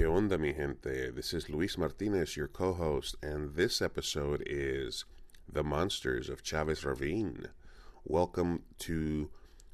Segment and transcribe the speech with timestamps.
[0.00, 1.10] Que onda, mi gente?
[1.10, 5.04] This is Luis Martinez, your co host, and this episode is
[5.46, 7.48] The Monsters of Chavez Ravine.
[8.06, 9.28] Welcome to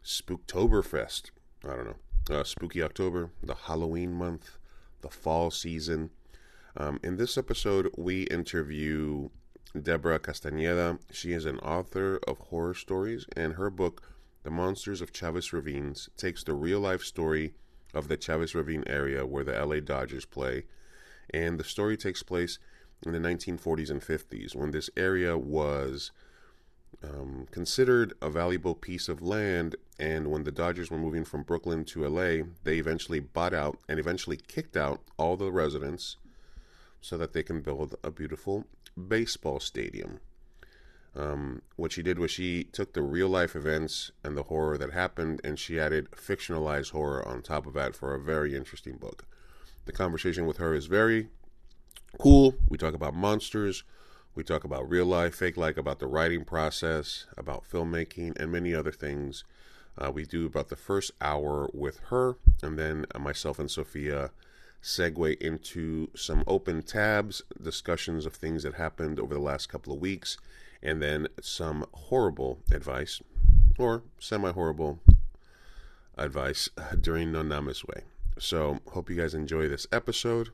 [0.04, 1.30] Spooktoberfest.
[1.64, 2.38] I don't know.
[2.40, 4.58] Uh, spooky October, the Halloween month,
[5.00, 6.10] the fall season.
[6.76, 9.28] Um, in this episode, we interview
[9.80, 10.98] Debra Castañeda.
[11.12, 14.02] She is an author of horror stories, and her book,
[14.42, 17.54] The Monsters of Chavez Ravines, takes the real life story
[17.96, 20.64] of the Chavez Ravine area where the LA Dodgers play.
[21.30, 22.58] And the story takes place
[23.04, 26.12] in the 1940s and 50s when this area was
[27.02, 29.76] um, considered a valuable piece of land.
[29.98, 33.98] And when the Dodgers were moving from Brooklyn to LA, they eventually bought out and
[33.98, 36.16] eventually kicked out all the residents
[37.00, 38.66] so that they can build a beautiful
[39.08, 40.20] baseball stadium.
[41.16, 44.92] Um, what she did was she took the real life events and the horror that
[44.92, 49.24] happened and she added fictionalized horror on top of that for a very interesting book.
[49.86, 51.28] The conversation with her is very
[52.18, 52.54] cool.
[52.68, 53.82] We talk about monsters,
[54.34, 58.74] we talk about real life, fake like, about the writing process, about filmmaking, and many
[58.74, 59.44] other things.
[59.96, 64.30] Uh, we do about the first hour with her, and then myself and Sofia
[64.82, 70.00] segue into some open tabs, discussions of things that happened over the last couple of
[70.00, 70.36] weeks,
[70.86, 73.20] and then some horrible advice
[73.76, 75.00] or semi horrible
[76.16, 76.70] advice
[77.00, 78.04] during No Namez Wei.
[78.38, 80.50] So, hope you guys enjoy this episode.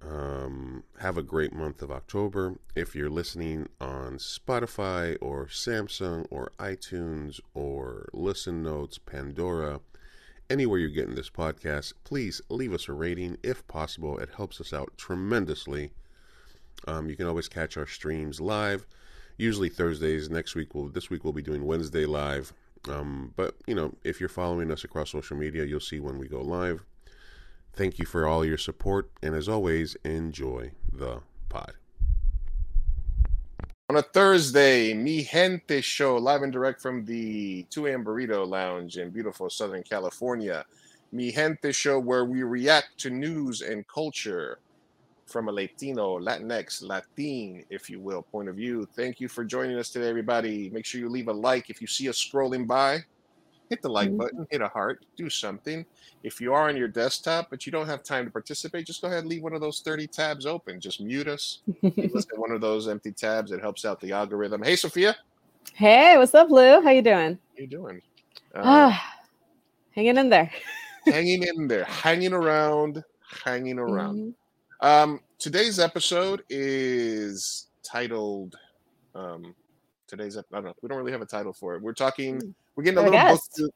[0.00, 2.54] Um, have a great month of October.
[2.76, 9.80] If you're listening on Spotify or Samsung or iTunes or Listen Notes, Pandora,
[10.48, 14.18] anywhere you're getting this podcast, please leave us a rating if possible.
[14.18, 15.90] It helps us out tremendously.
[16.86, 18.86] Um, you can always catch our streams live,
[19.38, 20.28] usually Thursdays.
[20.28, 22.52] Next week, we'll, this week we'll be doing Wednesday live.
[22.88, 26.28] Um, but you know, if you're following us across social media, you'll see when we
[26.28, 26.84] go live.
[27.72, 31.74] Thank you for all your support, and as always, enjoy the pod.
[33.90, 38.04] On a Thursday, Mi Gente show live and direct from the 2 a.m.
[38.04, 40.64] Burrito Lounge in beautiful Southern California.
[41.12, 44.58] Mi Gente show where we react to news and culture
[45.28, 48.88] from a Latino, Latinx, Latin, if you will, point of view.
[48.96, 50.70] Thank you for joining us today, everybody.
[50.70, 53.04] Make sure you leave a like if you see us scrolling by.
[53.68, 54.16] Hit the like mm-hmm.
[54.16, 55.84] button, hit a heart, do something.
[56.22, 59.08] If you are on your desktop but you don't have time to participate, just go
[59.08, 60.80] ahead and leave one of those 30 tabs open.
[60.80, 61.60] Just mute us.
[62.36, 63.52] One of those empty tabs.
[63.52, 64.62] It helps out the algorithm.
[64.62, 65.16] Hey, Sofia.
[65.74, 66.80] Hey, what's up, Lou?
[66.80, 67.38] How you doing?
[67.56, 68.02] How you doing?
[68.54, 68.96] Uh,
[69.90, 70.50] hanging in there.
[71.04, 73.04] hanging in there, hanging around,
[73.44, 74.18] hanging around.
[74.18, 74.30] Mm-hmm.
[74.80, 78.56] Um, today's episode is titled.
[79.14, 79.54] Um,
[80.06, 80.74] today's I don't know.
[80.82, 81.82] We don't really have a title for it.
[81.82, 82.40] We're talking.
[82.40, 82.50] Hmm.
[82.76, 83.40] We're getting a little book.
[83.56, 83.70] To,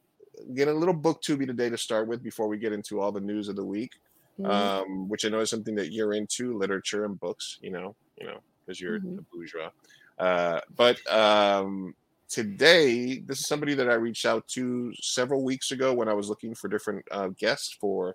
[0.55, 3.49] getting a little booktubey today to start with before we get into all the news
[3.49, 3.93] of the week,
[4.41, 4.51] mm-hmm.
[4.51, 7.59] um, which I know is something that you're into, literature and books.
[7.63, 9.19] You know, you know, because you're mm-hmm.
[9.19, 9.71] a bourgeois.
[10.19, 11.97] Uh, but um,
[12.29, 16.29] today, this is somebody that I reached out to several weeks ago when I was
[16.29, 18.15] looking for different uh, guests for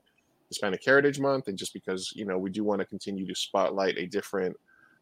[0.49, 3.97] Hispanic Heritage Month, and just because you know we do want to continue to spotlight
[3.97, 4.55] a different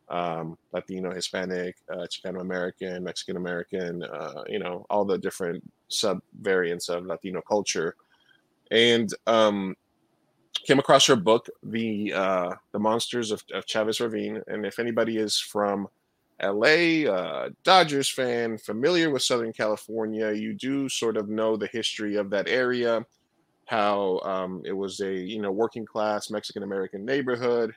[0.09, 6.21] um, Latino, Hispanic, uh, Chicano American, Mexican American, uh, you know, all the different sub
[6.41, 7.95] variants of Latino culture,
[8.71, 9.75] and um,
[10.65, 15.17] came across her book, the uh, the Monsters of, of Chavez Ravine, and if anybody
[15.17, 15.87] is from
[16.41, 22.15] LA, uh, Dodgers fan, familiar with Southern California, you do sort of know the history
[22.15, 23.05] of that area
[23.65, 27.73] how um, it was a you know working class Mexican American neighborhood,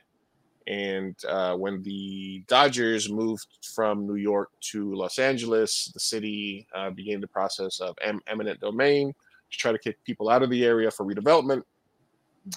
[0.67, 6.91] and uh, when the Dodgers moved from New York to Los Angeles, the city uh,
[6.91, 9.13] began the process of em- eminent domain
[9.51, 11.63] to try to kick people out of the area for redevelopment.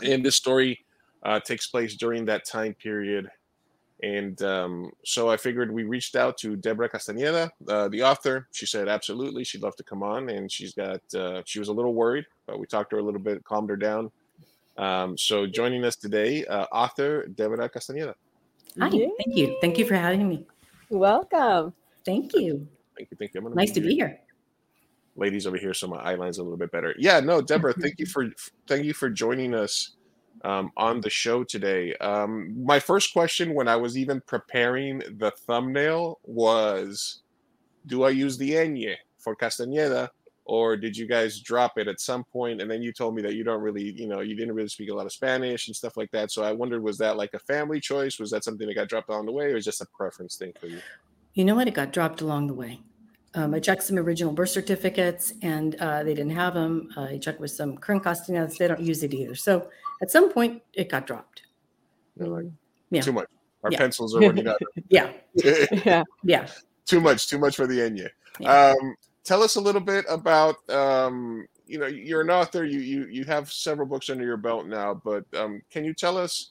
[0.04, 0.84] And this story
[1.22, 3.30] uh, takes place during that time period
[4.02, 8.48] and um, so I figured we reached out to Debra Castañeda, uh, the author.
[8.52, 11.00] She said absolutely, she'd love to come on, and she's got.
[11.14, 13.70] Uh, she was a little worried, but we talked to her a little bit, calmed
[13.70, 14.10] her down.
[14.76, 18.14] Um, so joining us today, uh, author Debra Castañeda.
[18.80, 19.10] Hi, Yay.
[19.24, 20.46] thank you, thank you for having me.
[20.88, 21.72] Welcome.
[22.04, 22.66] Thank you.
[22.96, 23.40] Thank you, thank you.
[23.54, 24.18] Nice be to be here.
[25.14, 26.94] Ladies over here, so my eyeline's a little bit better.
[26.98, 28.26] Yeah, no, Debra, thank you for
[28.66, 29.92] thank you for joining us
[30.44, 31.94] um, on the show today.
[31.96, 37.22] Um, my first question when I was even preparing the thumbnail was
[37.86, 40.08] Do I use the Enye for Castañeda?
[40.44, 42.60] Or did you guys drop it at some point?
[42.60, 44.90] And then you told me that you don't really, you know, you didn't really speak
[44.90, 46.32] a lot of Spanish and stuff like that.
[46.32, 48.18] So I wondered, was that like a family choice?
[48.18, 50.66] Was that something that got dropped along the way, or just a preference thing for
[50.66, 50.80] you?
[51.34, 51.68] You know what?
[51.68, 52.80] It got dropped along the way.
[53.34, 56.90] Um, I checked some original birth certificates and uh, they didn't have them.
[56.96, 59.34] Uh, I checked with some current Castañedas; they don't use it either.
[59.34, 59.70] So
[60.02, 61.42] at some point it got dropped.
[62.16, 62.46] They're like,
[62.90, 63.00] Yeah.
[63.02, 63.28] too much.
[63.64, 63.78] Our Yeah.
[63.78, 64.60] pencils are running out.
[64.88, 66.02] Yeah, yeah.
[66.24, 66.48] yeah.
[66.84, 68.08] too much, too much for the Enye.
[68.40, 68.74] Yeah.
[68.80, 72.64] Um, tell us a little bit about um, you know you're an author.
[72.64, 76.18] You you you have several books under your belt now, but um, can you tell
[76.18, 76.50] us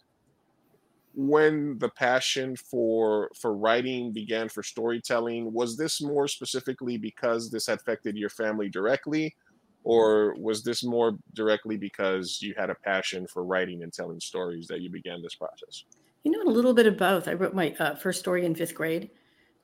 [1.14, 5.52] when the passion for for writing began for storytelling?
[5.52, 9.36] Was this more specifically because this affected your family directly?
[9.84, 14.68] Or was this more directly because you had a passion for writing and telling stories
[14.68, 15.86] that you began this process?
[16.24, 17.28] You know, a little bit of both.
[17.28, 19.10] I wrote my uh, first story in fifth grade.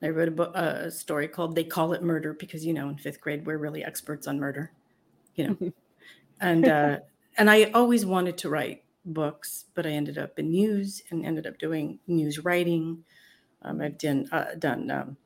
[0.02, 2.88] I wrote a, book, uh, a story called "They Call It Murder" because you know,
[2.88, 4.72] in fifth grade, we're really experts on murder.
[5.36, 5.72] You know,
[6.40, 6.98] and uh,
[7.36, 11.46] and I always wanted to write books, but I ended up in news and ended
[11.46, 13.04] up doing news writing.
[13.62, 15.16] Um, I've done uh, done um,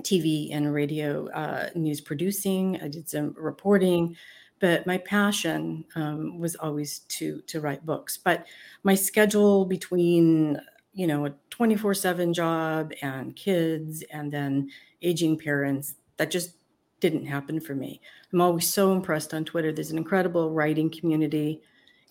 [0.00, 2.80] TV and radio uh, news producing.
[2.80, 4.16] I did some reporting,
[4.60, 8.16] but my passion um, was always to to write books.
[8.16, 8.46] But
[8.82, 10.60] my schedule between
[10.94, 14.70] you know a 24/7 job and kids and then
[15.02, 16.56] aging parents that just
[17.00, 18.00] didn't happen for me.
[18.32, 19.72] I'm always so impressed on Twitter.
[19.72, 21.60] There's an incredible writing community.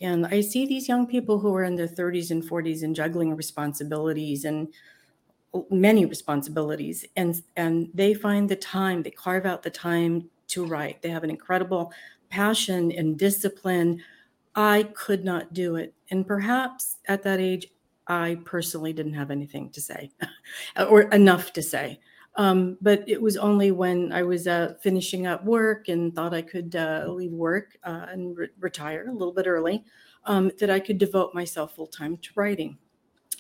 [0.01, 3.35] And I see these young people who are in their 30s and 40s and juggling
[3.35, 4.67] responsibilities and
[5.69, 11.01] many responsibilities and and they find the time they carve out the time to write.
[11.01, 11.91] They have an incredible
[12.29, 14.01] passion and discipline.
[14.55, 17.67] I could not do it and perhaps at that age
[18.07, 20.11] i personally didn't have anything to say
[20.89, 21.99] or enough to say.
[22.35, 26.41] Um, but it was only when i was uh, finishing up work and thought i
[26.41, 29.83] could uh, leave work uh, and re- retire a little bit early
[30.25, 32.77] um, that i could devote myself full time to writing.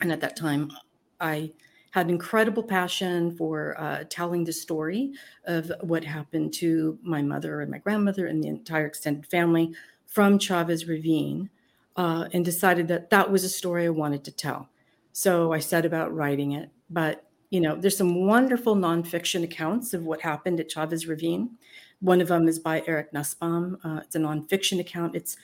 [0.01, 0.71] And at that time
[1.19, 1.51] i
[1.91, 5.11] had incredible passion for uh, telling the story
[5.45, 9.73] of what happened to my mother and my grandmother and the entire extended family
[10.07, 11.49] from Chavez Ravine,
[11.95, 14.69] uh, and decided that that was a story I wanted to tell.
[15.13, 16.69] So I set about writing it.
[16.89, 21.51] But you know, there's some wonderful nonfiction accounts of what happened at Chavez Ravine.
[21.99, 23.77] One of them is by Eric Nusbaum.
[23.83, 25.15] Uh, it's a nonfiction account.
[25.15, 25.35] It's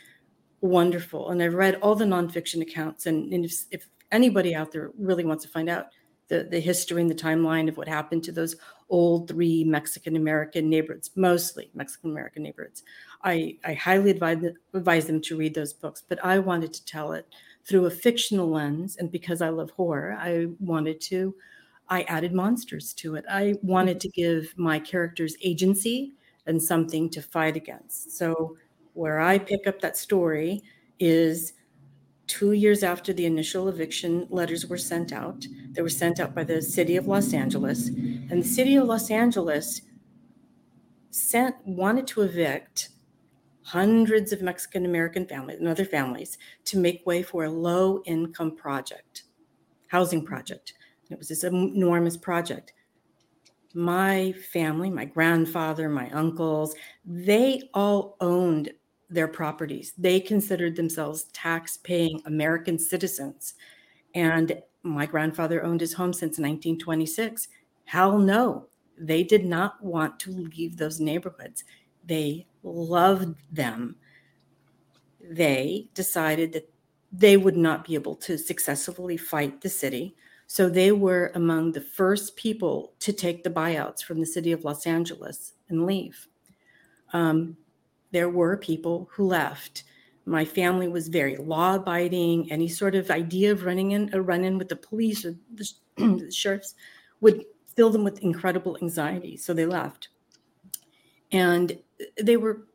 [0.61, 3.05] wonderful, and I've read all the nonfiction accounts.
[3.05, 5.88] And, and if, if anybody out there really wants to find out
[6.27, 8.56] the, the history and the timeline of what happened to those
[8.89, 12.83] old three Mexican American neighborhoods, mostly Mexican American neighborhoods.
[13.24, 14.44] I, I highly advise,
[14.74, 17.27] advise them to read those books, but I wanted to tell it
[17.65, 18.97] through a fictional lens.
[18.97, 21.35] And because I love horror, I wanted to,
[21.89, 23.25] I added monsters to it.
[23.30, 26.13] I wanted to give my characters agency
[26.45, 28.18] and something to fight against.
[28.18, 28.57] So,
[28.94, 30.63] where I pick up that story
[31.00, 31.53] is
[32.27, 35.45] two years after the initial eviction letters were sent out.
[35.71, 39.09] They were sent out by the city of Los Angeles, and the city of Los
[39.09, 39.81] Angeles
[41.09, 42.89] sent wanted to evict
[43.63, 48.56] hundreds of Mexican American families and other families to make way for a low income
[48.56, 49.23] project,
[49.88, 50.73] housing project.
[51.03, 52.73] And it was this enormous project.
[53.73, 56.75] My family, my grandfather, my uncles,
[57.06, 58.71] they all owned
[59.09, 59.94] their properties.
[59.98, 63.54] They considered themselves tax paying American citizens.
[64.13, 67.48] And my grandfather owned his home since 1926.
[67.86, 68.68] Hell no,
[68.98, 71.63] they did not want to leave those neighborhoods.
[72.06, 73.95] They loved them.
[75.21, 76.69] They decided that
[77.12, 80.16] they would not be able to successfully fight the city.
[80.47, 84.64] So they were among the first people to take the buyouts from the city of
[84.64, 86.28] Los Angeles and leave.
[87.14, 87.57] Um,
[88.11, 89.83] there were people who left.
[90.26, 92.52] My family was very law abiding.
[92.52, 95.71] Any sort of idea of running in a run in with the police or the,
[95.97, 96.76] the sheriffs
[97.21, 97.45] would
[97.76, 99.37] fill them with incredible anxiety.
[99.37, 100.09] So they left.
[101.31, 101.78] And
[102.21, 102.68] they were,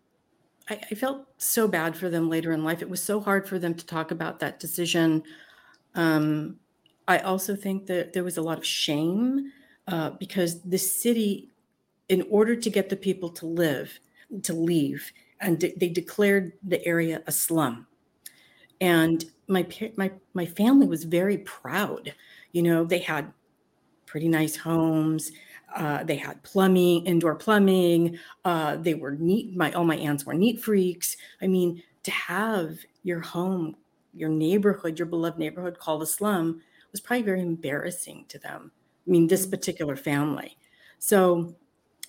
[0.69, 2.83] I, I, felt so bad for them later in life.
[2.83, 5.23] It was so hard for them to talk about that decision.
[5.95, 6.57] Um,
[7.09, 9.53] I also think that there was a lot of shame
[9.89, 11.51] uh, because the city,
[12.09, 13.99] in order to get the people to live,
[14.43, 17.87] to leave, and de- they declared the area a slum.
[18.81, 22.15] And my my my family was very proud.
[22.53, 23.33] You know, they had
[24.07, 25.33] pretty nice homes.
[25.75, 28.19] Uh, they had plumbing, indoor plumbing.
[28.45, 29.57] Uh, they were neat.
[29.57, 31.17] My all my aunts were neat freaks.
[31.41, 33.77] I mean, to have your home,
[34.13, 36.61] your neighborhood, your beloved neighborhood called a slum
[36.91, 38.71] was probably very embarrassing to them.
[39.07, 40.59] I mean, this particular family.
[40.99, 41.57] So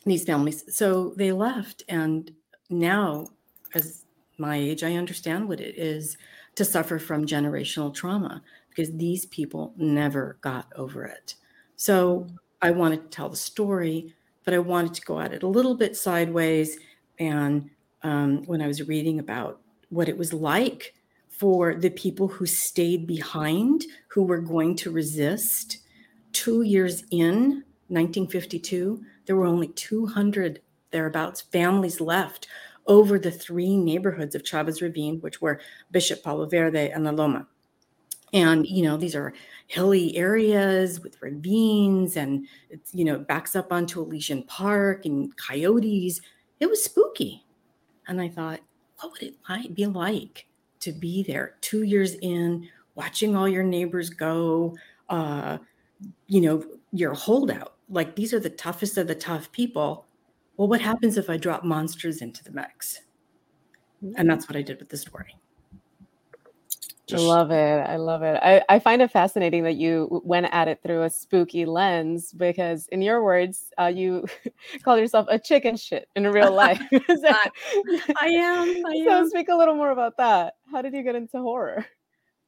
[0.05, 2.31] these families, so they left, and
[2.69, 3.27] now,
[3.73, 4.05] as
[4.37, 6.17] my age, I understand what it is
[6.55, 11.35] to suffer from generational trauma because these people never got over it.
[11.75, 12.27] So
[12.61, 15.75] I wanted to tell the story, but I wanted to go at it a little
[15.75, 16.77] bit sideways.
[17.19, 17.69] And
[18.01, 20.95] um, when I was reading about what it was like
[21.29, 25.79] for the people who stayed behind, who were going to resist.
[26.31, 30.61] Two years in, 1952, there were only 200
[30.91, 32.47] thereabouts families left
[32.87, 35.59] over the three neighborhoods of Chavez Ravine, which were
[35.91, 37.47] Bishop Palo Verde and La Loma.
[38.33, 39.33] And, you know, these are
[39.67, 46.19] hilly areas with ravines and, it's, you know, backs up onto Elysian Park and coyotes.
[46.59, 47.45] It was spooky.
[48.07, 48.59] And I thought,
[48.99, 50.47] what would it be like
[50.79, 54.75] to be there two years in, watching all your neighbors go,
[55.09, 55.59] uh,
[56.27, 57.75] you know, you're a holdout.
[57.89, 60.05] Like these are the toughest of the tough people.
[60.57, 63.01] Well, what happens if I drop monsters into the mix?
[64.17, 65.37] And that's what I did with the story.
[67.11, 67.55] I love it.
[67.55, 68.39] I love it.
[68.41, 72.87] I, I find it fascinating that you went at it through a spooky lens because,
[72.87, 74.25] in your words, uh, you
[74.83, 76.81] call yourself a chicken shit in real life.
[76.91, 77.33] so,
[78.19, 78.85] I am.
[78.85, 80.55] I so, speak a little more about that.
[80.71, 81.85] How did you get into horror?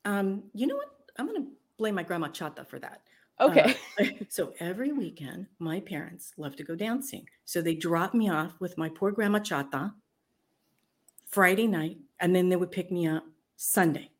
[0.06, 0.90] Um, you know what?
[1.18, 3.02] I'm going to blame my grandma Chata for that.
[3.40, 3.76] Okay.
[4.00, 7.28] Uh, so every weekend, my parents love to go dancing.
[7.44, 9.94] So they drop me off with my poor grandma Chata
[11.28, 13.26] Friday night, and then they would pick me up
[13.58, 14.12] Sunday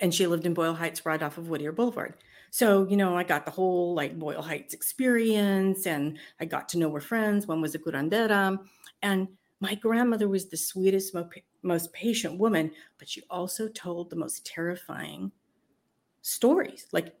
[0.00, 2.14] and she lived in Boyle Heights right off of Whittier Boulevard.
[2.50, 6.78] So, you know, I got the whole like Boyle Heights experience and I got to
[6.78, 7.46] know her friends.
[7.46, 8.58] One was a curandera.
[9.02, 9.28] And
[9.60, 11.14] my grandmother was the sweetest,
[11.62, 15.32] most patient woman, but she also told the most terrifying
[16.22, 17.14] stories, like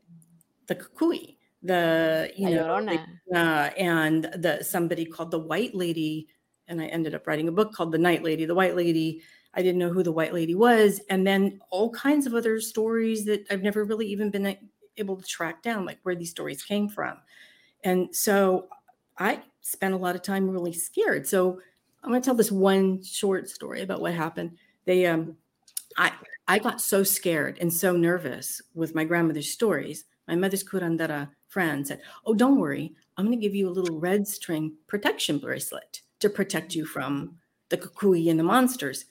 [0.70, 6.28] the cucuy, the, you know, the, uh, and the somebody called the White Lady.
[6.68, 8.46] And I ended up writing a book called The Night Lady.
[8.46, 9.22] The White Lady
[9.54, 11.00] I didn't know who the white lady was.
[11.10, 14.56] And then all kinds of other stories that I've never really even been
[14.96, 17.18] able to track down, like where these stories came from.
[17.82, 18.68] And so
[19.18, 21.26] I spent a lot of time really scared.
[21.26, 21.60] So
[22.02, 24.56] I'm going to tell this one short story about what happened.
[24.84, 25.36] They, um,
[25.98, 26.12] I,
[26.46, 30.04] I got so scared and so nervous with my grandmother's stories.
[30.30, 32.94] My mother's curandera uh, friend said, "Oh, don't worry.
[33.16, 37.36] I'm going to give you a little red string protection bracelet to protect you from
[37.68, 39.06] the cucuy and the monsters."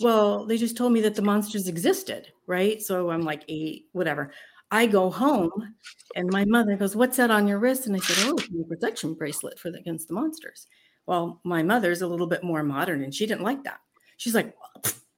[0.00, 2.82] Well, they just told me that the monsters existed, right?
[2.82, 4.32] So I'm like eight, whatever.
[4.72, 5.74] I go home
[6.16, 7.86] and my mother goes, What's that on your wrist?
[7.86, 10.66] And I said, Oh, it's protection bracelet for the, against the monsters.
[11.06, 13.78] Well, my mother's a little bit more modern and she didn't like that.
[14.16, 14.54] She's like,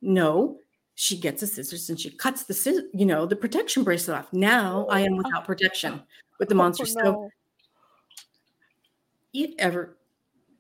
[0.03, 0.59] No.
[1.01, 4.33] She gets the scissors and she cuts the you know, the protection bracelet off.
[4.33, 6.03] Now oh, I am without protection
[6.41, 6.97] with the oh, monsters.
[6.97, 7.13] Oh, no.
[7.13, 7.31] So
[9.33, 9.97] it ever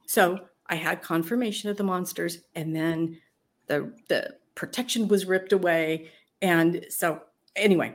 [0.06, 3.18] so I had confirmation of the monsters and then
[3.66, 7.20] the the protection was ripped away and so
[7.56, 7.94] anyway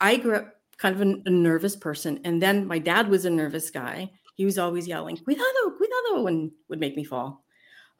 [0.00, 3.30] i grew up kind of a, a, nervous person and then my dad was a
[3.30, 7.44] nervous guy he was always yelling cuidado cuidado and would make me fall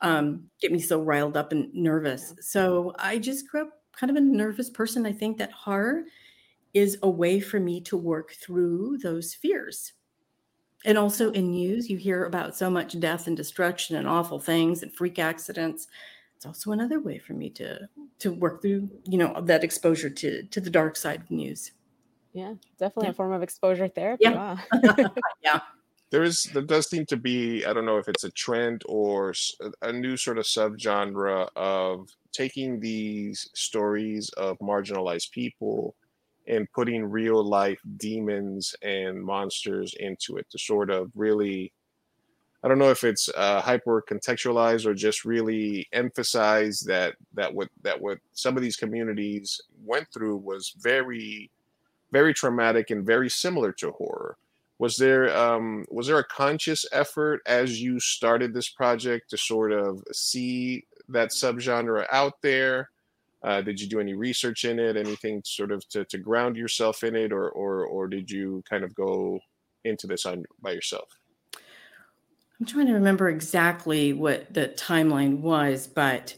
[0.02, 2.34] um, get me so riled up and nervous.
[2.40, 5.06] So i just grew up kind of a nervous person.
[5.06, 6.04] I think that horror
[6.74, 9.92] is a way for me to work through those fears.
[10.84, 14.82] And also in news you hear about so much death and destruction and awful things
[14.82, 15.86] and freak accidents.
[16.36, 20.42] It's also another way for me to to work through you know that exposure to
[20.42, 21.70] to the dark side of news.
[22.32, 23.10] Yeah definitely yeah.
[23.10, 24.56] a form of exposure therapy yeah.
[24.72, 25.06] wow.
[25.44, 25.60] yeah
[26.12, 29.34] there is there does seem to be i don't know if it's a trend or
[29.80, 35.96] a new sort of subgenre of taking these stories of marginalized people
[36.46, 41.72] and putting real life demons and monsters into it to sort of really
[42.64, 47.68] I don't know if it's uh, hyper contextualized or just really emphasize that that what
[47.82, 51.50] that what some of these communities went through was very,
[52.12, 54.36] very traumatic and very similar to horror.
[54.82, 59.70] Was there um, was there a conscious effort as you started this project to sort
[59.70, 62.90] of see that subgenre out there?
[63.44, 64.96] Uh, did you do any research in it?
[64.96, 68.82] Anything sort of to, to ground yourself in it, or or or did you kind
[68.82, 69.38] of go
[69.84, 71.08] into this on by yourself?
[72.58, 76.34] I'm trying to remember exactly what the timeline was, but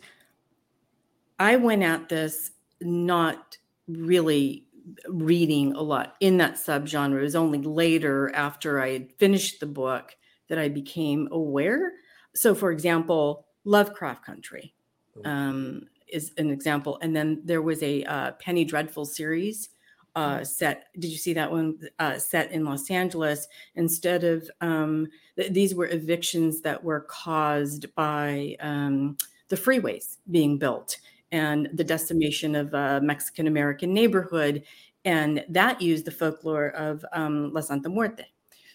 [1.40, 2.50] I went at this
[2.82, 3.56] not
[3.88, 4.63] really
[5.08, 7.18] reading a lot in that subgenre.
[7.18, 10.16] It was only later after I had finished the book
[10.48, 11.92] that I became aware.
[12.34, 14.74] So, for example, Lovecraft Country
[15.16, 15.28] oh.
[15.28, 16.98] um, is an example.
[17.00, 19.70] And then there was a uh, Penny Dreadful series
[20.16, 20.44] uh, mm-hmm.
[20.44, 20.84] set.
[20.98, 23.48] Did you see that one uh, set in Los Angeles?
[23.74, 29.16] Instead of um, th- these were evictions that were caused by um,
[29.48, 30.98] the freeways being built
[31.34, 34.62] and the decimation of a Mexican American neighborhood,
[35.04, 38.24] and that used the folklore of um, La Santa Muerte.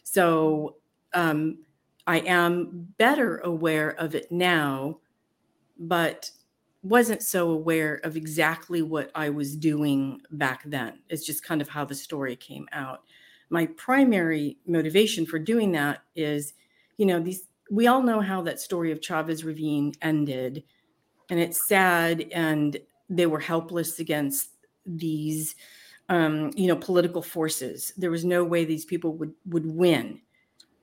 [0.03, 0.75] So
[1.13, 1.59] um,
[2.05, 4.99] I am better aware of it now,
[5.77, 6.29] but
[6.83, 10.99] wasn't so aware of exactly what I was doing back then.
[11.07, 13.03] It's just kind of how the story came out.
[13.49, 16.53] My primary motivation for doing that is,
[16.97, 20.63] you know, these we all know how that story of Chavez Ravine ended,
[21.29, 22.77] and it's sad, and
[23.09, 24.50] they were helpless against
[24.86, 25.55] these,
[26.09, 27.93] um, you know, political forces.
[27.98, 30.21] There was no way these people would would win.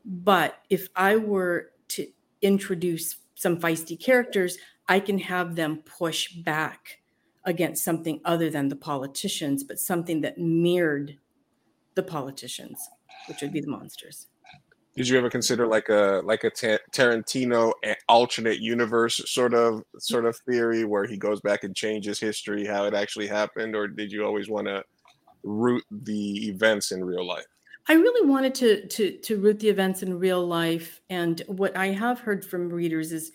[0.05, 2.07] But if I were to
[2.43, 7.01] introduce some feisty characters, I can have them push back
[7.45, 11.19] against something other than the politicians, but something that mirrored
[11.95, 12.79] the politicians,
[13.29, 14.29] which would be the monsters.
[14.97, 17.73] Did you ever consider like a like a Tarantino
[18.09, 22.85] alternate universe sort of sort of theory where he goes back and changes history, how
[22.87, 24.83] it actually happened, or did you always want to
[25.43, 27.45] root the events in real life?
[27.89, 31.89] I really wanted to to to root the events in real life, and what I
[31.89, 33.33] have heard from readers is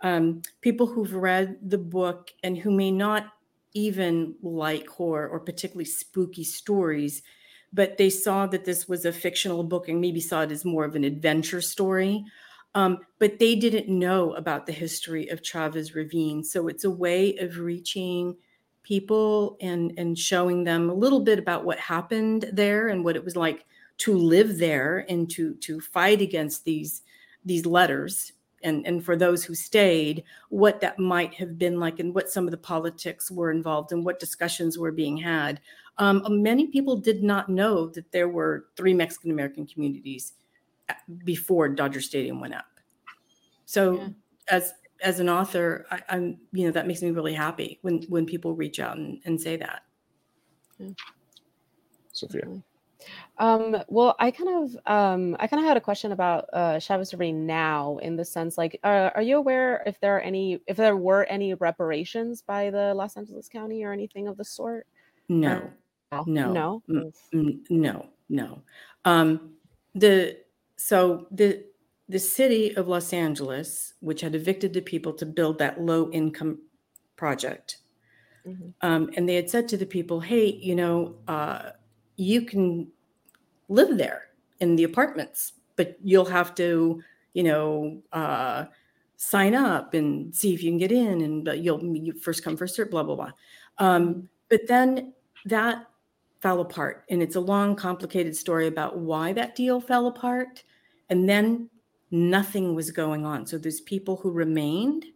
[0.00, 3.28] um, people who've read the book and who may not
[3.72, 7.22] even like horror or particularly spooky stories,
[7.74, 10.84] but they saw that this was a fictional book and maybe saw it as more
[10.84, 12.24] of an adventure story.
[12.76, 16.42] Um, but they didn't know about the history of Chavez Ravine.
[16.44, 18.36] So it's a way of reaching
[18.84, 23.24] people and, and showing them a little bit about what happened there and what it
[23.24, 23.64] was like
[23.98, 27.02] to live there and to, to fight against these,
[27.44, 28.32] these letters
[28.64, 32.46] and, and for those who stayed, what that might have been like and what some
[32.46, 35.60] of the politics were involved and what discussions were being had.
[35.98, 40.32] Um, many people did not know that there were three Mexican American communities
[41.24, 42.66] before Dodger Stadium went up.
[43.66, 44.08] So, yeah.
[44.48, 48.26] as as an author, I, am you know that makes me really happy when when
[48.26, 49.82] people reach out and, and say that.
[50.78, 50.90] Yeah.
[52.12, 52.62] Sofia.
[53.38, 57.12] Um, well, I kind of um, I kind of had a question about uh, Chavez
[57.12, 60.76] Ravine now, in the sense like, uh, are you aware if there are any if
[60.76, 64.86] there were any reparations by the Los Angeles County or anything of the sort?
[65.28, 65.70] No,
[66.12, 66.82] or, no, no,
[67.34, 68.62] mm, no, no.
[69.04, 69.54] Um,
[69.94, 70.38] the
[70.76, 71.64] so the
[72.08, 76.58] the city of Los Angeles, which had evicted the people to build that low income
[77.16, 77.78] project,
[78.46, 78.68] mm-hmm.
[78.80, 81.70] um, and they had said to the people, "Hey, you know." Uh,
[82.16, 82.88] you can
[83.68, 84.28] live there
[84.60, 88.66] in the apartments, but you'll have to, you know, uh,
[89.16, 92.74] sign up and see if you can get in, and you'll you first come first
[92.76, 93.32] serve, blah blah blah.
[93.78, 95.12] Um, but then
[95.46, 95.86] that
[96.40, 100.62] fell apart, and it's a long, complicated story about why that deal fell apart,
[101.10, 101.68] and then
[102.10, 103.46] nothing was going on.
[103.46, 105.06] So there's people who remained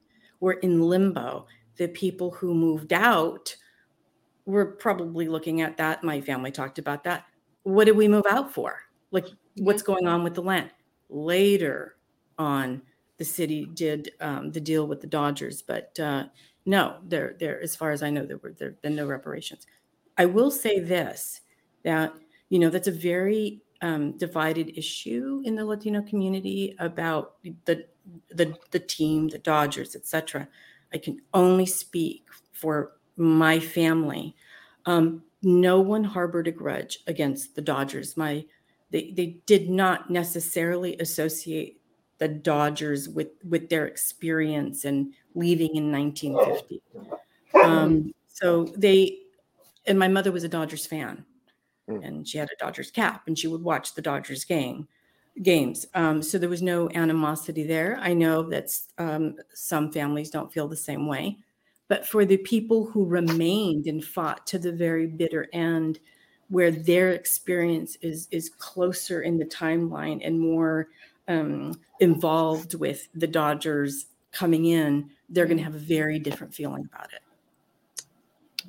[0.41, 1.47] were in limbo.
[1.77, 3.55] The people who moved out
[4.49, 6.03] we're probably looking at that.
[6.03, 7.27] My family talked about that.
[7.65, 8.81] What did we move out for?
[9.11, 9.27] Like,
[9.59, 10.71] what's going on with the land?
[11.11, 11.97] Later
[12.39, 12.81] on,
[13.19, 16.25] the city did um, the deal with the Dodgers, but uh,
[16.65, 19.67] no, there, there, as far as I know, there were there been no reparations.
[20.17, 21.43] I will say this:
[21.85, 22.15] that
[22.49, 27.85] you know that's a very um, divided issue in the Latino community about the
[28.31, 30.49] the the team, the Dodgers, etc.
[30.91, 34.35] I can only speak for my family,
[34.87, 38.17] um, no one harbored a grudge against the Dodgers.
[38.17, 38.45] My
[38.91, 41.81] they they did not necessarily associate
[42.19, 46.83] the Dodgers with with their experience and leaving in 1950.
[47.55, 49.19] Um, so they
[49.87, 51.25] and my mother was a Dodgers fan,
[51.89, 52.03] hmm.
[52.03, 54.89] and she had a Dodgers cap, and she would watch the Dodgers game
[55.43, 55.87] games.
[55.95, 57.97] Um, so there was no animosity there.
[58.01, 61.39] I know that um, some families don't feel the same way
[61.89, 65.99] but for the people who remained and fought to the very bitter end
[66.51, 70.89] where their experience is is closer in the timeline and more
[71.27, 76.89] um, involved with the dodgers coming in they're going to have a very different feeling
[76.93, 77.21] about it.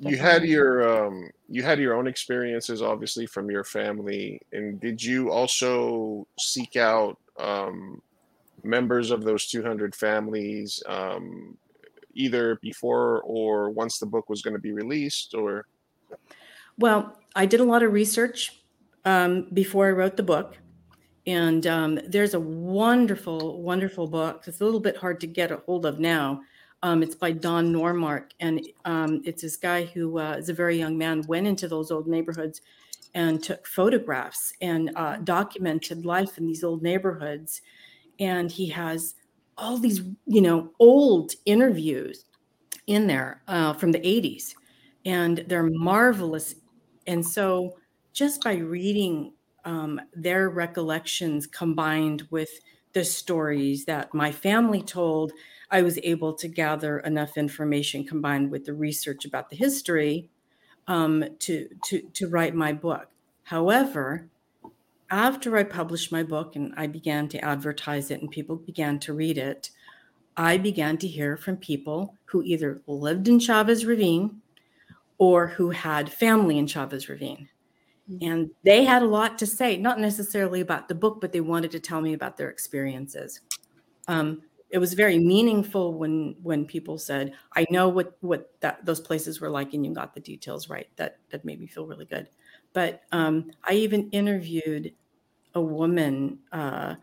[0.00, 5.02] You had your um, you had your own experiences obviously from your family and did
[5.02, 8.00] you also seek out um,
[8.62, 11.56] members of those 200 families um,
[12.20, 15.66] either before or once the book was going to be released or?
[16.78, 18.62] Well i did a lot of research
[19.04, 20.58] um, before i wrote the book
[21.26, 25.58] and um, there's a wonderful wonderful book it's a little bit hard to get a
[25.66, 26.40] hold of now.
[26.82, 30.78] Um, it's by don normark and um, it's this guy who uh, is a very
[30.78, 32.62] young man went into those old neighborhoods
[33.14, 37.60] and took photographs and uh, documented life in these old neighborhoods
[38.18, 39.16] and he has
[39.60, 42.24] all these, you know, old interviews
[42.86, 44.54] in there uh, from the 80s,
[45.04, 46.54] and they're marvelous.
[47.06, 47.76] And so,
[48.12, 52.50] just by reading um, their recollections combined with
[52.92, 55.32] the stories that my family told,
[55.70, 60.28] I was able to gather enough information combined with the research about the history
[60.88, 63.08] um, to, to, to write my book.
[63.44, 64.28] However,
[65.10, 69.12] after I published my book and I began to advertise it and people began to
[69.12, 69.70] read it,
[70.36, 74.40] I began to hear from people who either lived in Chavez Ravine
[75.18, 77.48] or who had family in Chavez Ravine.
[78.10, 78.30] Mm-hmm.
[78.30, 81.70] And they had a lot to say, not necessarily about the book, but they wanted
[81.72, 83.40] to tell me about their experiences.
[84.08, 89.00] Um, it was very meaningful when when people said, "I know what what that those
[89.00, 92.04] places were like, and you got the details right." That that made me feel really
[92.04, 92.28] good.
[92.72, 94.92] But um, I even interviewed
[95.54, 96.94] a woman, uh,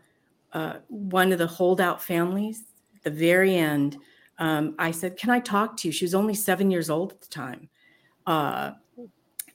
[0.52, 2.64] uh, one of the holdout families.
[3.04, 3.96] The very end,
[4.38, 7.20] um, I said, "Can I talk to you?" She was only seven years old at
[7.20, 7.68] the time,
[8.26, 8.72] uh,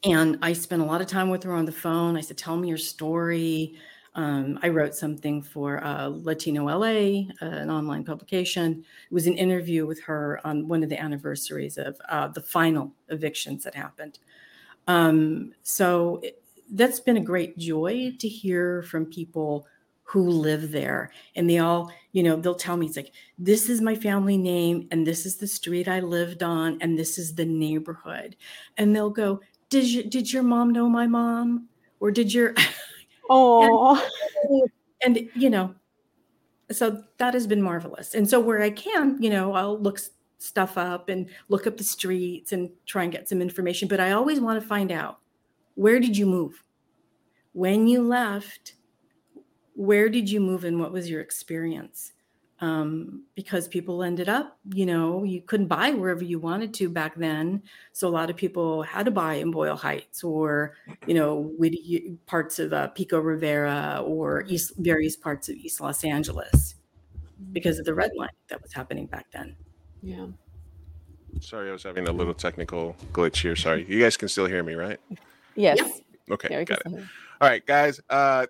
[0.03, 2.17] and I spent a lot of time with her on the phone.
[2.17, 3.75] I said, "Tell me your story."
[4.15, 8.83] Um, I wrote something for uh, Latino LA, uh, an online publication.
[9.09, 12.93] It was an interview with her on one of the anniversaries of uh, the final
[13.09, 14.19] evictions that happened.
[14.87, 16.42] Um, so it,
[16.73, 19.67] that's been a great joy to hear from people
[20.03, 21.11] who live there.
[21.35, 24.87] And they all, you know, they'll tell me, it's like, this is my family name,
[24.91, 28.35] and this is the street I lived on, and this is the neighborhood.
[28.77, 31.67] And they'll go, did you, did your mom know my mom?
[31.99, 32.53] Or did your
[33.29, 34.09] Oh,
[35.03, 35.73] and, and you know,
[36.71, 38.13] so that has been marvelous.
[38.13, 39.99] And so where I can, you know, I'll look
[40.37, 43.87] stuff up and look up the streets and try and get some information.
[43.87, 45.19] But I always want to find out
[45.75, 46.63] where did you move?
[47.53, 48.75] When you left,
[49.75, 52.13] where did you move and what was your experience?
[52.63, 57.13] um, because people ended up, you know, you couldn't buy wherever you wanted to back
[57.15, 57.61] then.
[57.91, 61.73] So a lot of people had to buy in Boyle Heights or, you know, with
[62.25, 66.75] parts of uh, Pico Rivera or East, various parts of East Los Angeles
[67.51, 69.57] because of the red line that was happening back then.
[70.01, 70.27] Yeah.
[71.41, 73.57] Sorry, I was having a little technical glitch here.
[73.57, 73.85] Sorry.
[73.89, 75.01] You guys can still hear me, right?
[75.55, 75.77] Yes.
[75.77, 76.33] Yeah.
[76.33, 76.47] Okay.
[76.51, 76.93] Yeah, got it.
[77.41, 77.99] All right, guys.
[78.09, 78.47] Uh,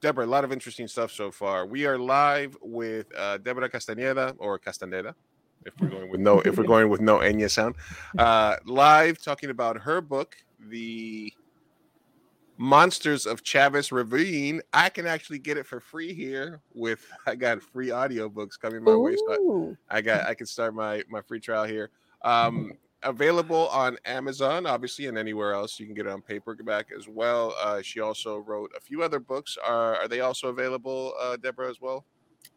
[0.00, 1.66] Debra, a lot of interesting stuff so far.
[1.66, 5.14] We are live with uh, Debra Castaneda or Castaneda,
[5.66, 7.74] if we're going with no, if we're going with no Enye sound.
[8.18, 10.36] Uh, live talking about her book,
[10.68, 11.32] The
[12.58, 14.60] Monsters of Chavez Ravine.
[14.72, 18.92] I can actually get it for free here with I got free audiobooks coming my
[18.92, 19.00] Ooh.
[19.00, 19.16] way.
[19.16, 21.90] So I, I got I can start my my free trial here.
[22.22, 25.78] Um, available on Amazon, obviously, and anywhere else.
[25.78, 27.54] You can get it on paperback as well.
[27.62, 29.56] Uh, she also wrote a few other books.
[29.64, 32.04] Are are they also available, uh, Debra, as well?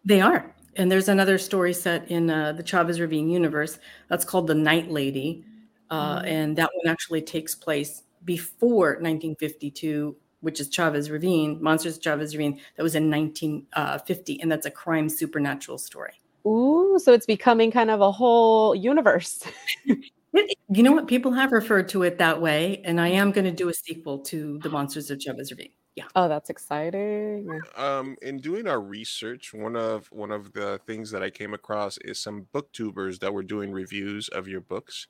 [0.04, 0.54] They are.
[0.75, 4.89] And there's another story set in uh, the Chavez Ravine universe that's called The Night
[4.89, 5.45] Lady.
[5.89, 6.27] Uh, mm-hmm.
[6.27, 12.36] And that one actually takes place before 1952, which is Chavez Ravine, Monsters of Chavez
[12.36, 12.60] Ravine.
[12.77, 14.39] That was in 1950.
[14.39, 16.13] Uh, and that's a crime supernatural story.
[16.47, 19.43] Ooh, so it's becoming kind of a whole universe.
[20.33, 21.07] You know what?
[21.07, 24.19] People have referred to it that way, and I am going to do a sequel
[24.19, 25.71] to The Monsters of Chavez Ravine.
[25.95, 26.05] Yeah.
[26.15, 27.59] Oh, that's exciting.
[27.75, 31.97] Um, in doing our research, one of one of the things that I came across
[31.97, 35.07] is some booktubers that were doing reviews of your books,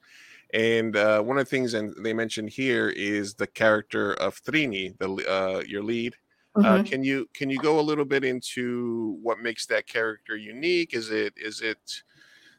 [0.55, 4.97] and uh, one of the things and they mentioned here is the character of Trini,
[4.97, 6.15] the uh, your lead.
[6.55, 6.81] Uh, mm-hmm.
[6.81, 10.95] Uh, can you can you go a little bit into what makes that character unique?
[10.95, 12.01] Is it is it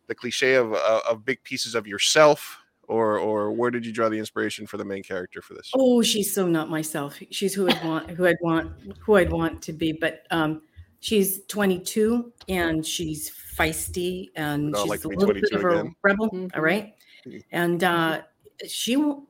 [0.07, 4.09] the cliche of uh, of big pieces of yourself or or where did you draw
[4.09, 5.71] the inspiration for the main character for this?
[5.75, 7.19] Oh she's so not myself.
[7.31, 10.62] She's who i'd want who i'd want who i'd want to be but um
[11.01, 16.47] she's 22 and she's feisty and she's like a little bit of a rebel mm-hmm.
[16.55, 16.95] all right?
[17.27, 17.38] Mm-hmm.
[17.53, 18.23] and uh
[18.67, 19.29] she won't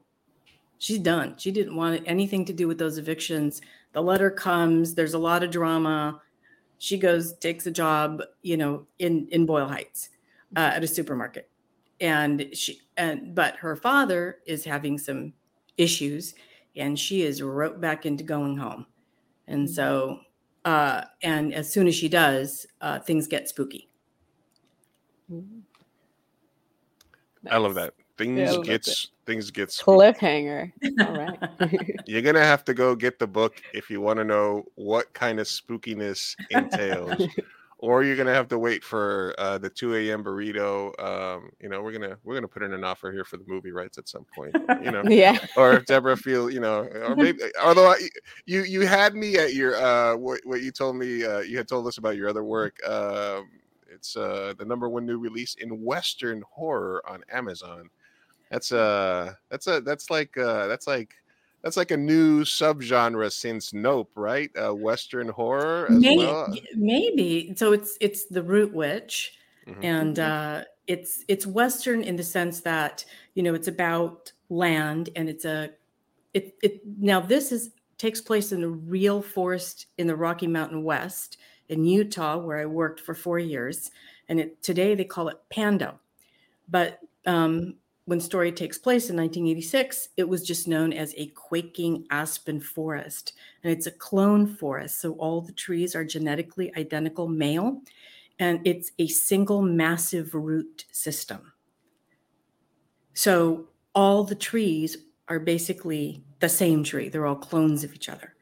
[0.79, 1.35] she's done.
[1.39, 3.63] She didn't want anything to do with those evictions.
[3.93, 6.21] The letter comes there's a lot of drama.
[6.79, 10.09] She goes takes a job you know in in boyle heights
[10.57, 11.49] uh, at a supermarket.
[12.01, 15.33] And she and but her father is having some
[15.77, 16.35] issues
[16.75, 18.87] and she is roped back into going home.
[19.47, 19.75] And mm-hmm.
[19.75, 20.21] so
[20.65, 23.89] uh and as soon as she does uh things get spooky.
[25.29, 25.45] Nice.
[27.51, 27.95] i love that.
[28.19, 30.73] Things yeah, gets things get cliffhanger.
[31.01, 32.01] All right.
[32.07, 35.39] You're gonna have to go get the book if you want to know what kind
[35.41, 37.29] of spookiness entails
[37.83, 40.23] or you're gonna have to wait for uh, the 2 a.m.
[40.23, 40.99] burrito.
[41.03, 43.73] Um, you know, we're gonna we're gonna put in an offer here for the movie
[43.73, 44.55] rights at some point.
[44.83, 45.37] You know, yeah.
[45.57, 47.99] Or if Debra feel, you know, or maybe although I,
[48.47, 51.67] you you had me at your uh, what what you told me uh, you had
[51.67, 52.77] told us about your other work.
[52.89, 53.51] Um,
[53.91, 57.91] it's uh, the number one new release in Western horror on Amazon.
[58.49, 61.15] That's uh that's a that's like uh that's like
[61.63, 64.51] that's like a new subgenre since Nope, right?
[64.57, 66.55] Uh, Western horror as maybe, well.
[66.75, 67.55] Maybe.
[67.57, 69.85] So it's it's the Root Witch, mm-hmm.
[69.85, 75.29] and uh, it's it's Western in the sense that you know it's about land and
[75.29, 75.71] it's a
[76.35, 77.71] it it now this is
[78.03, 81.37] takes place in a real forest in the Rocky Mountain West
[81.69, 83.93] in Utah, where I worked for four years.
[84.29, 86.01] And it, today they call it Pando.
[86.69, 92.07] But um, when story takes place in 1986, it was just known as a quaking
[92.11, 93.35] aspen forest.
[93.63, 95.01] And it's a clone forest.
[95.01, 97.81] So all the trees are genetically identical male.
[98.39, 101.53] And it's a single massive root system.
[103.15, 104.97] So all the trees
[105.29, 107.09] are basically the same tree.
[107.09, 108.35] They're all clones of each other.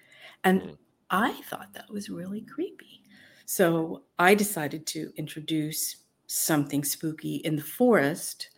[0.44, 0.76] And mm.
[1.10, 3.02] I thought that was really creepy.
[3.44, 5.96] So I decided to introduce
[6.28, 8.50] something spooky in the forest.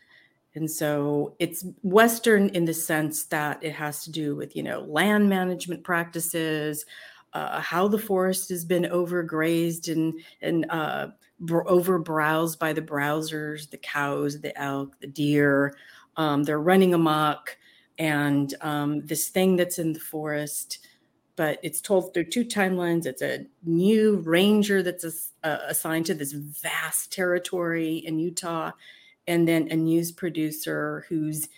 [0.54, 4.80] And so it's Western in the sense that it has to do with, you know,
[4.80, 6.84] land management practices,
[7.32, 11.08] uh, how the forest has been overgrazed and, and uh,
[11.66, 15.74] over browsed by the browsers, the cows, the elk, the deer.
[16.16, 17.56] Um, they're running amok
[17.98, 20.86] and um, this thing that's in the forest
[21.34, 26.32] but it's told through two timelines it's a new ranger that's uh, assigned to this
[26.32, 28.70] vast territory in utah
[29.26, 31.48] and then a news producer who's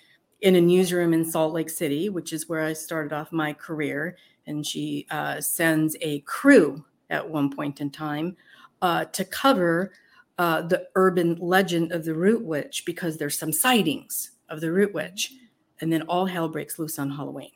[0.41, 4.17] in a newsroom in salt lake city which is where i started off my career
[4.47, 8.37] and she uh, sends a crew at one point in time
[8.83, 9.93] uh, to cover
[10.39, 14.93] uh, the urban legend of the root witch because there's some sightings of the root
[14.93, 15.33] witch
[15.81, 17.53] and then all hell breaks loose on Halloween.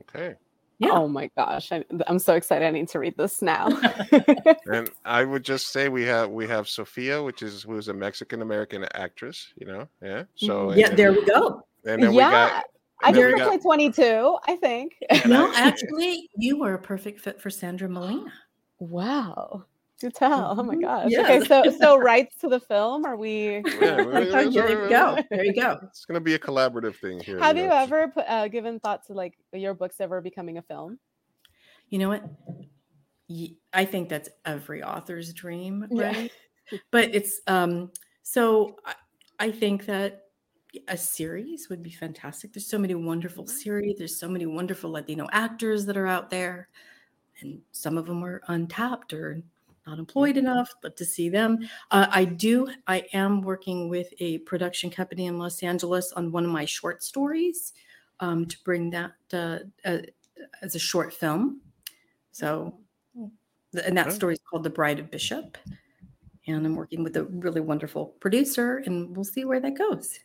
[0.00, 0.34] Okay.
[0.78, 0.90] Yeah.
[0.92, 2.64] Oh my gosh, I, am so excited!
[2.64, 3.66] I need to read this now.
[4.66, 8.42] and I would just say we have we have Sofia, which is who's a Mexican
[8.42, 9.52] American actress.
[9.56, 10.24] You know, yeah.
[10.36, 10.78] So mm-hmm.
[10.78, 11.62] yeah, there we go.
[11.84, 12.30] And then yeah.
[12.30, 12.64] we got.
[13.00, 14.96] I can play 22, I think.
[15.24, 18.32] no, actually, you were a perfect fit for Sandra Molina.
[18.80, 19.66] Wow.
[20.00, 20.54] Do tell.
[20.56, 20.82] Oh my mm-hmm.
[20.82, 21.10] gosh.
[21.10, 21.22] Yeah.
[21.22, 23.04] Okay, so so rights to the film.
[23.04, 23.62] Are we?
[23.64, 25.18] Yeah, there you go.
[25.28, 25.78] There you go.
[25.82, 27.38] It's going to be a collaborative thing here.
[27.40, 27.74] Have you, know?
[27.74, 31.00] ever put, uh, given thought to like your books ever becoming a film?
[31.88, 32.24] You know what?
[33.72, 36.30] I think that's every author's dream, right?
[36.70, 36.78] Yeah.
[36.92, 37.90] but it's um.
[38.22, 38.94] So I,
[39.40, 40.26] I think that
[40.86, 42.52] a series would be fantastic.
[42.52, 43.98] There's so many wonderful series.
[43.98, 46.68] There's so many wonderful Latino actors that are out there,
[47.40, 49.42] and some of them are untapped or
[49.88, 50.46] not employed mm-hmm.
[50.46, 51.58] enough, but to see them.
[51.90, 56.44] Uh, I do, I am working with a production company in Los Angeles on one
[56.44, 57.72] of my short stories
[58.20, 59.98] um, to bring that uh, uh,
[60.62, 61.60] as a short film.
[62.32, 62.78] So,
[63.14, 65.58] and that story is called The Bride of Bishop.
[66.46, 70.18] And I'm working with a really wonderful producer, and we'll see where that goes.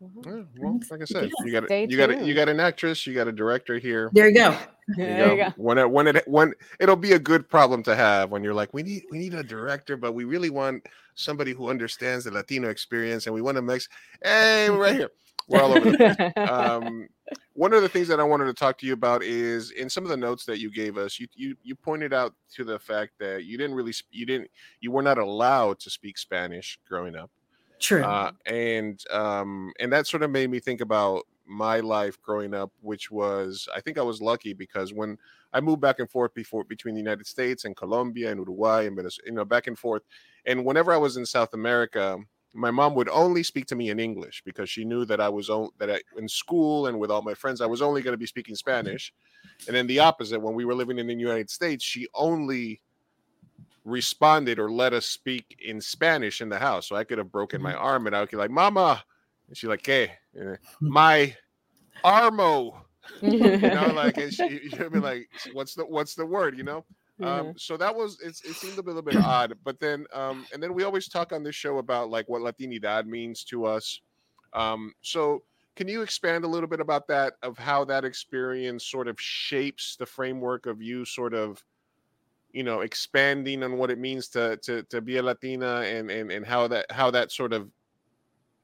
[0.00, 3.06] Yeah, well, like I said, you got a, you got a, you got an actress,
[3.06, 4.10] you got a director here.
[4.12, 4.56] There you go.
[4.96, 5.50] There, you go.
[5.56, 8.74] When it, when it when it'll be a good problem to have when you're like,
[8.74, 10.84] we need we need a director, but we really want
[11.14, 13.88] somebody who understands the Latino experience, and we want to mix.
[14.20, 15.10] Hey, we're right here.
[15.46, 15.92] We're all over.
[15.92, 17.08] The um,
[17.52, 20.02] one of the things that I wanted to talk to you about is in some
[20.02, 23.12] of the notes that you gave us, you you you pointed out to the fact
[23.20, 27.30] that you didn't really you didn't you were not allowed to speak Spanish growing up.
[27.80, 28.04] True.
[28.04, 32.70] Uh, and um, and that sort of made me think about my life growing up,
[32.80, 35.18] which was I think I was lucky because when
[35.52, 38.94] I moved back and forth before between the United States and Colombia and Uruguay and
[38.94, 40.02] Venezuela, you know, back and forth,
[40.46, 42.18] and whenever I was in South America,
[42.52, 45.48] my mom would only speak to me in English because she knew that I was
[45.50, 48.18] on, that I, in school and with all my friends I was only going to
[48.18, 49.12] be speaking Spanish,
[49.66, 52.80] and then the opposite when we were living in the United States, she only
[53.84, 56.88] responded or let us speak in Spanish in the house.
[56.88, 57.84] So I could have broken my mm-hmm.
[57.84, 59.02] arm and I would be like, Mama.
[59.48, 60.12] And she's like, Hey,
[60.80, 61.34] my
[62.04, 62.82] armo.
[63.22, 66.56] you know, like and she, she'd be like, What's the what's the word?
[66.56, 66.84] You know?
[67.22, 70.62] Um, so that was it, it seemed a little bit odd, but then um, and
[70.62, 74.00] then we always talk on this show about like what Latinidad means to us.
[74.52, 75.42] Um, so
[75.76, 79.96] can you expand a little bit about that of how that experience sort of shapes
[79.96, 81.62] the framework of you sort of
[82.52, 86.30] you know expanding on what it means to to to be a latina and and
[86.30, 87.68] and how that how that sort of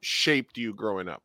[0.01, 1.23] shaped you growing up?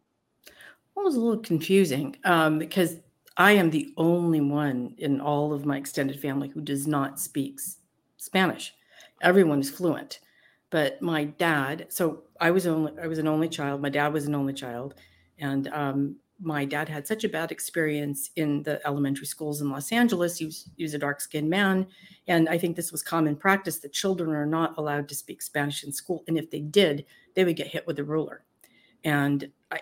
[0.94, 2.96] Well, it was a little confusing um, because
[3.38, 7.58] i am the only one in all of my extended family who does not speak
[8.18, 8.74] spanish.
[9.22, 10.20] Everyone is fluent
[10.72, 14.26] but my dad so i was only i was an only child my dad was
[14.26, 14.94] an only child
[15.38, 19.92] and um, my dad had such a bad experience in the elementary schools in Los
[19.92, 20.36] Angeles.
[20.36, 21.86] He was, he was a dark skinned man.
[22.26, 25.84] And I think this was common practice that children are not allowed to speak Spanish
[25.84, 26.24] in school.
[26.26, 28.44] And if they did, they would get hit with a ruler.
[29.04, 29.80] And I,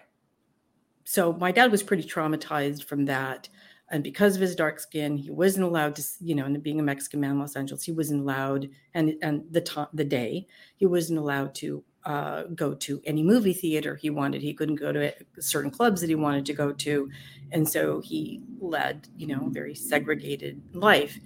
[1.04, 3.48] so my dad was pretty traumatized from that.
[3.90, 6.82] And because of his dark skin, he wasn't allowed to, you know, and being a
[6.84, 10.46] Mexican man in Los Angeles, he wasn't allowed, and and the time, the day,
[10.76, 14.42] he wasn't allowed to uh, go to any movie theater he wanted.
[14.42, 17.10] He couldn't go to certain clubs that he wanted to go to,
[17.52, 21.18] and so he led, you know, a very segregated life.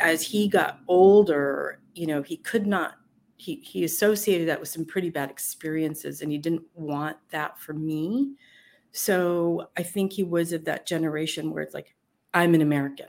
[0.00, 2.94] As he got older, you know, he could not.
[3.36, 7.74] He he associated that with some pretty bad experiences, and he didn't want that for
[7.74, 8.34] me.
[8.92, 11.96] So I think he was of that generation where it's like,
[12.32, 13.08] I'm an American.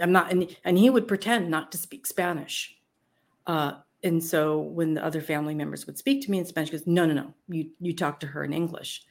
[0.00, 2.74] I'm not, and, and he would pretend not to speak Spanish.
[3.46, 6.86] Uh, and so when the other family members would speak to me in Spanish, goes,
[6.86, 9.02] no, no, no, you you talk to her in English.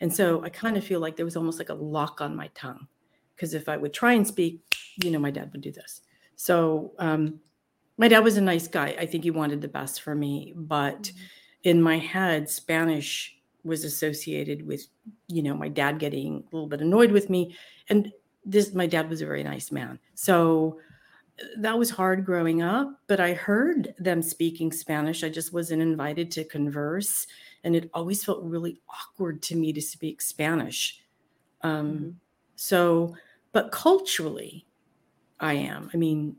[0.00, 2.48] And so I kind of feel like there was almost like a lock on my
[2.54, 2.86] tongue,
[3.34, 4.60] because if I would try and speak,
[5.02, 6.02] you know, my dad would do this.
[6.36, 7.40] So um,
[7.96, 8.96] my dad was a nice guy.
[8.98, 11.70] I think he wanted the best for me, but mm-hmm.
[11.70, 14.88] in my head, Spanish was associated with,
[15.28, 17.56] you know, my dad getting a little bit annoyed with me,
[17.88, 18.12] and
[18.44, 19.98] this my dad was a very nice man.
[20.14, 20.80] So
[21.58, 25.24] that was hard growing up, but I heard them speaking Spanish.
[25.24, 27.26] I just wasn't invited to converse.
[27.64, 31.00] And it always felt really awkward to me to speak Spanish.
[31.62, 32.10] Um, mm-hmm.
[32.56, 33.16] So,
[33.52, 34.66] but culturally,
[35.40, 35.90] I am.
[35.92, 36.36] I mean,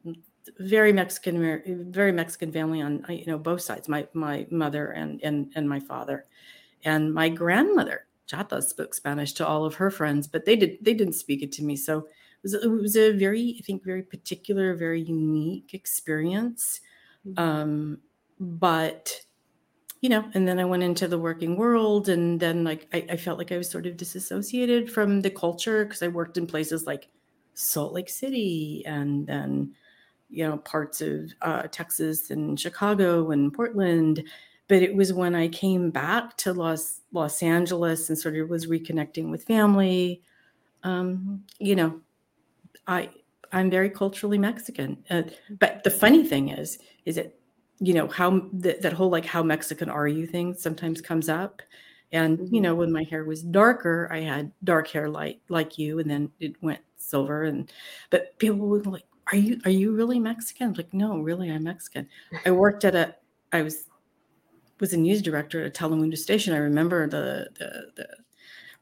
[0.60, 3.90] very Mexican, very Mexican family on you know both sides.
[3.90, 6.26] My my mother and and and my father,
[6.84, 10.94] and my grandmother Chata spoke Spanish to all of her friends, but they did they
[10.94, 11.76] didn't speak it to me.
[11.76, 12.08] So
[12.46, 16.80] was it was a very I think very particular, very unique experience.
[17.28, 17.44] Mm-hmm.
[17.44, 17.98] Um,
[18.40, 19.22] but
[20.02, 23.18] you know, and then I went into the working world, and then like I, I
[23.18, 26.86] felt like I was sort of disassociated from the culture because I worked in places
[26.86, 27.10] like
[27.56, 29.74] Salt Lake City, and then
[30.30, 34.24] you know parts of uh, Texas and Chicago and Portland.
[34.68, 38.68] But it was when I came back to Los Los Angeles and sort of was
[38.68, 40.22] reconnecting with family.
[40.84, 42.00] Um, you know,
[42.88, 43.10] I
[43.52, 45.04] I'm very culturally Mexican.
[45.10, 45.24] Uh,
[45.60, 47.38] but the funny thing is, is that
[47.80, 51.62] you know how th- that whole like how Mexican are you thing sometimes comes up.
[52.12, 52.62] And you mm-hmm.
[52.62, 56.30] know, when my hair was darker, I had dark hair like like you, and then
[56.40, 57.44] it went silver.
[57.44, 57.72] And
[58.10, 61.64] but people were like, "Are you are you really Mexican?" I'm like, no, really, I'm
[61.64, 62.08] Mexican.
[62.46, 63.16] I worked at a
[63.52, 63.86] I was
[64.80, 66.54] was a news director at a Telemundo station.
[66.54, 68.08] I remember the the, the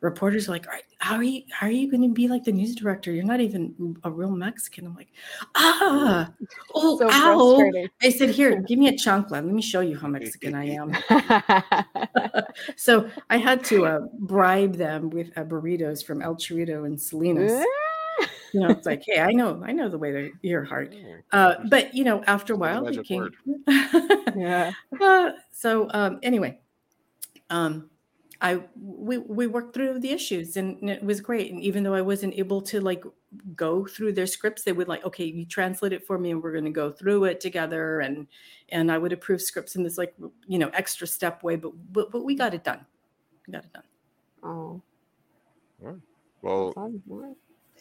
[0.04, 0.68] reporters are like,
[1.00, 1.42] how are you?
[1.50, 3.12] How are you going to be like the news director?
[3.12, 4.86] You're not even a real Mexican.
[4.86, 5.08] I'm like,
[5.56, 6.32] ah,
[6.76, 7.72] oh, so ow.
[8.02, 9.32] I said, here, give me a chancla.
[9.32, 10.94] Let me show you how Mexican I am.
[12.76, 17.64] so I had to uh, bribe them with uh, burritos from El Chorrito and Salinas.
[18.54, 20.94] you know, it's like, hey, I know, I know the way to your heart.
[21.32, 23.32] Oh, uh, but you know, after a while, it became.
[24.36, 24.72] yeah.
[25.02, 26.60] Uh, so um, anyway,
[27.50, 27.90] um,
[28.44, 31.50] I we we worked through the issues and it was great.
[31.52, 33.06] And even though I wasn't able to like
[33.56, 36.52] go through their scripts, they would like, okay, you translate it for me, and we're
[36.52, 38.02] going to go through it together.
[38.02, 38.28] And
[38.68, 40.14] and I would approve scripts in this like
[40.46, 42.86] you know extra step way, but but, but we got it done.
[43.48, 43.84] We got it done.
[44.44, 44.82] Oh.
[46.42, 46.74] Well,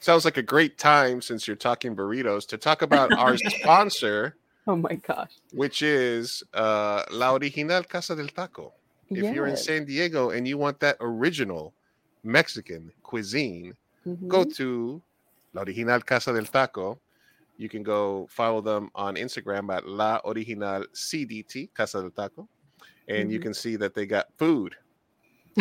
[0.01, 4.37] sounds like a great time since you're talking burritos to talk about our sponsor.
[4.69, 5.33] Oh my gosh.
[5.53, 8.75] Which is uh, La Original Casa del Taco
[9.17, 9.35] if yes.
[9.35, 11.75] you're in San Diego and you want that original
[12.23, 13.75] Mexican cuisine,
[14.07, 14.29] mm-hmm.
[14.29, 15.03] go to
[15.55, 16.99] La Original Casa del Taco.
[17.59, 22.49] You can go follow them on Instagram at La Original CDT Casa del Taco,
[23.09, 23.31] and mm-hmm.
[23.31, 24.75] you can see that they got food.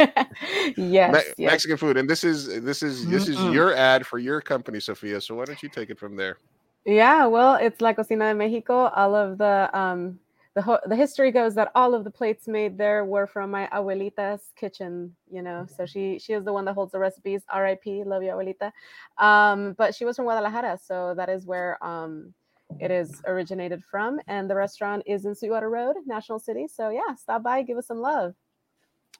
[0.00, 4.18] yes, Me- yes, Mexican food, and this is this is this is your ad for
[4.18, 5.20] your company, Sofia.
[5.20, 6.38] So why don't you take it from there?
[6.84, 8.88] Yeah, well, it's La Cocina de Mexico.
[8.88, 10.18] All of the um,
[10.58, 14.52] the, the history goes that all of the plates made there were from my abuelita's
[14.56, 17.42] kitchen you know so she she is the one that holds the recipes.
[17.54, 18.72] Rip love you abuelita.
[19.18, 22.34] Um, but she was from guadalajara so that is where um,
[22.80, 26.66] it is originated from and the restaurant is in sweetwater road national city.
[26.66, 28.34] So yeah stop by give us some love.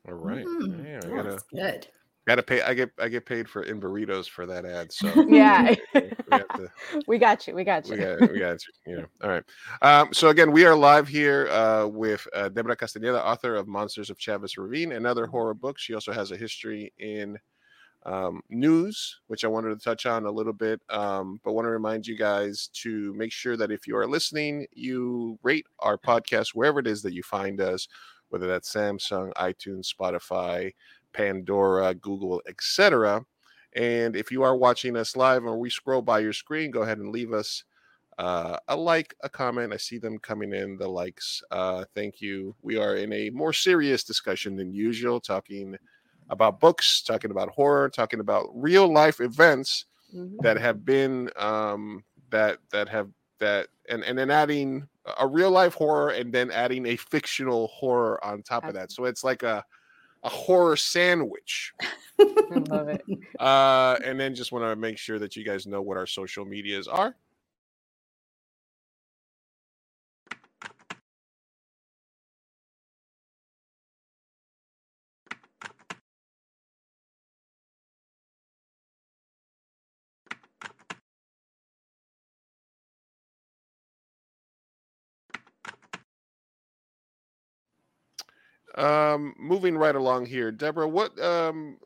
[0.09, 0.45] All right.
[0.45, 1.87] Mm, yeah, gotta, good
[2.29, 5.75] gotta pay i get i get paid for in burritos for that ad so yeah.
[5.95, 6.71] we, to,
[7.07, 7.95] we, got you we got you.
[7.95, 9.45] we got, we got you you know all right.
[9.81, 14.11] Um, so again we are live here uh, with uh, debra castaneda author of monsters
[14.11, 15.81] of chavez ravine and other horror books.
[15.81, 17.39] She also has a history in
[18.05, 21.71] um, news which i wanted to touch on a little bit um, but want to
[21.71, 26.49] remind you guys to make sure that if you are listening you rate our podcast
[26.55, 27.89] wherever it is that you find us
[28.29, 30.71] whether that's samsung itunes spotify
[31.13, 33.25] Pandora, Google, etc.
[33.75, 36.99] And if you are watching us live or we scroll by your screen, go ahead
[36.99, 37.65] and leave us
[38.19, 39.73] uh, a like, a comment.
[39.73, 41.43] I see them coming in, the likes.
[41.51, 42.55] Uh, thank you.
[42.63, 45.77] We are in a more serious discussion than usual, talking
[46.31, 50.37] about books, talking about horror, talking about real life events mm-hmm.
[50.43, 54.89] that have been um, that that have that and and then adding
[55.19, 58.93] a real life horror and then adding a fictional horror on top of that.
[58.93, 59.65] So it's like a
[60.23, 61.73] a horror sandwich.
[62.19, 62.25] I
[62.69, 63.05] love it.
[63.39, 66.45] Uh, and then just want to make sure that you guys know what our social
[66.45, 67.15] medias are.
[88.79, 91.79] Um, moving right along here, Deborah, what um,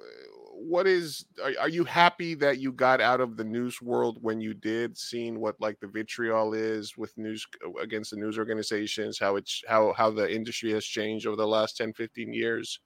[0.62, 4.42] what is are, are, you happy that you got out of the news world when
[4.42, 7.46] you did, seeing what like the vitriol is with news
[7.80, 11.78] against the news organizations, how it's how how the industry has changed over the last
[11.78, 12.78] 10, 15 years?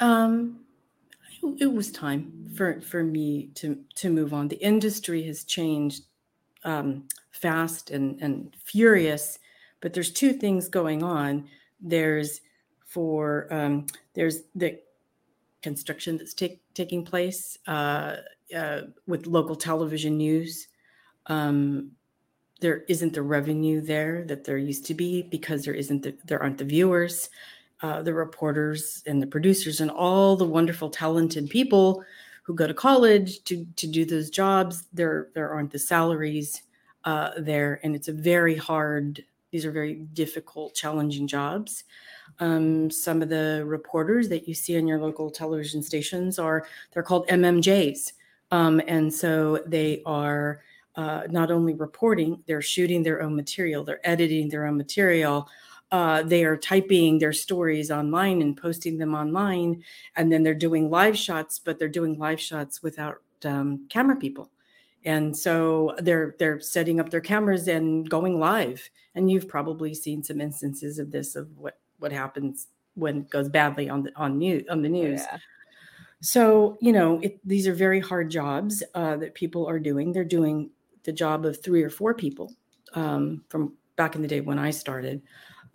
[0.00, 0.60] Um,
[1.58, 4.48] it was time for for me to to move on.
[4.48, 6.04] The industry has changed
[6.64, 9.38] um, fast and and furious,
[9.80, 11.48] but there's two things going on.
[11.80, 12.42] There's
[12.90, 14.80] for um, there's the
[15.62, 18.16] construction that's taking place uh,
[18.54, 20.66] uh, with local television news.
[21.26, 21.92] Um,
[22.60, 26.42] there isn't the revenue there that there used to be because there isn't the, there
[26.42, 27.30] aren't the viewers,
[27.80, 32.04] uh, the reporters and the producers and all the wonderful talented people
[32.42, 34.88] who go to college to to do those jobs.
[34.92, 36.62] There there aren't the salaries
[37.04, 39.24] uh, there, and it's a very hard.
[39.50, 41.84] These are very difficult, challenging jobs.
[42.38, 47.02] Um, some of the reporters that you see on your local television stations are they're
[47.02, 48.12] called MMJs,
[48.52, 50.62] um, and so they are
[50.96, 55.48] uh, not only reporting, they're shooting their own material, they're editing their own material.
[55.92, 59.82] Uh, they are typing their stories online and posting them online,
[60.14, 64.48] and then they're doing live shots, but they're doing live shots without um, camera people
[65.04, 70.22] and so they're they're setting up their cameras and going live and you've probably seen
[70.22, 74.38] some instances of this of what what happens when it goes badly on the on
[74.38, 75.20] news on the oh, news.
[75.20, 75.38] Yeah.
[76.20, 80.12] So you know, it, these are very hard jobs uh, that people are doing.
[80.12, 80.70] They're doing
[81.04, 82.52] the job of three or four people
[82.94, 85.22] um, from back in the day when I started.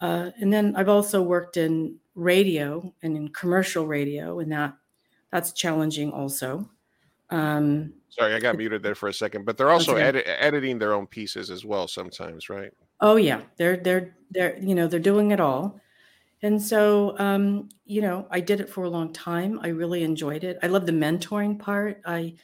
[0.02, 4.76] Uh, and then I've also worked in radio and in commercial radio, and that
[5.32, 6.70] that's challenging also.
[7.30, 10.94] Um, Sorry, I got muted there for a second, but they're also edit, editing their
[10.94, 12.72] own pieces as well sometimes, right?
[13.02, 15.80] Oh yeah, they're they're they're you know they're doing it all.
[16.42, 19.60] And so, um, you know, I did it for a long time.
[19.64, 20.60] I really enjoyed it.
[20.62, 22.02] I love the mentoring part.
[22.06, 22.36] I,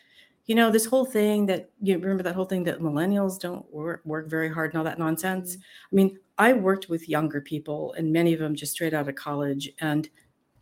[0.45, 4.01] you know, this whole thing that you remember that whole thing that millennials don't work,
[4.03, 5.55] work very hard and all that nonsense.
[5.55, 5.61] Mm-hmm.
[5.61, 9.15] I mean, I worked with younger people and many of them just straight out of
[9.15, 9.69] college.
[9.79, 10.09] And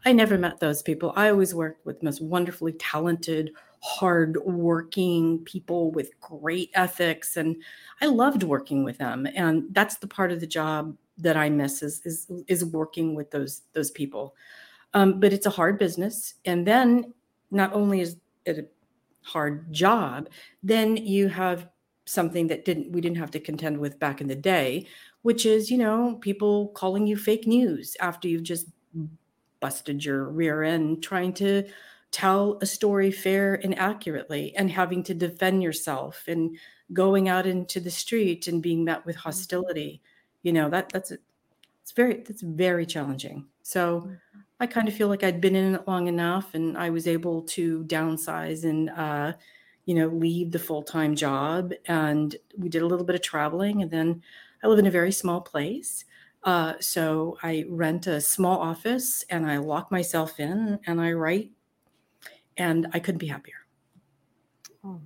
[0.06, 1.14] I never met those people.
[1.16, 3.52] I always worked with most wonderfully talented,
[3.82, 7.38] hard working people with great ethics.
[7.38, 7.56] And
[8.02, 9.28] I loved working with them.
[9.36, 13.32] And that's the part of the job that I miss is is is working with
[13.32, 14.36] those those people.
[14.94, 17.14] Um, but it's a hard business, and then
[17.52, 18.16] not only is
[18.46, 20.30] it a hard job,
[20.64, 21.70] then you have
[22.06, 24.88] something that didn't we didn't have to contend with back in the day,
[25.22, 28.68] which is you know people calling you fake news after you've just
[29.60, 31.64] busted your rear end trying to
[32.12, 36.58] tell a story fair and accurately and having to defend yourself and
[36.92, 39.30] going out into the street and being met with mm-hmm.
[39.30, 40.02] hostility
[40.42, 44.40] you know that that's it's very that's very challenging so mm-hmm.
[44.60, 47.42] i kind of feel like i'd been in it long enough and i was able
[47.44, 49.32] to downsize and uh,
[49.86, 53.92] you know leave the full-time job and we did a little bit of traveling and
[53.92, 54.22] then
[54.64, 56.06] i live in a very small place
[56.44, 61.52] uh, so i rent a small office and i lock myself in and i write
[62.60, 63.56] and i couldn't be happier
[64.86, 65.00] oh,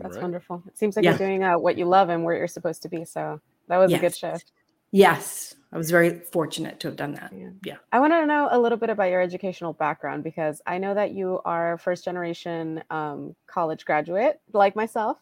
[0.00, 0.22] that's right.
[0.22, 1.10] wonderful it seems like yeah.
[1.10, 3.40] you're doing uh, what you love and where you're supposed to be so
[3.70, 3.98] that was yes.
[3.98, 4.52] a good shift.
[4.90, 5.54] Yes.
[5.72, 7.32] I was very fortunate to have done that.
[7.32, 7.50] Yeah.
[7.64, 7.76] yeah.
[7.92, 11.12] I want to know a little bit about your educational background because I know that
[11.12, 15.18] you are first generation um, college graduate, like myself.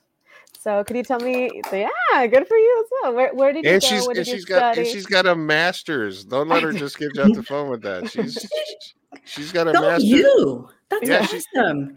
[0.59, 1.61] So could you tell me?
[1.71, 3.15] Yeah, good for you as well.
[3.15, 3.87] Where, where did you and go?
[3.87, 6.25] She's, what did and she's got and she's got a master's.
[6.25, 8.11] Don't let her just give you off the phone with that.
[8.11, 8.49] She's
[9.25, 10.05] she's got a Go master's.
[10.05, 10.69] You.
[10.89, 11.95] That's yeah, awesome.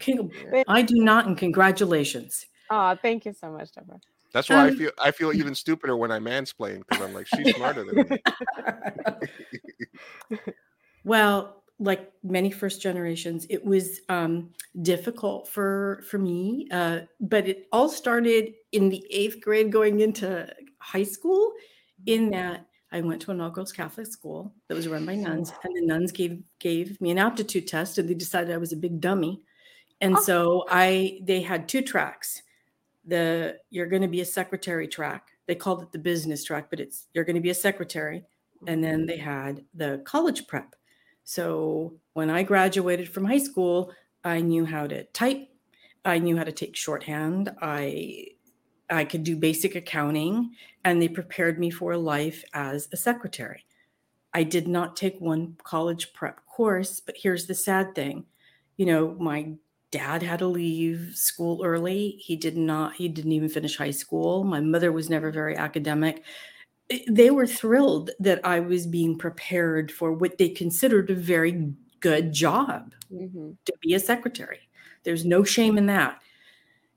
[0.68, 2.46] I do not, and congratulations.
[2.70, 4.00] Oh, thank you so much, Deborah.
[4.32, 7.26] That's why um, I feel I feel even stupider when I mansplain because I'm like
[7.26, 8.22] she's smarter than me.
[11.04, 14.50] well, like many first generations, it was um,
[14.82, 20.48] difficult for for me, uh, but it all started in the eighth grade, going into
[20.78, 21.52] high school.
[22.06, 25.52] In that, I went to an all girls Catholic school that was run by nuns,
[25.64, 28.76] and the nuns gave gave me an aptitude test, and they decided I was a
[28.76, 29.42] big dummy,
[30.00, 30.20] and oh.
[30.20, 32.42] so I they had two tracks
[33.04, 36.80] the you're going to be a secretary track they called it the business track, but
[36.80, 38.24] it's you're going to be a secretary.
[38.68, 40.76] And then they had the college prep.
[41.24, 45.48] So when I graduated from high school, I knew how to type.
[46.04, 47.50] I knew how to take shorthand.
[47.60, 48.28] I
[48.90, 50.52] I could do basic accounting,
[50.84, 53.64] and they prepared me for a life as a secretary.
[54.34, 58.24] I did not take one college prep course, but here's the sad thing.
[58.76, 59.52] You know, my
[59.90, 62.16] dad had to leave school early.
[62.18, 64.42] He did not, he didn't even finish high school.
[64.42, 66.22] My mother was never very academic.
[67.08, 72.32] They were thrilled that I was being prepared for what they considered a very good
[72.32, 73.52] job mm-hmm.
[73.64, 74.60] to be a secretary.
[75.04, 76.20] There's no shame in that.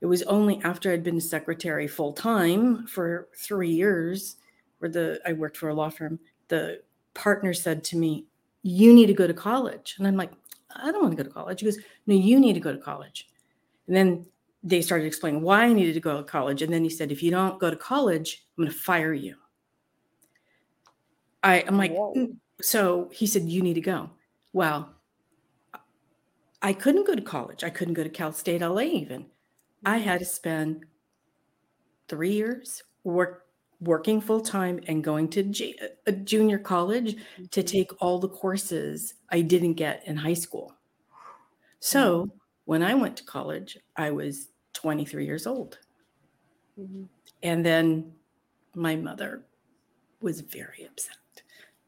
[0.00, 4.36] It was only after I'd been a secretary full time for three years,
[4.78, 6.18] where the I worked for a law firm.
[6.48, 6.82] The
[7.14, 8.26] partner said to me,
[8.62, 10.32] "You need to go to college," and I'm like,
[10.70, 12.78] "I don't want to go to college." He goes, "No, you need to go to
[12.78, 13.28] college."
[13.86, 14.26] And then
[14.62, 17.22] they started explaining why I needed to go to college, and then he said, "If
[17.22, 19.36] you don't go to college, I'm going to fire you."
[21.42, 22.36] I, I'm like, mm.
[22.60, 24.10] so he said, "You need to go."
[24.52, 24.94] Well,
[26.62, 27.62] I couldn't go to college.
[27.64, 29.26] I couldn't go to Cal State LA even.
[29.86, 30.84] I had to spend
[32.08, 33.44] three years work
[33.80, 37.16] working full time and going to G- a junior college
[37.50, 37.66] to mm-hmm.
[37.66, 40.74] take all the courses I didn't get in high school.
[41.78, 42.30] So mm-hmm.
[42.64, 45.78] when I went to college, I was 23 years old.
[46.80, 47.04] Mm-hmm.
[47.42, 48.12] And then
[48.74, 49.42] my mother
[50.20, 51.42] was very upset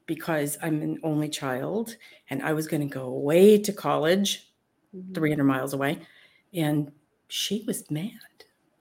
[0.07, 1.97] because I'm an only child
[2.31, 4.53] and I was going to go away to college
[4.95, 5.15] mm-hmm.
[5.15, 5.99] 300 miles away.
[6.53, 6.93] And
[7.29, 8.13] she was mad.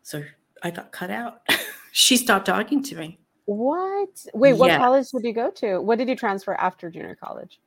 [0.04, 0.24] So
[0.64, 1.42] I got cut out.
[1.92, 3.20] she stopped talking to me.
[3.46, 4.26] What?
[4.34, 4.78] Wait, what yes.
[4.78, 5.80] college did you go to?
[5.80, 7.60] What did you transfer after junior college?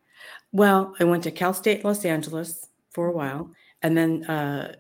[0.52, 3.50] Well, I went to Cal State Los Angeles for a while
[3.82, 4.74] and then uh,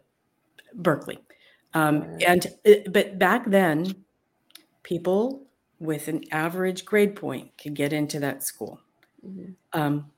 [0.74, 1.18] Berkeley.
[1.72, 3.94] Um, and uh, but back then,
[4.82, 5.46] people
[5.78, 8.80] with an average grade point could get into that school.
[9.26, 9.52] Mm-hmm.
[9.72, 10.10] Um,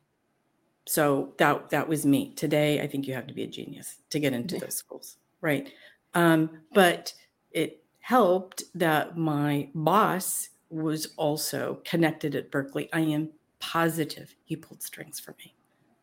[0.87, 2.33] so that that was me.
[2.35, 5.70] Today, I think you have to be a genius to get into those schools right?
[6.14, 7.12] Um, but
[7.51, 12.88] it helped that my boss was also connected at Berkeley.
[12.93, 13.28] I am
[13.61, 15.55] positive he pulled strings for me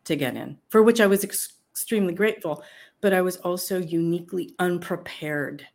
[0.05, 2.63] to get in, for which I was ex- extremely grateful.
[3.01, 5.65] But I was also uniquely unprepared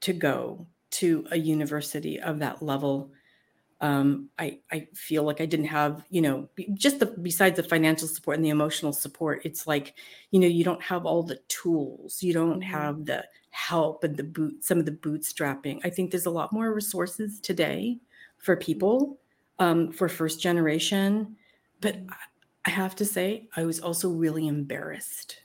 [0.00, 3.10] to go to a university of that level
[3.80, 8.08] um, I, I feel like I didn't have, you know, just the besides the financial
[8.08, 9.94] support and the emotional support, it's like,
[10.30, 12.70] you know, you don't have all the tools, you don't mm-hmm.
[12.70, 15.80] have the help and the boot, some of the bootstrapping.
[15.82, 17.98] I think there's a lot more resources today
[18.38, 18.64] for mm-hmm.
[18.64, 19.18] people,
[19.58, 21.36] um, for first generation.
[21.80, 22.10] But mm-hmm.
[22.66, 25.40] I have to say, I was also really embarrassed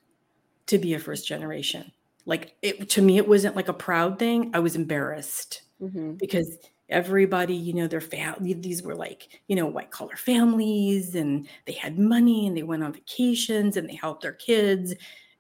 [0.68, 1.92] to be a first generation.
[2.26, 4.52] Like it to me, it wasn't like a proud thing.
[4.54, 6.14] I was embarrassed mm-hmm.
[6.14, 6.58] because
[6.90, 11.74] everybody you know their family these were like you know white collar families and they
[11.74, 14.94] had money and they went on vacations and they helped their kids.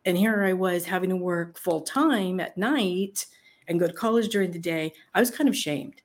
[0.06, 3.26] And here i was having to work full time at night
[3.68, 4.94] and go to college during the day.
[5.14, 6.02] I was kind of shamed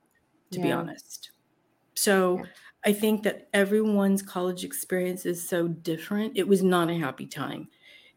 [0.53, 0.65] to yeah.
[0.65, 1.31] be honest.
[1.95, 2.45] So yeah.
[2.85, 6.37] i think that everyone's college experience is so different.
[6.37, 7.69] It was not a happy time.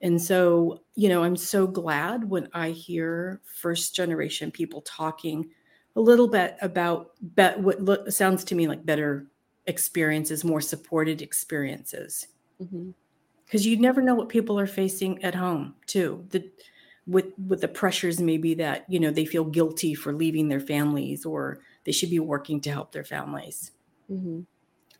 [0.01, 5.49] And so you know i'm so glad when i hear first generation people talking
[5.95, 9.27] a little bit about bet what look, sounds to me like better
[9.67, 12.27] experiences, more supported experiences.
[12.59, 13.59] Because mm-hmm.
[13.59, 16.25] you never know what people are facing at home too.
[16.29, 16.49] The
[17.05, 21.25] with with the pressures maybe that you know they feel guilty for leaving their families
[21.25, 23.71] or they should be working to help their families.
[24.11, 24.41] Mm-hmm.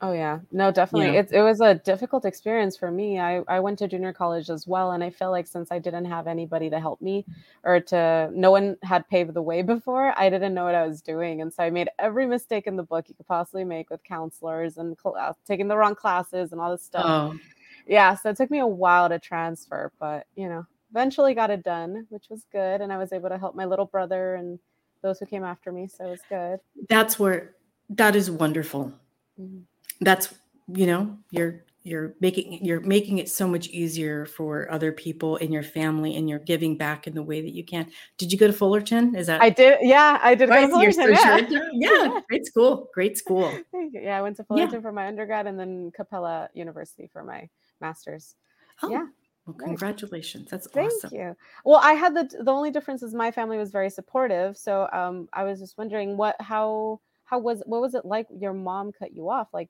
[0.03, 1.13] Oh yeah, no, definitely.
[1.13, 1.21] Yeah.
[1.21, 3.21] It it was a difficult experience for me.
[3.21, 6.03] I I went to junior college as well, and I feel like since I didn't
[6.03, 7.25] have anybody to help me,
[7.63, 11.01] or to no one had paved the way before, I didn't know what I was
[11.01, 14.03] doing, and so I made every mistake in the book you could possibly make with
[14.03, 17.05] counselors and cl- taking the wrong classes and all this stuff.
[17.05, 17.39] Oh.
[17.87, 21.63] Yeah, so it took me a while to transfer, but you know, eventually got it
[21.63, 24.59] done, which was good, and I was able to help my little brother and
[25.01, 26.59] those who came after me, so it was good.
[26.89, 27.55] That's where
[27.91, 28.91] that is wonderful.
[29.39, 29.61] Mm-hmm
[30.05, 30.33] that's
[30.67, 35.51] you know you're you're making you're making it so much easier for other people in
[35.51, 37.85] your family and you're giving back in the way that you can
[38.17, 40.91] did you go to fullerton is that i did yeah i did right, go to
[40.93, 41.89] fullerton, yeah.
[42.03, 43.53] yeah great school great school
[43.91, 44.81] yeah i went to fullerton yeah.
[44.81, 47.47] for my undergrad and then capella university for my
[47.81, 48.35] master's
[48.81, 48.89] oh.
[48.89, 49.05] yeah
[49.45, 50.49] well, congratulations.
[50.49, 51.09] That's Thank awesome.
[51.09, 51.35] Thank you.
[51.65, 54.55] Well, I had the the only difference is my family was very supportive.
[54.55, 58.53] So um I was just wondering what how how was what was it like your
[58.53, 59.49] mom cut you off?
[59.53, 59.69] Like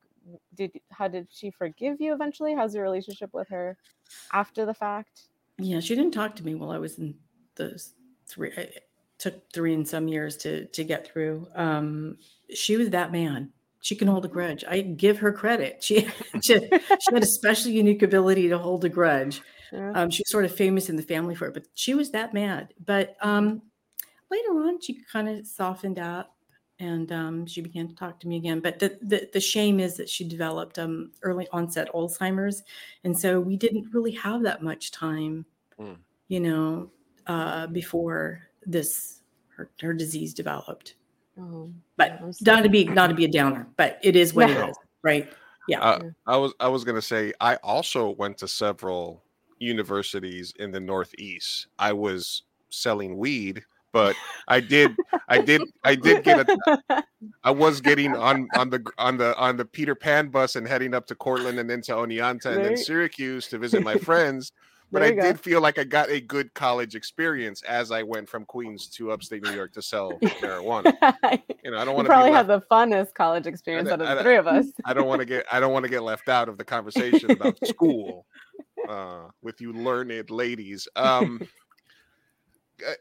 [0.56, 2.56] did how did she forgive you eventually?
[2.56, 3.78] How's your relationship with her
[4.32, 5.24] after the fact?
[5.58, 7.16] Yeah, she didn't talk to me while I was in
[7.56, 7.82] the
[8.28, 8.66] three, uh,
[9.18, 11.48] took three and some years to to get through.
[11.56, 12.18] Um,
[12.54, 13.52] she was that man.
[13.82, 14.64] She can hold a grudge.
[14.68, 15.84] I give her credit.
[15.84, 16.08] She
[16.44, 19.42] she, she had a special unique ability to hold a grudge.
[19.72, 19.92] Yeah.
[19.94, 22.34] Um, she was sort of famous in the family for it, but she was that
[22.34, 22.74] mad.
[22.84, 23.64] But um,
[24.30, 26.33] later on, she kind of softened up
[26.84, 28.60] and um, she began to talk to me again.
[28.60, 32.64] But the, the, the shame is that she developed um, early onset Alzheimer's,
[33.04, 35.46] and so we didn't really have that much time,
[35.80, 35.96] mm.
[36.28, 36.90] you know,
[37.28, 39.22] uh, before this
[39.56, 40.96] her, her disease developed.
[41.40, 44.70] Oh, but not to be not to be a downer, but it is what it
[44.70, 45.32] is, right?
[45.68, 45.82] Yeah.
[45.82, 49.24] Uh, I was I was gonna say I also went to several
[49.58, 51.68] universities in the Northeast.
[51.80, 53.64] I was selling weed,
[53.94, 54.16] but
[54.48, 54.98] I did
[55.30, 57.04] I did I did get a
[57.44, 60.94] I was getting on on the on the on the Peter Pan bus and heading
[60.94, 64.52] up to Cortland and then to Oneonta and then Syracuse to visit my friends
[64.94, 65.24] but I go.
[65.24, 69.12] did feel like I got a good college experience as I went from Queens to
[69.12, 70.94] upstate New York to sell marijuana.
[71.64, 74.22] You know, I don't want to probably have the funnest college experience out of the
[74.22, 74.66] three of us.
[74.84, 77.32] I don't want to get I don't want to get left out of the conversation
[77.32, 78.26] about school
[78.90, 80.90] uh, with you learned ladies.
[80.98, 81.42] Um,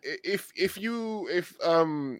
[0.03, 2.19] if if you if um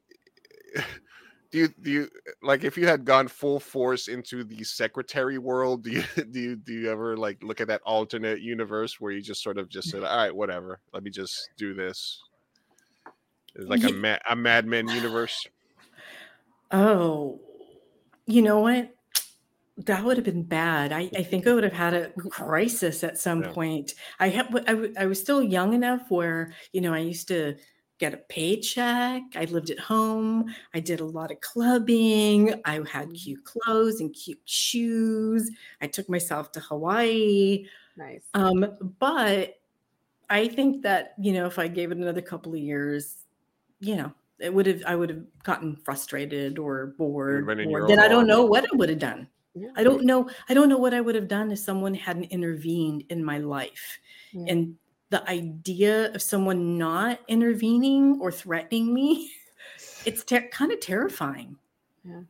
[1.51, 2.09] do you do you
[2.43, 6.57] like if you had gone full force into the secretary world do you do you
[6.57, 9.91] do you ever like look at that alternate universe where you just sort of just
[9.91, 12.21] said all right whatever let me just do this.
[13.55, 15.47] It's like a mad a madman universe.
[16.71, 17.39] Oh
[18.27, 18.95] you know what
[19.79, 20.93] that would have been bad.
[20.93, 23.53] I, I think I would have had a crisis at some yeah.
[23.53, 23.95] point.
[24.21, 27.57] I have I, I was still young enough where you know I used to
[28.03, 29.23] get a paycheck.
[29.37, 30.53] I lived at home.
[30.75, 32.61] I did a lot of clubbing.
[32.65, 33.15] I had mm.
[33.15, 35.49] cute clothes and cute shoes.
[35.81, 37.67] I took myself to Hawaii.
[37.97, 38.23] Nice.
[38.35, 38.67] Um,
[38.99, 39.61] but
[40.29, 43.19] I think that, you know, if I gave it another couple of years,
[43.79, 47.49] you know, it would have I would have gotten frustrated or bored.
[47.49, 49.29] Or then I don't know what I would have done.
[49.55, 49.69] Yeah.
[49.77, 50.31] I don't know.
[50.49, 53.99] I don't know what I would have done if someone hadn't intervened in my life.
[54.33, 54.53] Yeah.
[54.53, 54.77] And
[55.11, 59.31] the idea of someone not intervening or threatening me,
[60.07, 61.57] it's ter- kind of terrifying.
[62.05, 62.23] Yeah.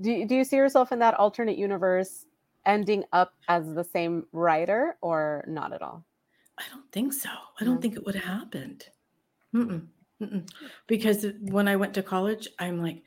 [0.00, 2.26] Do, do you see yourself in that alternate universe
[2.64, 6.04] ending up as the same writer or not at all?
[6.58, 7.30] I don't think so.
[7.60, 8.84] I don't think it would have happened.
[9.54, 9.86] Mm-mm.
[10.22, 10.48] Mm-mm.
[10.86, 13.02] Because when I went to college, I'm like,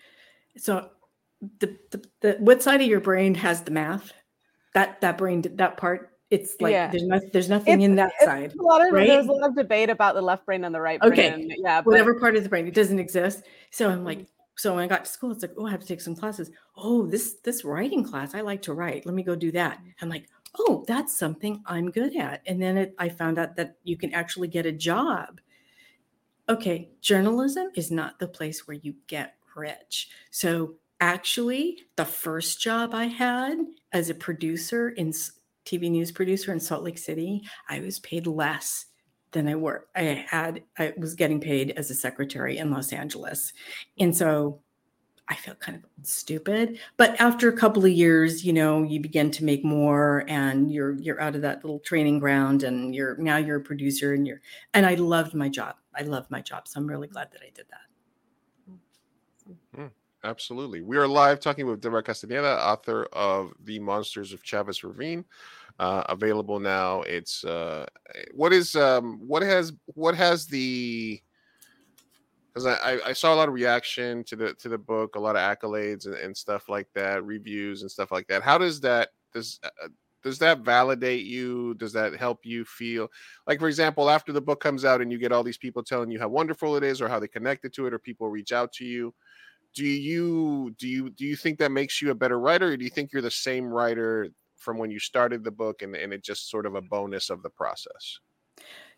[0.57, 0.89] so
[1.59, 4.13] the, the, the what side of your brain has the math?
[4.73, 6.91] That that brain that part it's like yeah.
[6.91, 8.53] there's no, there's nothing it's, in that side.
[8.53, 9.07] A lot of, right?
[9.07, 11.11] There's a lot of debate about the left brain and the right brain.
[11.11, 13.43] Okay, yeah, whatever but, part of the brain it doesn't exist.
[13.71, 14.27] So I'm like, mm-hmm.
[14.55, 16.51] so when I got to school, it's like, oh, I have to take some classes.
[16.77, 19.07] Oh, this this writing class, I like to write.
[19.07, 19.79] Let me go do that.
[19.79, 19.89] Mm-hmm.
[20.01, 20.27] I'm like,
[20.59, 22.41] oh, that's something I'm good at.
[22.45, 25.41] And then it, I found out that you can actually get a job.
[26.47, 30.09] Okay, journalism is not the place where you get rich.
[30.29, 33.57] So actually, the first job I had
[33.91, 35.13] as a producer in
[35.65, 38.85] TV news producer in Salt Lake City, I was paid less
[39.31, 39.95] than I worked.
[39.95, 43.53] I had I was getting paid as a secretary in Los Angeles.
[43.99, 44.61] And so
[45.27, 46.79] I felt kind of stupid.
[46.97, 50.97] But after a couple of years, you know, you begin to make more and you're
[50.99, 54.41] you're out of that little training ground and you're now you're a producer and you're
[54.73, 55.75] and I loved my job.
[55.95, 56.67] I loved my job.
[56.67, 57.88] So I'm really glad that I did that.
[60.24, 60.82] Absolutely.
[60.82, 65.24] We are live talking with Deborah Castaneda, author of The Monsters of Chavez Ravine
[65.80, 67.01] uh, available now.
[67.03, 67.86] It's uh,
[68.34, 71.22] what is um, what has what has the
[72.53, 75.38] because I, I saw a lot of reaction to the to the book, a lot
[75.38, 78.41] of accolades and, and stuff like that, reviews and stuff like that.
[78.41, 79.88] How does that does uh,
[80.22, 81.76] does that validate you?
[81.76, 83.07] Does that help you feel
[83.47, 86.11] like, for example, after the book comes out and you get all these people telling
[86.11, 88.74] you how wonderful it is, or how they connected to it, or people reach out
[88.74, 89.13] to you?
[89.80, 92.84] Do you do you do you think that makes you a better writer, or do
[92.84, 94.27] you think you're the same writer
[94.57, 97.41] from when you started the book and, and it's just sort of a bonus of
[97.43, 98.19] the process?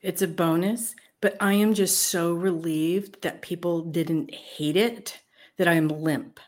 [0.01, 5.19] It's a bonus, but I am just so relieved that people didn't hate it
[5.57, 6.39] that I'm limp.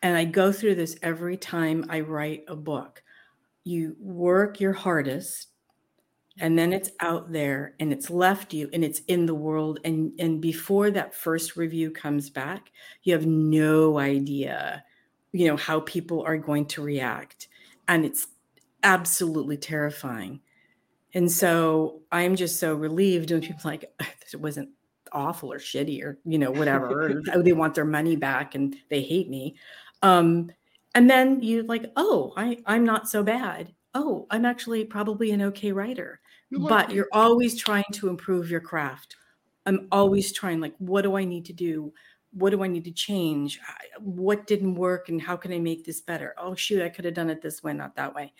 [0.00, 3.02] And I go through this every time I write a book.
[3.64, 5.48] You work your hardest
[6.40, 10.12] and then it's out there and it's left you and it's in the world and
[10.18, 12.70] and before that first review comes back
[13.02, 14.82] you have no idea
[15.32, 17.48] you know how people are going to react
[17.88, 18.28] and it's
[18.82, 20.40] absolutely terrifying.
[21.14, 23.90] And so I'm just so relieved when people like
[24.32, 24.70] it wasn't
[25.10, 29.02] awful or shitty or you know whatever or they want their money back and they
[29.02, 29.56] hate me.
[30.02, 30.50] Um,
[30.94, 33.74] and then you like, oh, I I'm not so bad.
[33.94, 36.20] Oh, I'm actually probably an okay writer.
[36.50, 39.16] You but you're always trying to improve your craft.
[39.66, 41.92] I'm always trying, like, what do I need to do?
[42.32, 43.60] What do I need to change?
[43.98, 45.08] What didn't work?
[45.08, 46.34] And how can I make this better?
[46.38, 48.32] Oh, shoot, I could have done it this way, not that way.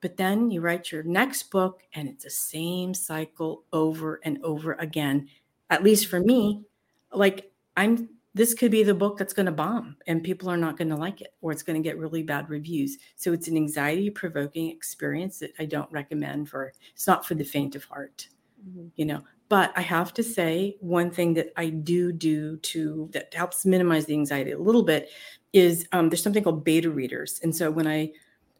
[0.00, 4.72] But then you write your next book, and it's the same cycle over and over
[4.74, 5.28] again.
[5.70, 6.62] At least for me,
[7.12, 10.78] like, I'm this could be the book that's going to bomb and people are not
[10.78, 12.98] going to like it or it's going to get really bad reviews.
[13.16, 17.44] So it's an anxiety provoking experience that i don't recommend for it's not for the
[17.44, 18.28] faint of heart
[18.66, 18.88] mm-hmm.
[18.96, 19.22] you know.
[19.48, 24.06] But i have to say one thing that i do do to that helps minimize
[24.06, 25.10] the anxiety a little bit
[25.52, 27.40] is um, there's something called beta readers.
[27.42, 28.12] And so when i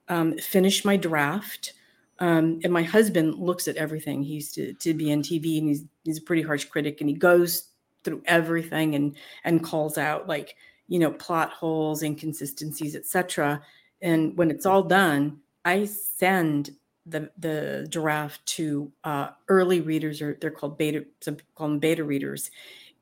[0.09, 1.73] um, finish my draft
[2.19, 4.23] um, and my husband looks at everything.
[4.23, 7.09] He used to, to be in tv and he's, he's a pretty harsh critic and
[7.09, 7.72] he goes
[8.05, 10.57] through everything and and calls out like
[10.89, 13.63] you know plot holes inconsistencies etc
[14.01, 16.71] and when it's all done i send
[17.07, 22.05] the the draft to uh, early readers or they're called beta some call them beta
[22.05, 22.51] readers.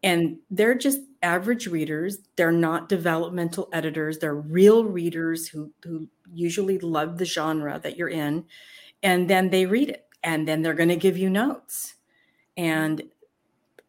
[0.03, 2.19] And they're just average readers.
[2.37, 4.19] They're not developmental editors.
[4.19, 8.45] They're real readers who who usually love the genre that you're in.
[9.03, 11.95] And then they read it and then they're going to give you notes.
[12.57, 13.03] And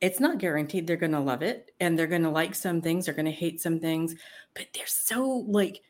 [0.01, 3.05] it's not guaranteed they're going to love it and they're going to like some things
[3.05, 4.15] they're going to hate some things
[4.53, 5.81] but they're so like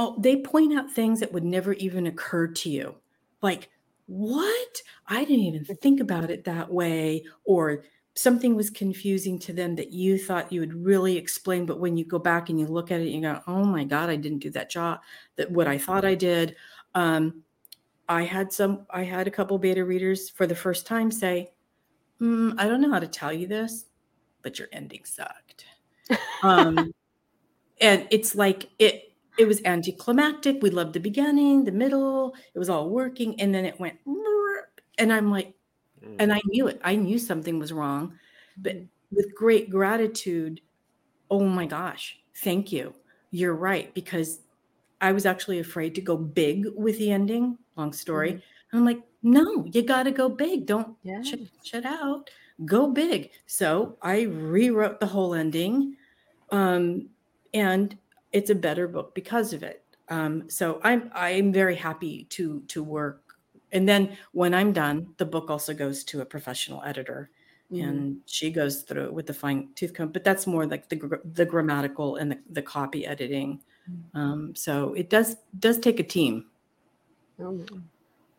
[0.00, 2.96] oh they point out things that would never even occur to you.
[3.42, 3.68] Like
[4.06, 4.82] what?
[5.06, 7.84] I didn't even think about it that way or
[8.14, 12.04] something was confusing to them that you thought you would really explain but when you
[12.04, 14.50] go back and you look at it you go oh my god i didn't do
[14.50, 14.98] that job
[15.36, 16.56] that what i thought i did.
[16.96, 17.44] Um,
[18.08, 21.52] i had some i had a couple beta readers for the first time say
[22.20, 23.86] mm, I don't know how to tell you this,
[24.42, 25.66] but your ending sucked.
[26.42, 26.92] um,
[27.80, 30.62] and it's like it it was anticlimactic.
[30.62, 33.98] We loved the beginning, the middle, it was all working, and then it went
[35.00, 35.54] and I'm like,
[36.04, 36.16] mm.
[36.18, 36.80] and I knew it.
[36.84, 38.14] I knew something was wrong,
[38.56, 38.86] but mm.
[39.10, 40.60] with great gratitude,
[41.30, 42.94] oh my gosh, thank you.
[43.30, 44.40] You're right because
[45.00, 47.56] I was actually afraid to go big with the ending.
[47.76, 48.32] Long story.
[48.32, 48.76] Mm-hmm.
[48.76, 50.66] I'm like, no, you got to go big.
[50.66, 51.22] Don't yeah.
[51.22, 52.30] shut, shut out.
[52.64, 53.30] Go big.
[53.46, 55.96] So I rewrote the whole ending,
[56.50, 57.08] um,
[57.54, 57.96] and
[58.32, 59.84] it's a better book because of it.
[60.08, 63.22] Um, so I'm I'm very happy to to work.
[63.72, 67.30] And then when I'm done, the book also goes to a professional editor,
[67.72, 67.88] mm-hmm.
[67.88, 70.12] and she goes through it with the fine tooth comb.
[70.12, 73.60] But that's more like the the grammatical and the, the copy editing.
[73.90, 74.18] Mm-hmm.
[74.18, 76.46] Um, so it does does take a team.
[77.38, 77.64] Oh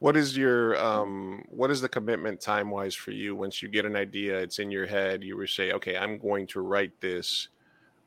[0.02, 3.36] what is your um what is the commitment time wise for you?
[3.36, 6.48] Once you get an idea it's in your head you were say okay i'm going
[6.48, 7.50] to write this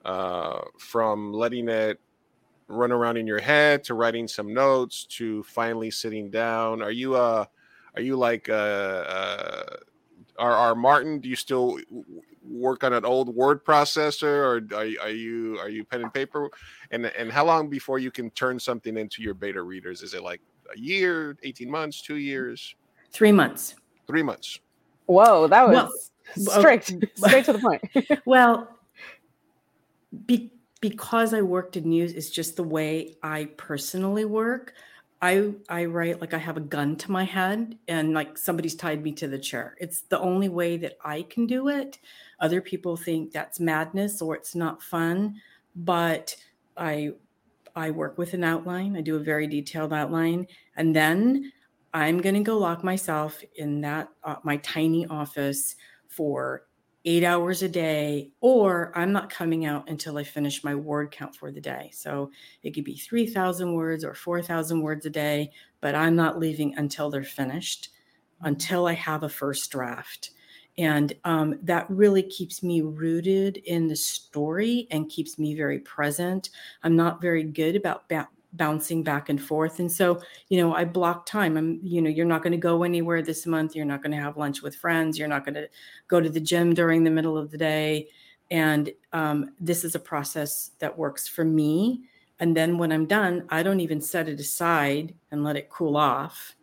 [0.04, 2.00] uh from letting it
[2.68, 6.82] run around in your head to writing some notes to finally sitting down.
[6.82, 7.44] Are you uh
[7.94, 9.76] are you like uh, uh
[10.38, 10.74] R.R.
[10.74, 11.20] Martin?
[11.20, 11.78] Do you still
[12.42, 16.50] work on an old word processor or are, are you are you pen and paper?
[16.90, 20.02] And and how long before you can turn something into your beta readers?
[20.02, 20.40] Is it like
[20.74, 22.74] a year, 18 months, two years?
[23.10, 23.74] Three months.
[24.06, 24.60] Three months.
[25.06, 25.90] Whoa, that was well,
[26.60, 28.22] strict, straight to the point.
[28.24, 28.68] well,
[30.26, 34.74] be, because I worked in news, it's just the way I personally work.
[35.22, 39.02] I I write like I have a gun to my head and like somebody's tied
[39.02, 39.74] me to the chair.
[39.80, 41.98] It's the only way that I can do it.
[42.40, 45.40] Other people think that's madness or it's not fun,
[45.74, 46.36] but
[46.76, 47.12] I
[47.76, 48.96] I work with an outline.
[48.96, 50.46] I do a very detailed outline,
[50.76, 51.52] and then
[51.92, 55.76] I'm going to go lock myself in that uh, my tiny office
[56.08, 56.66] for
[57.04, 61.36] eight hours a day, or I'm not coming out until I finish my word count
[61.36, 61.90] for the day.
[61.92, 62.30] So
[62.62, 65.50] it could be 3,000 words or 4,000 words a day,
[65.80, 67.90] but I'm not leaving until they're finished,
[68.40, 70.30] until I have a first draft.
[70.76, 76.50] And um, that really keeps me rooted in the story and keeps me very present.
[76.82, 79.78] I'm not very good about ba- bouncing back and forth.
[79.78, 81.56] And so, you know, I block time.
[81.56, 83.76] I'm, you know, you're not going to go anywhere this month.
[83.76, 85.18] You're not going to have lunch with friends.
[85.18, 85.68] You're not going to
[86.08, 88.08] go to the gym during the middle of the day.
[88.50, 92.02] And um, this is a process that works for me.
[92.40, 95.96] And then when I'm done, I don't even set it aside and let it cool
[95.96, 96.56] off.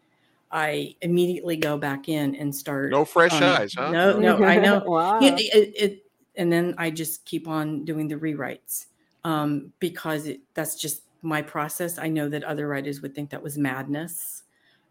[0.52, 2.92] I immediately go back in and start.
[2.92, 3.92] No fresh um, eyes, huh?
[3.92, 4.80] No, no, I know.
[4.86, 5.20] wow.
[5.20, 8.88] It, it, it, and then I just keep on doing the rewrites
[9.24, 11.98] um, because it, that's just my process.
[11.98, 14.44] I know that other writers would think that was madness.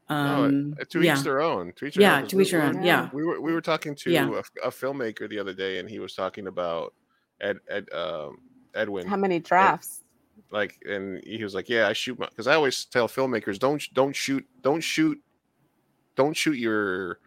[0.09, 1.17] Um, no, to yeah.
[1.17, 1.73] each their own.
[1.77, 2.29] To each yeah, own.
[2.29, 2.83] to each their own.
[2.83, 3.09] Yeah.
[3.13, 4.29] We were we were talking to yeah.
[4.29, 6.95] a, a, filmmaker the other day, and he was talking about
[7.41, 8.39] Ed, Ed um,
[8.75, 9.07] Edwin.
[9.07, 10.03] How many drafts?
[10.51, 13.83] like, and he was like, "Yeah, I shoot my." Because I always tell filmmakers, don't
[13.95, 15.21] don't shoot don't shoot
[16.17, 17.19] don't shoot your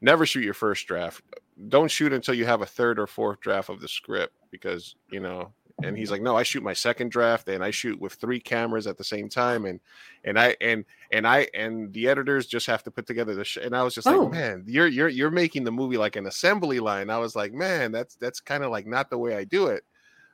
[0.00, 1.22] never shoot your first draft
[1.68, 5.20] don't shoot until you have a third or fourth draft of the script because you
[5.20, 5.52] know
[5.82, 8.86] and he's like no i shoot my second draft and i shoot with three cameras
[8.86, 9.80] at the same time and
[10.24, 13.58] and i and and i and the editors just have to put together the sh-.
[13.58, 14.22] and i was just oh.
[14.24, 17.52] like man you're you're you're making the movie like an assembly line i was like
[17.52, 19.84] man that's that's kind of like not the way i do it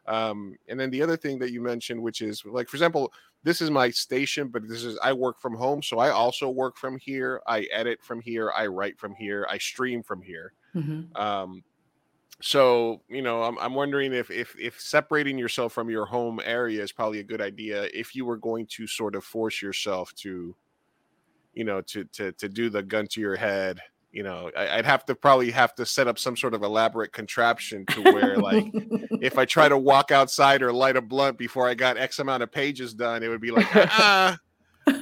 [0.06, 3.12] um and then the other thing that you mentioned which is like for example
[3.42, 6.76] this is my station but this is i work from home so i also work
[6.76, 7.40] from here.
[7.46, 8.52] I edit from here.
[8.56, 9.46] I write from here.
[9.48, 10.52] I stream from here.
[10.74, 11.16] Mm-hmm.
[11.20, 11.62] um
[12.42, 16.82] so you know I'm, I'm wondering if, if if separating yourself from your home area
[16.82, 20.54] is probably a good idea if you were going to sort of force yourself to
[21.54, 23.80] you know to to to do the gun to your head
[24.12, 27.12] you know I, would have to probably have to set up some sort of elaborate
[27.12, 28.66] contraption to where like
[29.20, 32.42] if i try to walk outside or light a blunt before i got x amount
[32.42, 34.36] of pages done it would be like ah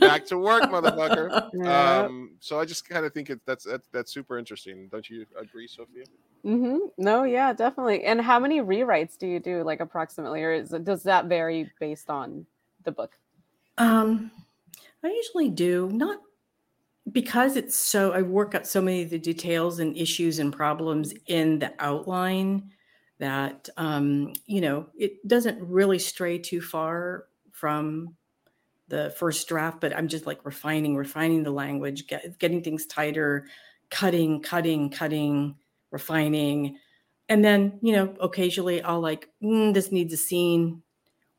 [0.01, 4.13] back to work motherfucker um so i just kind of think it, that's, that's that's
[4.13, 6.05] super interesting don't you agree sofia
[6.45, 6.79] Mm-hmm.
[6.97, 8.05] No, yeah, definitely.
[8.05, 12.11] And how many rewrites do you do, like approximately, or is, does that vary based
[12.11, 12.47] on
[12.85, 13.17] the book?
[13.77, 14.31] Um,
[15.03, 16.21] I usually do not
[17.13, 18.13] because it's so.
[18.13, 22.71] I work out so many of the details and issues and problems in the outline
[23.19, 28.15] that um, you know it doesn't really stray too far from
[28.89, 29.81] the first draft.
[29.81, 33.47] But I'm just like refining, refining the language, get, getting things tighter,
[33.91, 35.57] cutting, cutting, cutting
[35.91, 36.79] refining.
[37.29, 40.83] And then, you know, occasionally I'll like, mm, this needs a scene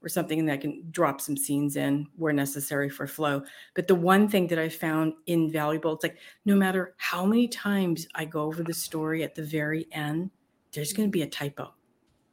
[0.01, 3.43] or something, that can drop some scenes in where necessary for flow.
[3.73, 8.07] But the one thing that I found invaluable, it's like no matter how many times
[8.15, 10.31] I go over the story at the very end,
[10.73, 11.73] there's going to be a typo.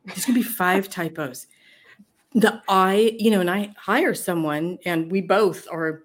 [0.05, 1.47] There's going to be five typos.
[2.35, 6.05] The I, you know, and I hire someone, and we both are.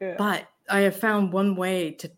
[0.00, 0.14] Yeah.
[0.18, 2.10] But I have found one way to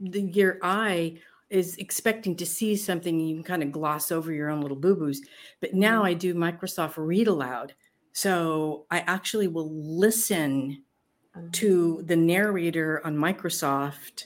[0.00, 1.18] the your eye
[1.50, 5.20] is expecting to see something you can kind of gloss over your own little boo-boos
[5.60, 6.06] but now mm-hmm.
[6.06, 7.74] i do microsoft read aloud
[8.12, 10.82] so i actually will listen
[11.52, 14.24] to the narrator on microsoft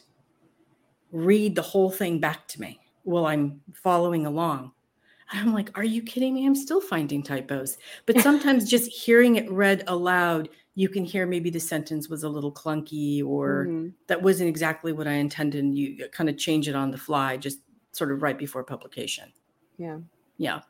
[1.12, 4.73] read the whole thing back to me while i'm following along
[5.33, 9.51] i'm like are you kidding me i'm still finding typos but sometimes just hearing it
[9.51, 13.89] read aloud you can hear maybe the sentence was a little clunky or mm-hmm.
[14.07, 15.62] that wasn't exactly what I intended.
[15.62, 17.59] And you kind of change it on the fly, just
[17.93, 19.33] sort of right before publication.
[19.79, 19.99] Yeah.
[20.39, 20.61] Yeah.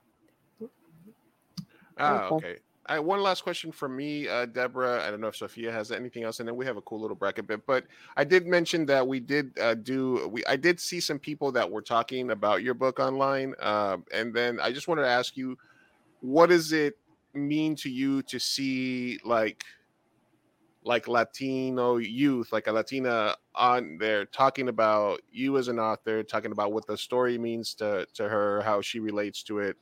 [1.98, 2.56] Ah, okay.
[2.86, 5.06] I, one last question from me, uh, Deborah.
[5.06, 7.14] I don't know if Sofia has anything else, and then we have a cool little
[7.14, 7.64] bracket bit.
[7.64, 7.84] But
[8.16, 10.44] I did mention that we did uh, do we.
[10.46, 14.58] I did see some people that were talking about your book online, uh, and then
[14.58, 15.56] I just wanted to ask you,
[16.20, 16.98] what does it
[17.32, 19.62] mean to you to see like
[20.84, 26.52] like Latino youth, like a Latina on there talking about you as an author, talking
[26.52, 29.76] about what the story means to to her, how she relates to it,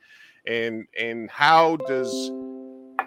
[0.45, 2.31] and and how does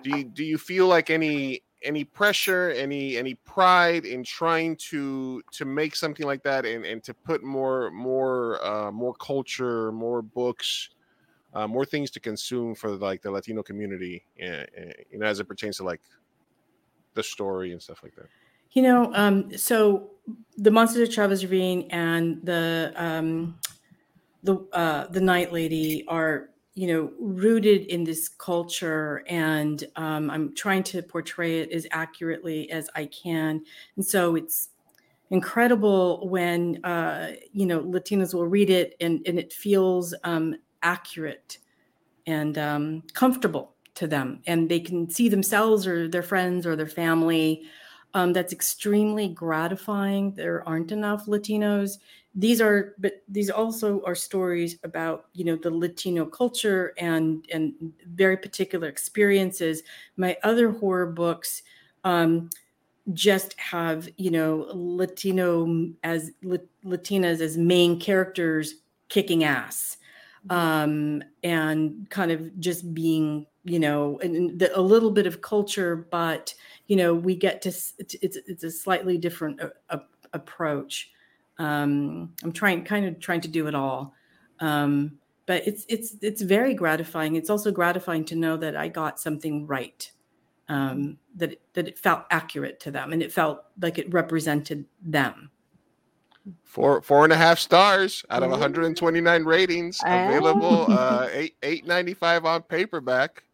[0.03, 5.43] do you, do you feel like any any pressure, any any pride in trying to
[5.53, 10.23] to make something like that and and to put more more uh, more culture, more
[10.23, 10.91] books.
[11.55, 15.39] Uh, more things to consume for like the Latino community, and, and, you know, as
[15.39, 16.01] it pertains to like
[17.15, 18.27] the story and stuff like that?
[18.73, 20.11] You know, um, so
[20.57, 23.59] the Monsters of Chavez Ravine and the um,
[24.43, 30.55] the uh, the Night Lady are you know rooted in this culture, and um, I'm
[30.55, 33.63] trying to portray it as accurately as I can.
[33.97, 34.71] And so it's
[35.31, 41.59] incredible when uh, you know Latinas will read it and and it feels um, accurate
[42.27, 46.87] and um, comfortable to them and they can see themselves or their friends or their
[46.87, 47.63] family.
[48.15, 50.35] Um, that's extremely gratifying.
[50.35, 51.99] There aren't enough Latinos.
[52.35, 57.75] These are, but these also are stories about you know the Latino culture and and
[58.07, 59.83] very particular experiences.
[60.17, 61.63] My other horror books
[62.05, 62.51] um,
[63.13, 66.33] just have you know Latino as
[66.85, 68.75] Latinas as main characters
[69.09, 69.97] kicking ass
[70.51, 76.09] um, and kind of just being you know and the, a little bit of culture
[76.11, 76.55] but
[76.87, 80.01] you know we get to it's it's a slightly different a, a,
[80.33, 81.11] approach.
[81.59, 84.15] Um i'm trying kind of trying to do it all.
[84.61, 87.37] Um but it's it's it's very gratifying.
[87.37, 90.11] It's also gratifying to know that i got something right
[90.69, 94.85] um that it, that it felt accurate to them and it felt like it represented
[95.03, 95.51] them.
[96.65, 102.63] Four four and a half stars out of 129 ratings available uh 8 895 on
[102.63, 103.45] paperback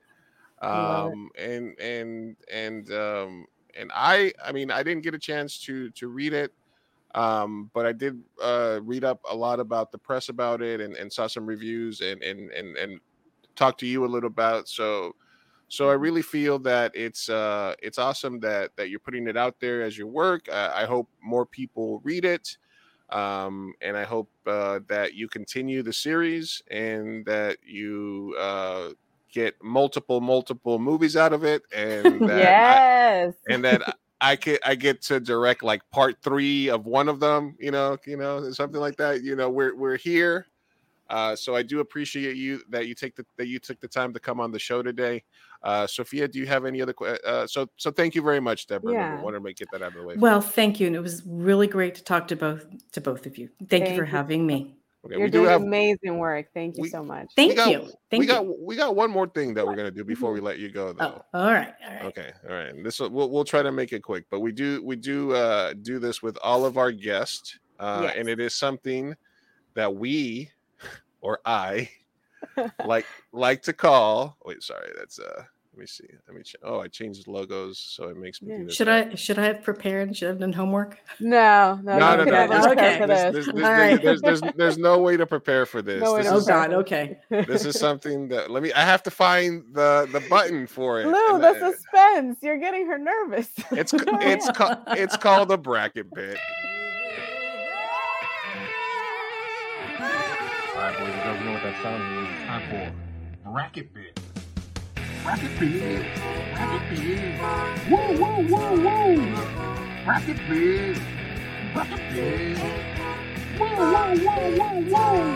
[0.63, 3.47] um and and and um
[3.77, 6.53] and i i mean i didn't get a chance to to read it
[7.15, 10.95] Um, but I did uh, read up a lot about the press about it and,
[10.97, 13.01] and saw some reviews and and and and
[13.57, 15.15] talked to you a little about so
[15.69, 19.61] so I really feel that it's uh it's awesome that that you're putting it out
[19.61, 20.49] there as your work.
[20.49, 22.57] Uh, I hope more people read it.
[23.11, 28.91] Um, and I hope uh, that you continue the series and that you uh,
[29.33, 34.61] get multiple, multiple movies out of it, and that yes, I, and that I get
[34.64, 37.57] I get to direct like part three of one of them.
[37.59, 39.22] You know, you know, something like that.
[39.22, 40.47] You know, we're we're here.
[41.11, 44.12] Uh, so I do appreciate you that you take the that you took the time
[44.12, 45.24] to come on the show today.
[45.62, 46.95] Uh, Sofia, do you have any other?
[47.24, 48.93] Uh, so so thank you very much, Deborah.
[48.93, 49.18] Yeah.
[49.18, 50.16] I wanted to get that out of the way.
[50.16, 53.39] Well, thank you, and it was really great to talk to both to both of
[53.39, 53.49] you.
[53.59, 54.11] Thank, Thank you for you.
[54.11, 54.78] having me.
[55.09, 56.49] Okay, you're we do doing have amazing work.
[56.53, 57.29] Thank you we- so much.
[57.35, 57.81] Thank we got, you.
[58.11, 58.33] Thank we you.
[58.33, 60.93] got we got one more thing that we're gonna do before we let you go,
[60.93, 61.23] though.
[61.33, 62.05] oh, all right, all right.
[62.05, 62.85] Okay, all right.
[62.85, 65.73] This will, we'll we'll try to make it quick, but we do we do uh
[65.81, 68.15] do this with all of our guests, uh, Yes.
[68.19, 69.15] and it is something
[69.75, 70.51] that we
[71.23, 71.89] or I
[72.85, 74.37] like like to call.
[74.45, 75.45] Wait, sorry, that's uh.
[75.79, 76.09] Let me see.
[76.26, 76.43] Let me.
[76.43, 78.59] Ch- oh, I changed logos, so it makes me Yeah.
[78.59, 78.74] do this.
[78.74, 80.16] Should I should I have prepared?
[80.16, 80.99] Should I have done homework?
[81.20, 82.33] No, no, No, no, you no.
[82.33, 82.74] can This- never okay.
[82.74, 83.47] prepare for This- this.
[83.47, 84.03] this- this- All right.
[84.03, 86.03] there's, there's, there's no way to prepare for this.
[86.03, 86.72] No this to Oh God.
[86.72, 87.18] Okay.
[87.31, 88.72] this is something that let me.
[88.72, 91.07] I have to find the the button for it.
[91.07, 92.39] Lou, and, the uh, suspense.
[92.43, 93.49] You're getting her nervous.
[93.70, 96.39] It's c- it's ca- it's called a bracket bit.
[100.74, 102.47] All right, boys and girls, you know what that sound means.
[102.49, 102.68] Time
[103.45, 104.18] for bracket bit.
[105.29, 106.07] Bracket bit.
[106.55, 107.91] Bracket bit.
[107.91, 109.12] Woo, woo, woo, woo.
[110.07, 110.99] Bracket bit.
[111.74, 112.59] Bracket bit.
[113.61, 115.29] Woo, woo, woo, woo, woo.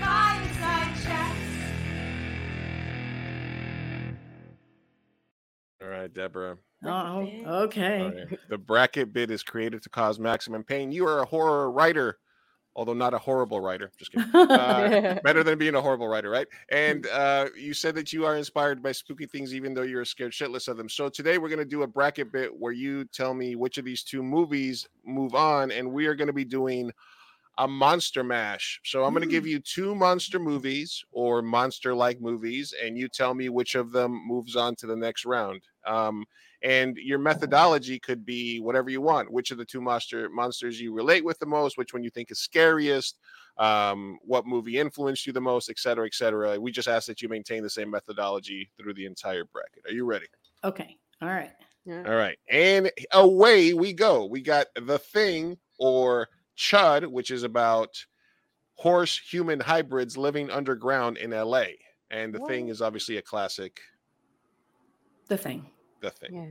[0.00, 1.46] Fireside chats.
[5.82, 6.56] All right, Debra.
[6.82, 8.00] Oh, okay.
[8.00, 8.38] All right.
[8.48, 10.90] The bracket bit is created to cause maximum pain.
[10.90, 12.16] You are a horror writer,
[12.76, 13.90] although not a horrible writer.
[13.98, 14.30] Just kidding.
[14.56, 16.46] Uh, better than being a horrible writer, right?
[16.68, 20.32] And uh, you said that you are inspired by spooky things, even though you're scared
[20.32, 20.88] shitless of them.
[20.88, 23.84] So today we're going to do a bracket bit where you tell me which of
[23.84, 26.92] these two movies move on, and we are going to be doing
[27.58, 28.80] a monster mash.
[28.84, 33.34] So I'm going to give you two monster movies or monster-like movies, and you tell
[33.34, 35.62] me which of them moves on to the next round.
[35.86, 36.24] Um,
[36.62, 39.30] and your methodology could be whatever you want.
[39.30, 41.78] Which of the two monster monsters you relate with the most?
[41.78, 43.18] Which one you think is scariest?
[43.58, 46.58] um, what movie influenced you the most, et cetera, et cetera.
[46.60, 49.84] We just ask that you maintain the same methodology through the entire bracket.
[49.86, 50.26] Are you ready?
[50.64, 50.96] Okay.
[51.22, 51.52] All right.
[51.84, 52.02] Yeah.
[52.06, 52.38] All right.
[52.50, 54.26] And away we go.
[54.26, 58.04] We got The Thing or Chud, which is about
[58.74, 61.64] horse human hybrids living underground in LA.
[62.10, 63.80] And The Thing is obviously a classic.
[65.28, 65.66] The thing.
[66.00, 66.34] The Thing.
[66.34, 66.48] Yeah.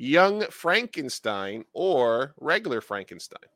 [0.00, 3.48] Young Frankenstein or regular Frankenstein.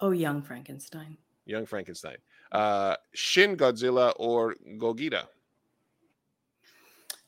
[0.00, 1.18] Oh, young Frankenstein.
[1.44, 2.16] Young Frankenstein.
[2.52, 5.24] Uh, Shin Godzilla or Gogeta.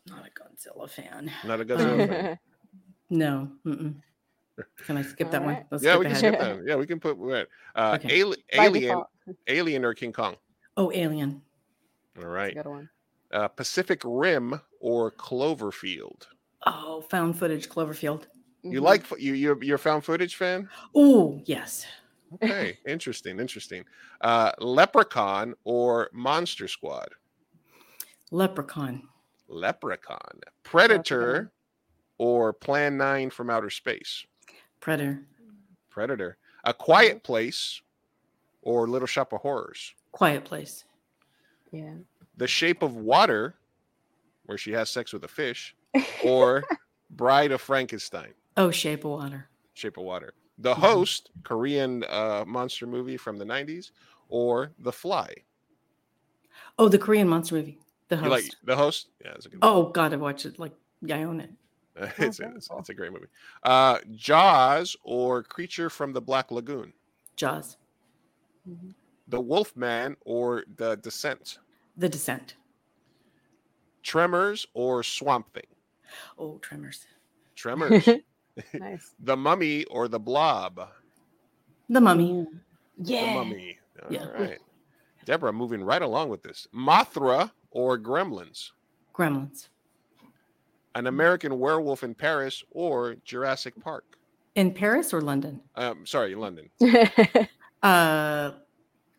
[0.06, 1.30] Not a Godzilla fan.
[1.44, 2.38] Not a Godzilla fan.
[3.10, 3.50] No.
[3.66, 3.96] Mm-mm.
[4.84, 5.64] Can I skip that one?
[5.70, 6.34] Let's yeah, skip we can ahead.
[6.34, 6.64] skip that.
[6.66, 7.46] Yeah, we can put right.
[7.74, 8.22] Uh, Okay.
[8.22, 9.02] Ali- Alien.
[9.46, 10.36] Alien or King Kong.
[10.76, 11.42] Oh, Alien.
[12.18, 12.54] All right.
[12.54, 12.88] Good one.
[13.32, 16.26] Uh, Pacific Rim or Cloverfield.
[16.66, 18.24] Oh, found footage, Cloverfield.
[18.62, 18.84] You Mhm.
[18.84, 19.34] like you?
[19.34, 20.68] You're, you're a found footage fan.
[20.94, 21.86] Oh, yes.
[22.34, 23.84] Okay, interesting, interesting.
[24.20, 27.08] Uh, Leprechaun or Monster Squad.
[28.30, 29.02] Leprechaun.
[29.48, 30.40] Leprechaun.
[30.62, 31.50] Predator Leprechaun.
[32.18, 34.24] or Plan Nine from Outer Space.
[34.80, 35.22] Predator.
[35.90, 36.36] Predator.
[36.64, 37.80] A Quiet Place
[38.62, 39.94] or Little Shop of Horrors.
[40.12, 40.84] Quiet Place.
[41.70, 41.94] Yeah.
[42.36, 43.54] The Shape of Water,
[44.46, 45.74] where she has sex with a fish,
[46.24, 46.64] or
[47.10, 48.32] Bride of Frankenstein.
[48.56, 49.46] Oh, Shape of Water.
[49.74, 50.34] Shape of Water.
[50.58, 50.78] The Mhm.
[50.78, 53.92] Host, Korean uh, monster movie from the 90s,
[54.28, 55.32] or The Fly.
[56.78, 57.78] Oh, the Korean monster movie.
[58.08, 58.30] The You host.
[58.30, 59.08] like The Host?
[59.24, 60.58] Yeah, it's a good oh God, I watched it.
[60.58, 60.72] Like,
[61.02, 61.50] yeah, I own it.
[61.98, 62.12] Movie.
[62.18, 63.26] it's, very it's, it's a great movie.
[63.62, 66.92] Uh, Jaws or Creature from the Black Lagoon.
[67.36, 67.76] Jaws.
[68.68, 68.94] Mhm.
[69.28, 71.58] The Wolfman or The Descent.
[71.96, 72.54] The Descent.
[74.02, 75.66] Tremors or Swamp Thing.
[76.38, 77.06] Oh, Tremors.
[77.54, 78.08] Tremors.
[78.74, 79.14] nice.
[79.20, 80.88] the Mummy or The Blob.
[81.88, 82.30] The Mummy.
[82.32, 82.46] Mm.
[83.02, 83.26] Yeah.
[83.26, 83.78] The Mummy.
[84.04, 84.26] All Yeah.
[84.30, 84.58] right.
[85.26, 86.66] Debra, moving right along with this.
[86.74, 88.70] Mothra or Gremlins.
[89.14, 89.68] Gremlins.
[90.94, 94.04] An American Werewolf in Paris or Jurassic Park.
[94.56, 95.60] In Paris or London?
[95.76, 96.70] Um, sorry, London.
[97.82, 98.52] Uh,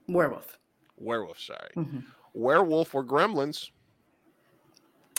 [0.07, 0.59] werewolf.
[0.97, 1.71] Werewolf, sorry.
[1.75, 2.03] Mhm.
[2.35, 3.71] Werewolf or Gremlins.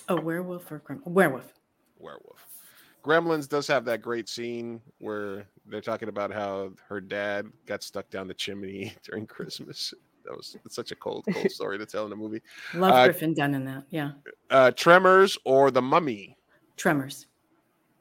[0.09, 1.53] Oh, werewolf or grem- werewolf.
[1.98, 2.46] Werewolf.
[3.05, 8.09] Gremlins does have that great scene where they're talking about how her dad got stuck
[8.11, 9.92] down the chimney during Christmas.
[10.24, 12.42] That was it's such a cold, cold story to tell in a movie.
[12.74, 13.86] Love Uh, Griffin Dunne in that.
[13.90, 14.12] Yeah.
[14.50, 16.36] Uh, Tremors or The Mummy.
[16.77, 17.27] Tremors.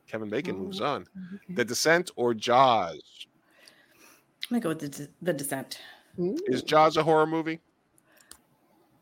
[0.07, 1.01] Kevin Bacon moves Oh, on.
[1.36, 1.53] okay.
[1.53, 3.28] The Descent or Jaws.
[4.49, 5.80] I'm gonna go with the, the Descent.
[6.17, 7.59] Is Jaws a horror movie?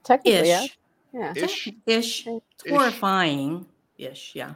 [0.04, 0.48] Technically, Ish.
[0.48, 0.66] yeah.
[1.12, 1.34] Yeah.
[1.36, 1.68] Ish.
[1.88, 2.28] Ish.
[2.28, 2.72] It's Ish.
[2.72, 3.66] horrifying.
[3.98, 4.34] Ish.
[4.36, 4.54] Yeah.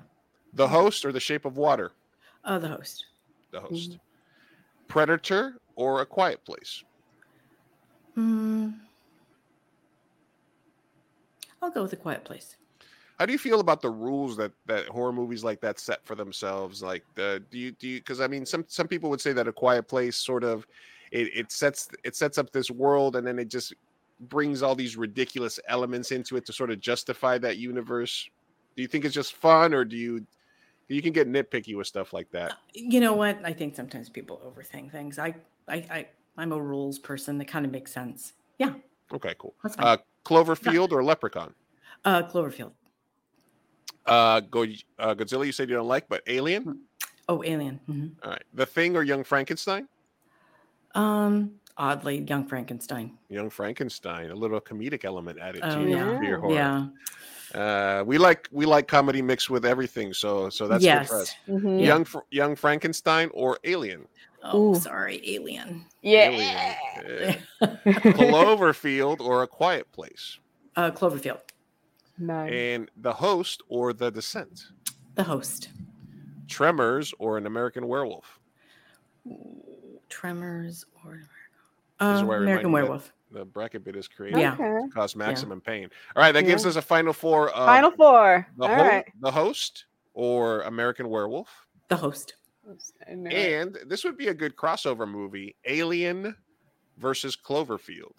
[0.54, 1.92] The Host or The Shape of Water?
[2.46, 3.06] Oh, the host.
[3.52, 3.98] The Host.
[4.88, 6.84] Predator or A Quiet Place?
[8.14, 8.70] Hmm.
[11.62, 12.56] I'll go with A Quiet Place.
[13.20, 16.16] How do you feel about the rules that that horror movies like that set for
[16.16, 16.82] themselves?
[16.82, 18.00] Like, the do you do you?
[18.00, 20.66] Because I mean, some some people would say that A Quiet Place sort of
[21.12, 23.74] it, it sets it sets up this world, and then it just
[24.20, 28.30] brings all these ridiculous elements into it to sort of justify that universe.
[28.76, 30.26] Do you think it's just fun, or do you
[30.88, 32.54] you can get nitpicky with stuff like that?
[32.74, 33.40] You know what?
[33.44, 35.20] I think sometimes people overthink things.
[35.20, 35.36] I,
[35.68, 36.08] I, I
[36.38, 37.38] I'm a rules person.
[37.38, 38.34] That kind of makes sense.
[38.58, 38.74] Yeah.
[39.14, 39.54] Okay, cool.
[39.62, 39.86] That's fine.
[39.86, 41.54] Uh, Cloverfield or Leprechaun?
[42.06, 42.72] Uh, Cloverfield.
[44.06, 44.64] Uh, Go,
[45.00, 46.82] uh, Godzilla, you said you don't like, but Alien.
[47.30, 47.80] Oh, Alien.
[47.86, 49.88] hmm All right, The Thing or Young Frankenstein?
[50.96, 53.18] Um, oddly, Young Frankenstein.
[53.30, 56.22] Young Frankenstein, a little comedic element added Oh, to, yeah.
[56.22, 56.54] your horror.
[56.54, 56.88] Yeah.
[57.54, 61.36] Uh, we like we like comedy mixed with everything, so so that's good for us.
[61.48, 61.62] yes.
[61.62, 61.86] Mhm.
[61.86, 64.08] Young Fr- Young Frankenstein or Alien?
[64.44, 64.80] Oh, Ooh.
[64.80, 65.86] sorry, Alien.
[66.02, 66.30] Yeah.
[66.30, 66.76] Alien.
[67.08, 67.36] Yeah.
[68.14, 70.40] Cloverfield or A Quiet Place?
[70.76, 71.42] uh, Cloverfield.
[72.18, 72.52] Nice.
[72.54, 74.66] And The Host or The Descent?
[75.16, 75.70] The host.
[76.48, 78.40] Tremors or An American Werewolf?
[80.10, 81.26] Tremors or is
[82.00, 83.14] uh, American remind you that- Werewolf.
[83.32, 84.56] The bracket bit is created Yeah.
[84.56, 85.90] To cause maximum pain.
[86.16, 87.50] All right, that gives us a final four.
[87.50, 88.46] Of Final four.
[88.58, 89.06] The, All ho- right.
[89.22, 91.50] the Host or American Werewolf?
[91.88, 92.36] The host.
[92.70, 93.34] I it.
[93.34, 96.36] And this would be a good crossover movie: Alien
[97.00, 98.14] versus Cloverfield.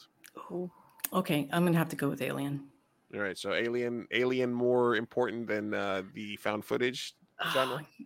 [0.50, 0.68] Ooh.
[1.12, 2.64] Okay, I'm gonna have to go with Alien.
[3.14, 7.14] All right, so Alien, Alien more important than uh, the found footage
[7.52, 7.80] genre.
[7.82, 8.04] Oh,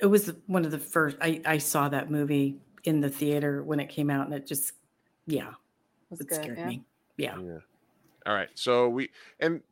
[0.00, 1.16] it was one of the first.
[1.20, 4.72] I I saw that movie in the theater when it came out, and it just,
[5.26, 5.52] yeah,
[6.10, 6.66] Was it good, scared yeah.
[6.66, 6.82] me.
[7.16, 7.38] Yeah.
[7.40, 7.58] Yeah.
[8.26, 9.62] All right, so we and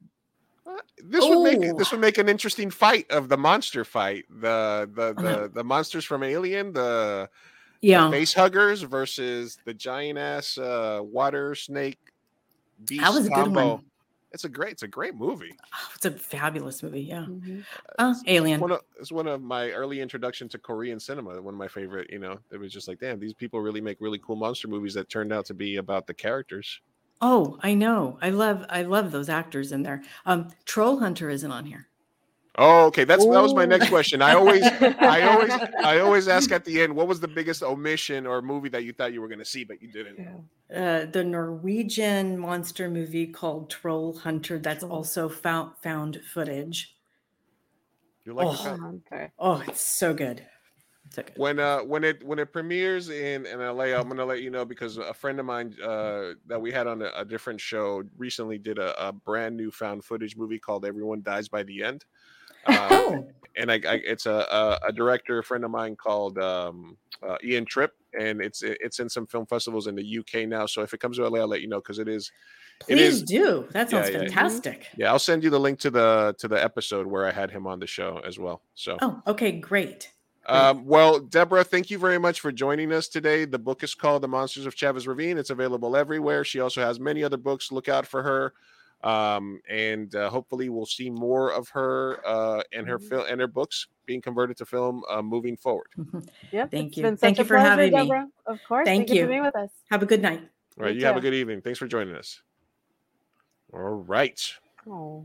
[0.67, 4.27] uh, this would make this would make an interesting fight of the monster fight.
[4.29, 5.23] The the Uh-huh.
[5.23, 7.31] the, the monsters from Alien, the
[7.81, 8.11] Yeah.
[8.11, 11.99] face huggers versus the giant ass uh, water snake
[12.87, 13.85] beast That was a good one.
[14.33, 15.53] It's a great, it's a great movie.
[15.75, 17.03] Oh, it's a fabulous movie.
[17.03, 17.27] Yeah.
[17.29, 17.65] Mhm.
[17.99, 18.61] Uh, Alien.
[18.61, 21.43] One of, it's one of my early introduction to Korean cinema.
[21.43, 22.09] One of my favorite.
[22.11, 24.95] You know, it was just like, damn, these people really make really cool monster movies
[24.95, 26.81] that turned out to be about the characters.
[27.21, 28.19] Oh, I know.
[28.23, 30.03] I love I love those actors in there.
[30.27, 31.89] Um, Troll Hunter isn't on here.
[32.57, 33.05] Oh, okay.
[33.05, 34.23] That's that was my next question.
[34.23, 35.51] I always, I always,
[35.85, 38.93] I always ask at the end, what was the biggest omission or movie that you
[38.93, 40.19] thought you were going to see but you didn't?
[40.75, 44.59] Uh, the Norwegian monster movie called Troll Hunter.
[44.59, 44.93] That's Troll.
[44.93, 46.97] also found found footage.
[48.25, 48.63] You like the Oh.
[48.63, 49.05] film?
[49.39, 50.47] Oh, it's so good.
[51.11, 51.37] So good.
[51.37, 54.65] when uh when it when it premieres in in LA, I'm gonna let you know
[54.65, 58.59] because a friend of mine uh that we had on a, a different show recently
[58.59, 62.05] did a, a brand new found footage movie called Everyone Dies by the End.
[62.67, 64.47] Uh, Oh, and I, I it's a,
[64.83, 66.97] a a director a friend of mine called um,
[67.27, 70.67] uh, Ian Tripp, and it's it's in some film festivals in the UK now.
[70.67, 72.31] So if it comes to LA, I'll let you know because it is.
[72.81, 73.67] Please is- do.
[73.73, 74.19] That sounds yeah.
[74.21, 74.87] fantastic.
[74.97, 77.67] Yeah, I'll send you the link to the to the episode where I had him
[77.67, 78.63] on the show as well.
[78.75, 80.09] So, Oh, okay, great.
[80.47, 80.57] great.
[80.57, 83.45] um, well, Debra, thank you very much for joining us today.
[83.45, 85.37] The book is called The Monsters of Chavez Ravine.
[85.37, 86.43] It's available everywhere.
[86.45, 87.71] She also has many other books.
[87.71, 88.55] Look out for her.
[89.03, 93.09] Um, and uh, hopefully we'll see more of her uh, and her Mm-hmm.
[93.09, 95.87] film and her books being converted to film uh, moving forward.
[96.53, 96.71] Yep.
[96.71, 97.17] Thank you.
[97.17, 98.23] Thank you for pleasure, having me.
[98.47, 98.85] Of course.
[98.85, 99.23] Thank Thank, you you.
[99.23, 99.71] for being with us.
[99.91, 100.41] Have a good night.
[100.79, 101.63] All right, Me you have a good evening.
[101.63, 102.43] Thanks for joining us.
[103.73, 104.53] All right,
[104.89, 105.25] Oh,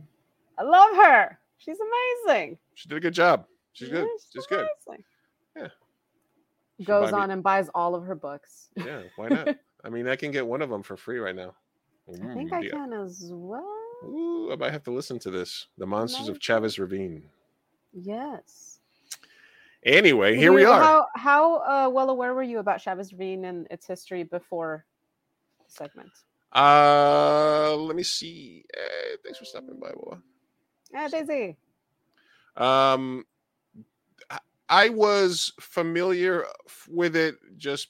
[0.58, 1.40] I love her.
[1.58, 1.78] She's
[2.28, 2.58] amazing.
[2.76, 3.46] she did a good job.
[3.74, 4.08] She's Yeah, good.
[4.32, 4.68] She's good.
[5.58, 5.68] Yeah.
[6.78, 8.70] Should Goes buy me- on and buys all of her books.
[8.78, 9.56] Yeah, why not?
[9.84, 11.56] I mean, I can get one of them for free right now.
[12.08, 12.72] I Mm, think I yeah.
[12.72, 13.64] can as well.
[14.04, 15.68] Ooh, I might have to listen to this.
[15.78, 17.30] The Monsters of Chavez Ravine.
[17.94, 18.80] Yes.
[19.84, 20.80] Anyway, here we are.
[20.82, 24.86] How how uh, well aware were you about Chavez Ravine and its history before
[25.60, 26.10] the segment?
[26.54, 28.66] Uh, let me see.
[28.76, 30.18] Uh, thanks for stopping by, boy.
[30.92, 31.58] Yeah, Daisy.
[32.56, 33.26] Um,
[34.30, 36.46] I- I was familiar
[36.90, 37.36] with it.
[37.58, 37.90] Just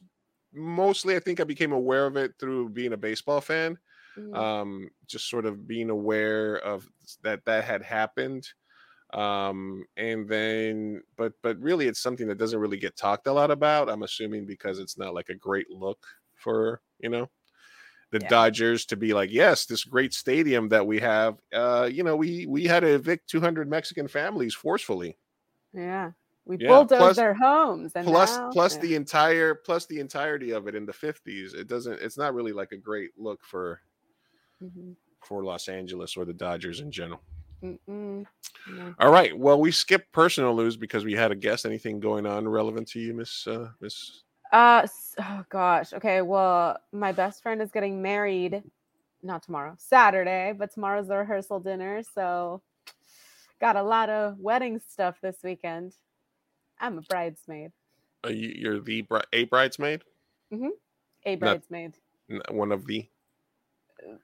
[0.53, 3.77] mostly, I think I became aware of it through being a baseball fan.
[4.17, 6.89] Mm, um, just sort of being aware of
[7.23, 8.47] that that had happened.
[9.13, 13.51] Um, and then, but but really, it's something that doesn't really get talked a lot
[13.51, 13.89] about.
[13.89, 17.29] I'm assuming because it's not like a great look for you know
[18.11, 18.27] the Yeah.
[18.29, 21.37] Dodgers to be like, yes, this great stadium that we have.
[21.53, 25.17] Uh, you know, we we had to evict 200 Mexican families forcefully.
[25.73, 26.11] Yeah.
[26.47, 27.93] We Yeah, bulldozed plus- their homes.
[27.95, 28.81] And plus now- plus yeah.
[28.81, 31.53] the entire plus the entirety of it in the 50s.
[31.55, 32.01] It doesn't.
[32.01, 33.81] It's not really like a great look for
[34.65, 34.95] Mhm.
[35.21, 37.21] for Los Angeles or the Dodgers in general.
[37.61, 38.25] No.
[38.99, 39.35] All right.
[39.37, 41.65] Well, we skipped personal news because we had a guest.
[41.65, 44.23] Anything going on relevant to you, Miss uh, Miss?
[44.51, 44.85] Uh,
[45.19, 45.93] oh gosh.
[45.93, 46.21] Okay.
[46.21, 48.61] Well, my best friend is getting married,
[49.23, 52.03] not tomorrow, Saturday, but tomorrow's the rehearsal dinner.
[52.13, 52.61] So,
[53.59, 55.93] got a lot of wedding stuff this weekend.
[56.79, 57.71] I'm a bridesmaid,
[58.25, 60.03] Uh, you, you're the bri- a bridesmaid,
[60.53, 60.69] Mm-hmm.
[61.25, 61.97] a bridesmaid.
[62.29, 63.07] N- one of the.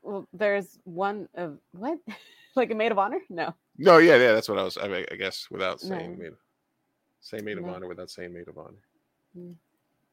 [0.03, 1.99] Well, there's one of what,
[2.56, 3.20] like a maid of honor?
[3.30, 3.53] No.
[3.78, 4.34] No, yeah, yeah.
[4.34, 4.78] That's what I was.
[4.78, 6.24] I, mean, I guess without saying No.
[6.24, 6.34] maid,
[7.22, 7.74] say maid of No.
[7.74, 8.78] honor without saying maid of honor.
[9.38, 9.56] Mm.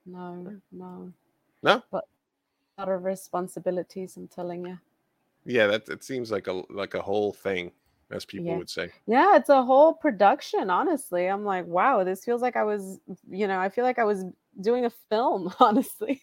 [0.06, 1.12] No, no.
[1.62, 1.82] No?
[1.90, 2.04] But
[2.78, 4.78] a lot of responsibilities, I'm telling you.
[5.44, 7.72] Yeah, that it seems like a like a whole thing,
[8.10, 8.58] as people Yeah.
[8.58, 8.90] would say.
[9.06, 11.26] Yeah, it's a whole production, honestly.
[11.26, 13.00] I'm like, wow, this feels like I was,
[13.30, 14.24] you know, I feel like I was
[14.60, 16.22] doing a film, honestly.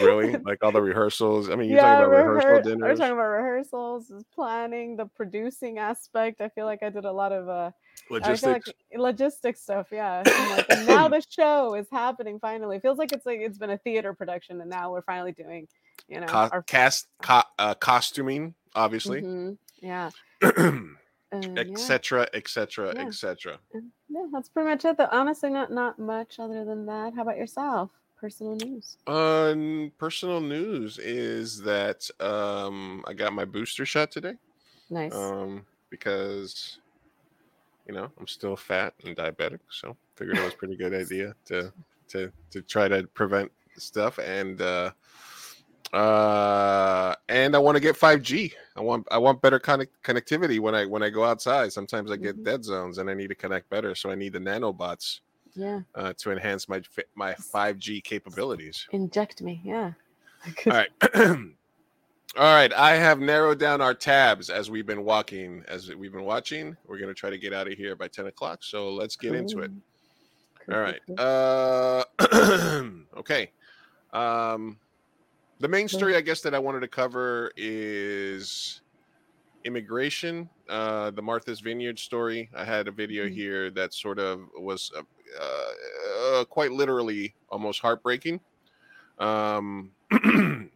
[0.00, 1.50] Really, like all the rehearsals.
[1.50, 2.80] I mean, you're yeah, talking about rehearsal rehear- dinners.
[2.82, 6.40] We're talking about rehearsals, is planning, the producing aspect.
[6.40, 8.66] I feel like I did a lot of uh I feel logistics.
[8.66, 10.22] like logistics stuff, yeah.
[10.26, 12.76] Like, now the show is happening finally.
[12.76, 15.68] It feels like it's like it's been a theater production and now we're finally doing,
[16.08, 20.10] you know, Co- our cast, co- uh, costuming, obviously, Mhm, Yeah.
[21.32, 23.58] etc., etc., etc.
[24.08, 24.96] Yeah, that's pretty much it.
[24.96, 25.08] Though.
[25.10, 27.14] Honestly, not not much other than that.
[27.14, 27.90] How about yourself?
[28.24, 28.96] Personal news.
[29.06, 34.32] Um, personal news is that um, I got my booster shot today.
[34.88, 35.14] Nice.
[35.14, 36.78] Um, because
[37.86, 41.34] you know I'm still fat and diabetic, so figured it was a pretty good idea
[41.48, 41.70] to
[42.08, 44.90] to to try to prevent stuff and uh
[45.92, 48.54] uh and I want to get 5G.
[48.74, 51.74] I want I want better connect- connectivity when I when I go outside.
[51.74, 52.44] Sometimes I get Mhm.
[52.44, 55.20] dead zones and I need to connect better, so I need the nanobots
[55.54, 55.80] yeah.
[55.94, 56.82] uh, to enhance my
[57.14, 58.86] my 5G capabilities.
[58.92, 59.60] Inject me.
[59.64, 59.92] Yeah.
[60.66, 60.90] All right.
[62.36, 62.72] All right.
[62.72, 66.76] I have narrowed down our tabs as we've been walking, as we've been watching.
[66.86, 68.62] We're going to try to get out of here by 10 o'clock.
[68.62, 69.70] So let's get into it.
[70.66, 71.00] Cool, All cool, right.
[71.06, 71.16] cool.
[72.30, 73.50] Uh, okay.
[74.12, 74.78] Um,
[75.60, 78.80] the main story, I guess, that I wanted to cover is
[79.64, 80.48] immigration.
[80.68, 82.50] Uh, the Martha's Vineyard story.
[82.54, 83.34] I had a video Mhm.
[83.34, 84.90] here that sort of was
[85.40, 88.40] uh, uh, quite literally almost heartbreaking.
[89.18, 89.92] Um,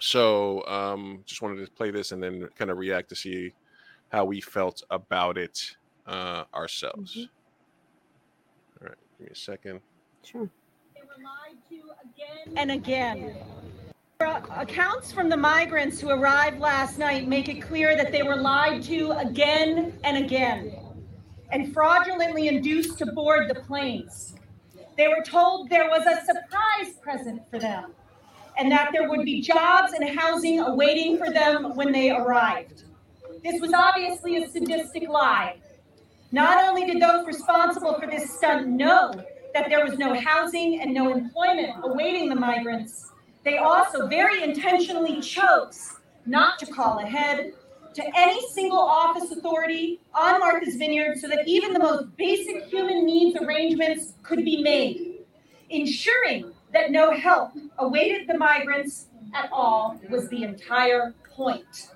[0.00, 3.52] so um, just wanted to play this and then kind of react to see
[4.10, 5.76] how we felt about it
[6.06, 7.16] uh, ourselves.
[7.16, 7.28] Mhm.
[8.80, 9.80] All right, give me a second.
[10.22, 10.48] Sure.
[10.94, 13.36] They were lied to again and again.
[14.20, 18.80] Accounts from the migrants who arrived last night make it clear that they were lied
[18.84, 20.76] to again and again
[21.52, 24.34] and fraudulently induced to board the planes.
[24.96, 27.92] They were told there was a surprise present for them
[28.58, 32.84] and that there would be jobs and housing awaiting for them when they arrived.
[33.44, 35.56] This was obviously a sadistic lie.
[36.32, 39.12] Not only did those responsible for this stunt know
[39.54, 43.10] that there was no housing and no employment awaiting the migrants,
[43.44, 47.52] they also very intentionally chose not to call ahead
[47.94, 53.04] to any single office authority on Martha's Vineyard so that even the most basic human
[53.04, 55.18] needs arrangements could be made,
[55.70, 61.90] ensuring that no help awaited the migrants at all was the entire point.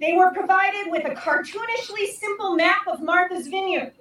[0.00, 3.92] They were provided with a cartoonishly simple map of Martha's Vineyard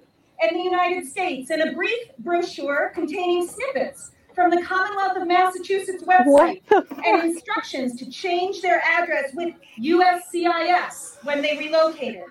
[0.41, 6.03] and the United States and a brief brochure containing snippets from the Commonwealth of Massachusetts
[6.03, 6.61] website
[7.05, 12.23] and instructions to change their address with USCIS when they relocated.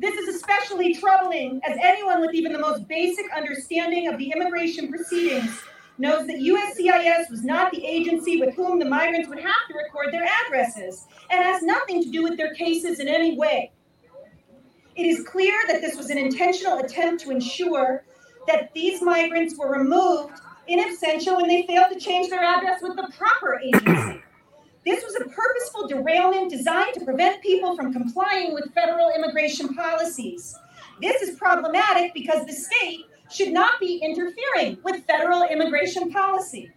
[0.00, 4.88] This is especially troubling as anyone with even the most basic understanding of the immigration
[4.88, 5.60] proceedings
[5.98, 10.12] knows that USCIS was not the agency with whom the migrants would have to record
[10.12, 13.72] their addresses and has nothing to do with their cases in any way.
[14.94, 18.04] It is clear that this was an intentional attempt to ensure
[18.46, 22.96] that these migrants were removed in absentia when they failed to change their address with
[22.96, 24.22] the proper agency.
[24.84, 30.56] This was a purposeful derailment designed to prevent people from complying with federal immigration policies.
[31.02, 36.70] This is problematic because the state should not be interfering with federal immigration policy.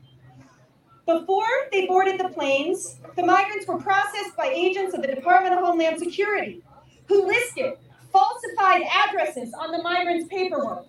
[1.05, 5.63] Before they boarded the planes, the migrants were processed by agents of the Department of
[5.63, 6.61] Homeland Security,
[7.07, 7.75] who listed
[8.11, 10.87] falsified addresses on the migrants' paperwork.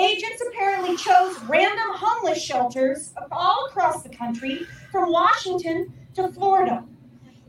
[0.00, 6.84] Agents apparently chose random homeless shelters all across the country, from Washington to Florida,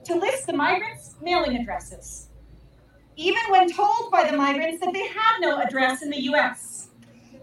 [0.03, 2.27] to list the migrants' mailing addresses,
[3.15, 6.89] even when told by the migrants that they had no address in the U.S.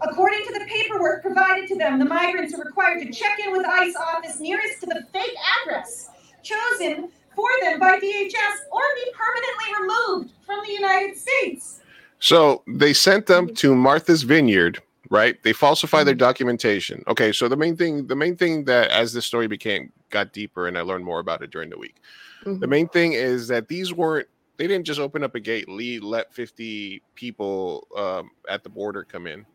[0.01, 3.65] According to the paperwork provided to them, the migrants are required to check in with
[3.65, 6.09] ICE office nearest to the fake address
[6.43, 11.81] chosen for them by DHS or be permanently removed from the United States.
[12.19, 15.41] So they sent them to Martha's Vineyard, right?
[15.43, 17.03] They falsified their documentation.
[17.07, 20.67] Okay, so the main thing, the main thing that as this story became got deeper
[20.67, 21.97] and I learned more about it during the week.
[22.43, 22.69] The Mhm.
[22.69, 24.27] main thing is that these weren't
[24.57, 29.05] they didn't just open up a gate, lead, let 50 people um, at the border
[29.05, 29.45] come in.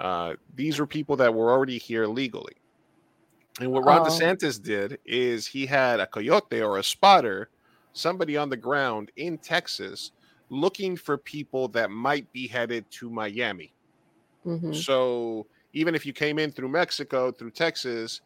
[0.00, 2.54] Uh, these were people that were already here legally.
[3.60, 4.04] And what Ron Oh.
[4.04, 7.50] DeSantis did is he had a coyote or a spotter,
[7.92, 10.12] somebody on the ground in Texas,
[10.48, 13.72] looking for people that might be headed to Miami.
[14.44, 14.84] Mhm.
[14.86, 18.20] So even if you came in through Mexico, through Texas,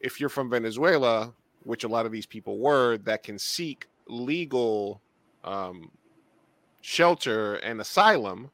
[0.00, 5.02] if you're from Venezuela, which a lot of these people were, that can seek legal
[5.44, 5.92] um,
[6.82, 8.52] shelter and asylum,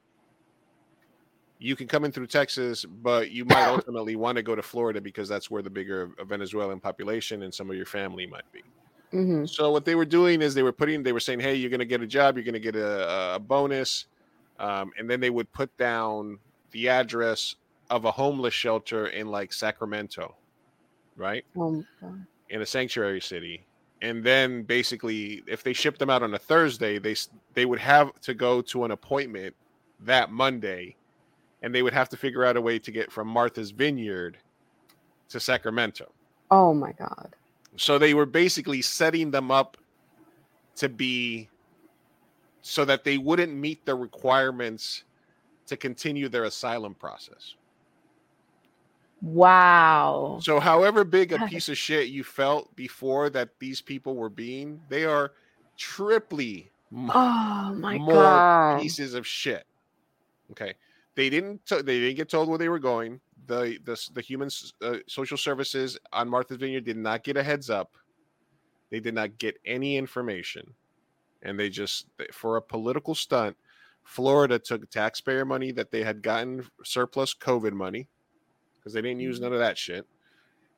[1.57, 5.01] you can come in through Texas, but you might ultimately want to go to Florida
[5.01, 8.63] because that's where the bigger Venezuelan population and some of your family might be.
[9.11, 9.45] Mhm.
[9.45, 11.79] So what they were doing is they were putting, they were saying, "Hey, you're going
[11.79, 14.07] to get a job, you're going to get a, a bonus,"
[14.59, 16.37] um, and then they would put down
[16.71, 17.55] the address
[17.89, 20.35] of a homeless shelter in like Sacramento,
[21.15, 21.83] right, Oh,
[22.49, 23.65] in a sanctuary city,
[24.01, 27.15] and then basically, if they shipped them out on a Thursday, they
[27.53, 29.55] they would have to go to an appointment
[30.01, 30.95] that Monday,
[31.63, 34.37] and they would have to figure out a way to get from Martha's Vineyard
[35.29, 36.11] to Sacramento.
[36.51, 37.35] Oh my God.
[37.77, 39.77] so they were basically setting them up
[40.75, 41.47] to be
[42.61, 45.03] so that they wouldn't meet the requirements
[45.67, 47.55] to continue their asylum process.
[49.21, 50.39] Wow.
[50.41, 54.81] So however big a piece of shit you felt before that these people were being,
[54.89, 55.33] they are
[55.77, 58.81] triply oh my more God.
[58.81, 59.65] pieces of shit.
[60.51, 60.73] Okay,
[61.15, 61.65] they didn't.
[61.65, 63.19] T- they didn't get told where they were going.
[63.47, 64.49] The the the human
[64.81, 67.95] uh, social services on Martha's Vineyard did not get a heads up.
[68.89, 70.73] They did not get any information,
[71.43, 73.55] and they just for a political stunt.
[74.03, 78.07] Florida took taxpayer money that they had gotten surplus COVID money
[78.77, 80.07] because they didn't use none of that shit.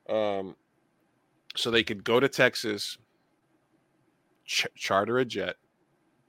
[0.08, 0.56] Um,
[1.56, 2.98] so they could go to Texas,
[4.44, 5.56] ch- charter a jet,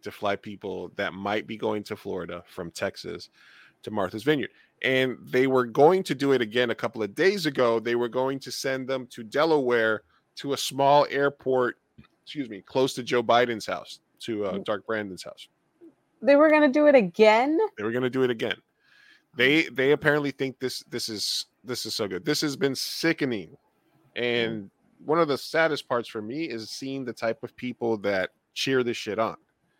[0.03, 3.29] to fly people that might be going to Florida from Texas
[3.83, 4.51] to Martha's Vineyard.
[4.81, 7.79] And they were going to do it again a couple of days ago.
[7.79, 10.03] They were going to send them to Delaware
[10.35, 11.77] to a small airport,
[12.23, 15.47] excuse me, close to Joe Biden's house, to uh, Dark Brandon's house.
[16.21, 17.57] They were gonna do it again.
[17.77, 18.55] They were going to do it again.
[19.35, 22.23] They they apparently think this this is this is so good.
[22.23, 23.57] This has been sickening.
[24.15, 24.69] And
[25.05, 28.83] one of the saddest parts for me is seeing the type of people that cheer
[28.83, 29.35] this shit on.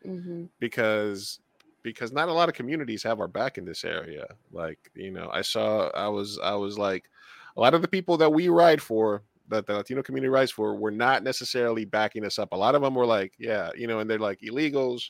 [0.06, 0.50] Mhm.
[0.60, 1.40] because
[1.82, 5.30] because not a lot of communities have our back in this area like you know
[5.32, 7.10] i saw i was i was like
[7.56, 10.76] a lot of the people that we ride for that the latino community rides for
[10.76, 12.52] were not necessarily backing us up.
[12.54, 15.10] A lot of them were like yeah you know and they're like illegals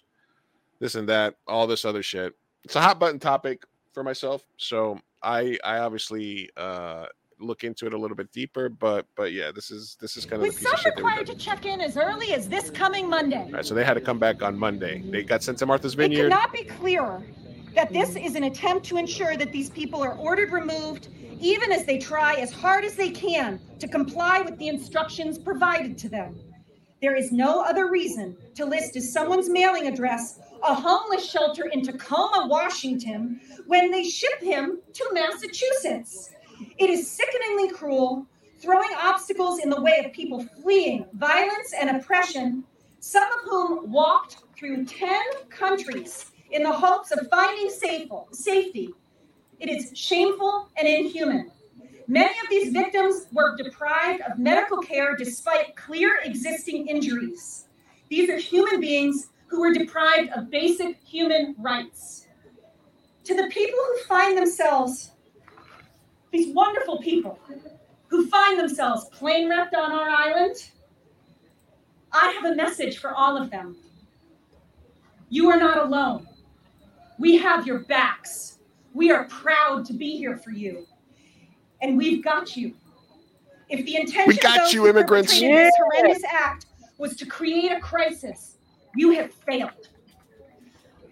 [0.79, 2.33] this and that all this other shit.
[2.63, 7.05] It's a hot button topic for myself so i i obviously uh
[7.39, 10.41] look into it a little bit deeper but but yeah this is this is kind
[10.41, 13.07] of With the piece of some required to check in as early as this coming
[13.09, 13.43] Monday.
[13.43, 15.03] All right, so they had to come back on monday.
[15.11, 16.23] They got sent to martha's It vineyard.
[16.23, 17.21] could not be clearer
[17.75, 21.07] that this is an attempt to ensure that these people are ordered removed,
[21.39, 25.97] even as they try as hard as they can to comply with the instructions provided
[25.97, 26.39] to them.
[27.01, 31.81] There is no other reason to list as someone's mailing address a homeless shelter in
[31.81, 36.31] Tacoma, Washington, when they ship him to Massachusetts.
[36.77, 38.25] It is sickeningly cruel,
[38.59, 42.63] throwing obstacles in the way of people fleeing violence and oppression,
[43.01, 45.19] some of whom walked through 10
[45.49, 48.89] countries in the hopes of finding safety.
[49.59, 51.51] It is shameful and inhuman.
[52.07, 57.65] Many of these victims were deprived of medical care despite clear existing injuries.
[58.09, 62.27] These are human beings who were deprived of basic human rights.
[63.23, 65.11] To the people who find themselves,
[66.31, 67.39] these wonderful people
[68.07, 70.55] who find themselves plane wrecked on our island,
[72.11, 73.75] I have a message for all of them.
[75.29, 76.27] You are not alone.
[77.23, 78.59] We have your backs.
[78.93, 80.85] We are proud to be here for you.
[81.81, 82.73] And we've got you.
[83.69, 85.31] If the intention We got of those you, who immigrants.
[85.31, 86.65] perpetrated this horrendous act
[86.97, 88.57] was to create a crisis,
[88.97, 89.87] you have failed.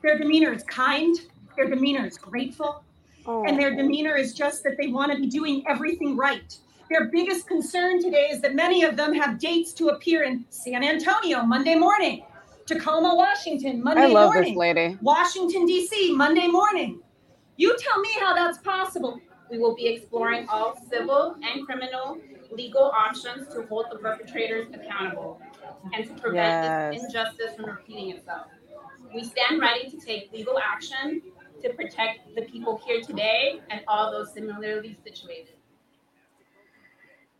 [0.04, 1.18] Their demeanor is kind.
[1.56, 2.84] Their demeanor is grateful.
[3.26, 3.46] Oh.
[3.46, 6.58] And their demeanor is just that they want to be doing everything right.
[6.90, 10.84] Their biggest concern today is that many of them have dates to appear in San
[10.84, 12.26] Antonio Monday morning,
[12.66, 14.98] Tacoma, Washington, Monday I love morning, this lady.
[15.02, 17.02] Washington, D.C., Monday morning.
[17.58, 19.20] You tell me how that's possible.
[19.50, 22.18] We will be exploring all civil and criminal
[22.52, 25.42] legal options to hold the perpetrators accountable
[25.94, 26.94] and to prevent Yes.
[26.96, 28.48] this injustice from repeating itself.
[29.14, 31.22] We stand ready to take legal action
[31.62, 35.56] to protect the people here today and all those similarly situated.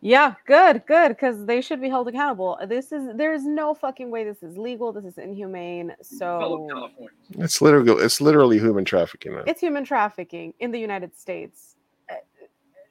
[0.04, 2.58] Yeah, good, good, because they should be held accountable.
[2.66, 4.92] This is there's no fucking way this is legal.
[4.92, 5.94] This is inhumane.
[6.02, 6.90] So
[7.38, 9.36] It's literally it's literally human trafficking.
[9.36, 9.44] Now.
[9.46, 11.76] it's human trafficking in the United States
[12.10, 12.16] uh,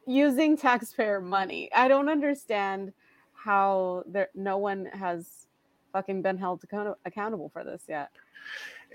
[0.07, 1.69] using taxpayer money.
[1.75, 2.93] I don't understand
[3.33, 5.47] how there no one has
[5.91, 8.09] fucking been held account- accountable for this yet.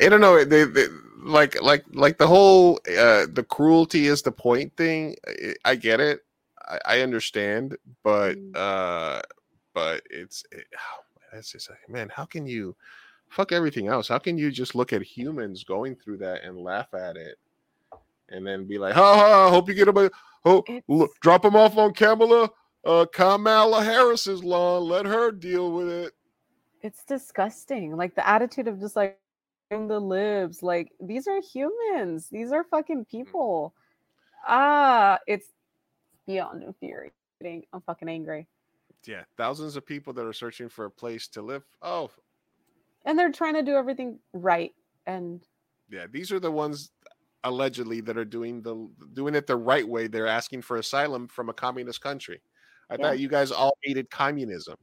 [0.01, 0.43] I don't know.
[0.43, 0.87] They, they
[1.19, 5.17] like like like the whole uh, the cruelty is the point thing.
[5.27, 6.21] I, I get it.
[6.69, 8.57] I, I understand, but Mm.
[8.57, 9.23] uh,
[9.75, 11.03] but it's it, oh,
[11.33, 12.09] that's just like man.
[12.15, 12.77] How can you
[13.29, 14.09] fuck everything else?
[14.09, 17.39] How can you just look at humans going through that and laugh at it,
[18.31, 19.51] and then be like, ha ha!
[19.51, 19.99] Hope you get them.
[19.99, 20.11] a-
[20.49, 22.49] Oh, look, drop them off on Kamala
[22.85, 24.85] uh, Kamala Harris's lawn.
[24.85, 26.13] Let her deal with it.
[26.83, 27.97] It's disgusting.
[27.97, 29.19] Like the attitude of just like
[29.71, 30.63] the libs.
[30.63, 32.29] Like these are humans.
[32.31, 33.75] These are fucking people.
[34.47, 35.49] Ah, it's
[36.27, 37.65] beyond infuriating.
[37.73, 38.47] I'm fucking angry.
[39.07, 41.65] Yeah, thousands of people that are searching for a place to live.
[41.83, 42.11] Oh,
[43.05, 44.75] And they're trying to do everything right.
[45.07, 45.47] And
[45.89, 46.91] Yeah, these are the ones
[47.45, 50.09] allegedly that are doing the doing it the right way.
[50.09, 52.43] They're asking for asylum from a communist country.
[52.91, 53.03] I Yeah.
[53.03, 54.77] thought you guys all hated communism.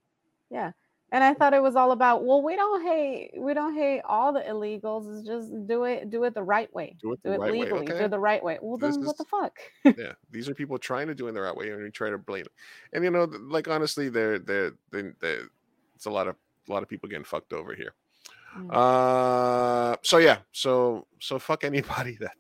[0.50, 0.72] yeah.
[1.14, 4.34] And I thought it was all about, well, we don't hate we don't hate all
[4.34, 5.16] the illegals.
[5.16, 6.96] It's just do it do it the right way.
[7.00, 7.86] Do it Do it right legally.
[7.86, 8.58] Do it the right way.
[8.62, 9.60] Well This then what is- the fuck?
[9.98, 12.18] yeah, these are people trying to do it the right way, and we try to
[12.18, 12.52] blame it.
[12.94, 15.38] And you know, like honestly, they're they're they they
[15.96, 16.36] it's a lot of
[16.68, 17.94] a lot of people getting fucked over here.
[18.58, 18.74] Mm.
[18.74, 22.36] Uh, so yeah, so so fuck anybody that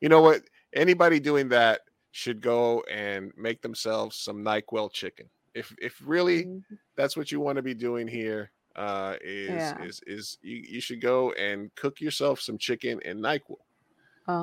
[0.00, 0.40] you know what
[0.72, 1.82] anybody doing that
[2.12, 5.26] should go and make themselves some Nyquil chicken.
[5.54, 6.78] If if really Mhm.
[6.96, 9.84] that's what you want to be doing here uh is Yeah.
[9.84, 13.56] is is you, you should go and cook yourself some chicken and NyQuil.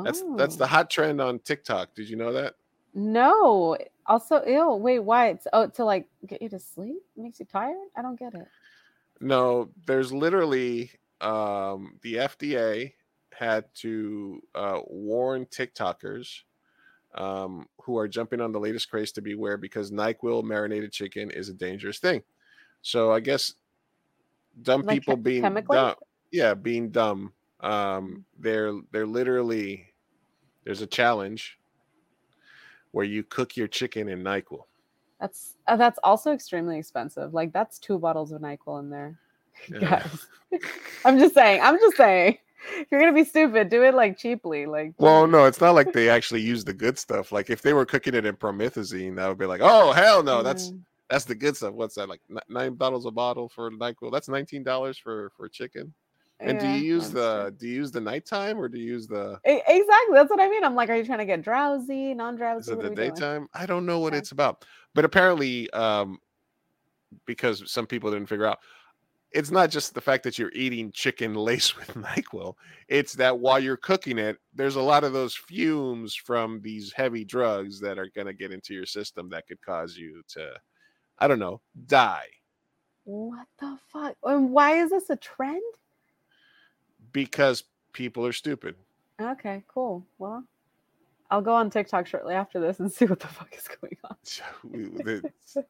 [0.04, 0.58] That's that's Oh.
[0.58, 1.96] the hot trend on TikTok.
[1.96, 2.56] Did you know that?
[2.94, 3.78] No.
[4.06, 4.80] Also, ill.
[4.80, 5.30] Wait, why?
[5.30, 7.04] It's oh to like get you to sleep?
[7.16, 7.78] Makes you tired?
[7.96, 8.48] I don't get it.
[9.20, 12.94] No, there's literally um the FDA
[13.34, 16.44] had to uh warn TikTokers
[17.16, 21.50] um who are jumping on the latest craze to beware because NyQuil marinated chicken is
[21.50, 22.22] a dangerous thing.
[22.82, 23.54] So I guess
[24.62, 25.78] dumb Like people being chemically?
[25.78, 25.96] dumb,
[26.32, 27.34] yeah, being dumb.
[27.62, 29.94] Um they're they're literally
[30.64, 31.58] there's a challenge
[32.92, 34.64] where you cook your chicken in NyQuil.
[35.20, 37.34] That's uh, that's also extremely expensive.
[37.34, 39.20] Like that's two bottles of Nyquil in there.
[39.70, 39.80] Yeah.
[39.80, 40.28] Guys.
[41.06, 41.62] I'm just saying.
[41.64, 42.38] I'm just saying.
[42.78, 44.66] If you're gonna be stupid, do it like cheaply.
[44.66, 47.32] Like Well, no, it's not like they actually use the good stuff.
[47.32, 50.44] Like if they were cooking it in promethazine, that would be like, oh hell no,
[50.44, 50.82] that's Mm.
[51.10, 51.74] that's the good stuff.
[51.74, 54.12] What's that like nine bottles a bottle for Nyquil?
[54.12, 55.94] That's nineteen dollars for for chicken.
[56.40, 57.52] And do you use the true.
[57.60, 60.14] do you use the nighttime or do you use the exactly.
[60.14, 60.64] That's what I mean.
[60.64, 62.60] I'm like, are you trying to get drowsy, non-drowsy?
[62.72, 63.10] is it the we doing?
[63.14, 63.48] daytime?
[63.54, 64.20] I don't know what Yeah.
[64.20, 64.64] it's about,
[64.94, 66.20] but apparently, um,
[67.26, 68.60] because some people didn't figure out.
[69.32, 72.56] It's not just the fact that you're eating chicken laced with NyQuil.
[72.88, 77.26] It's that while you're cooking it, there's a lot of those fumes from these heavy
[77.26, 80.52] drugs that are going to get into your system that could cause you to,
[81.20, 82.28] I don't know, die.
[83.04, 84.16] What the fuck?
[84.24, 85.62] And why is this a trend?
[87.12, 87.64] because
[87.94, 88.76] people are stupid.
[89.20, 90.06] Okay, cool.
[90.20, 90.44] Well,
[91.32, 94.18] I'll go on TikTok shortly after this and see what the fuck is going on.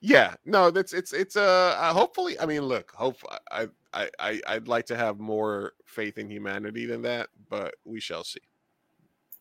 [0.00, 2.38] Yeah, no, that's it's it's uh, hopefully.
[2.40, 3.16] I mean, look, hope
[3.50, 8.00] I I I I'd like to have more faith in humanity than that, but we
[8.00, 8.40] shall see.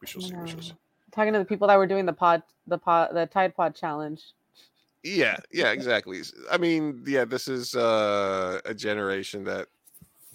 [0.02, 0.36] We shall see.
[0.36, 0.73] We shall see.
[1.11, 4.34] Talking to the people that were doing the pod, the pod, the Tide Pod challenge.
[5.02, 6.22] Yeah, yeah, exactly.
[6.52, 9.69] i mean, yeah, this is uh a generation that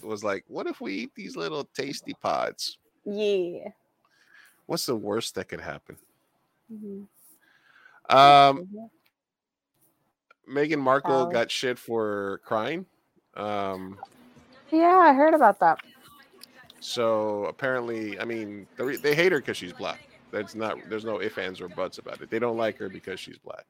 [0.01, 2.79] was like, what if we eat these little tasty pods?
[3.05, 3.69] Yeah.
[4.65, 5.97] What's the worst that could happen?
[6.73, 7.07] Mhm.
[8.09, 8.89] Um, Mhm.
[10.49, 12.85] Meghan Markle got shit for crying.
[13.35, 13.97] Um,
[14.71, 15.79] Yeah, I heard about that.
[16.79, 20.01] so apparently, I mean, they, they hate her because she's black.
[20.31, 20.77] That's not.
[20.89, 22.29] There's no ifs, ands, or buts about it.
[22.29, 23.65] They don't like her because she's black.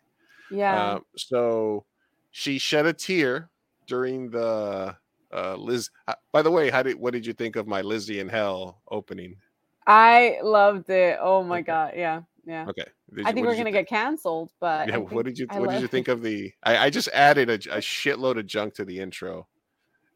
[0.52, 0.76] Yeah.
[0.76, 1.86] Uh, so
[2.32, 3.50] she shed a tear
[3.88, 4.96] during the
[5.34, 5.90] uh, Liz.
[6.08, 8.82] uh, By the way, how did what did you think of my Lizzie in Hell
[8.90, 9.38] opening?
[9.88, 11.18] I loved it.
[11.22, 11.72] Oh my Okay.
[11.72, 12.66] god, yeah, yeah.
[12.70, 12.86] Okay,
[13.16, 15.82] Did I think we're gonna get canceled, but Yeah, what did you I what did
[15.82, 16.52] you think of the?
[16.64, 19.48] I, I just added a, a shitload of junk to the intro,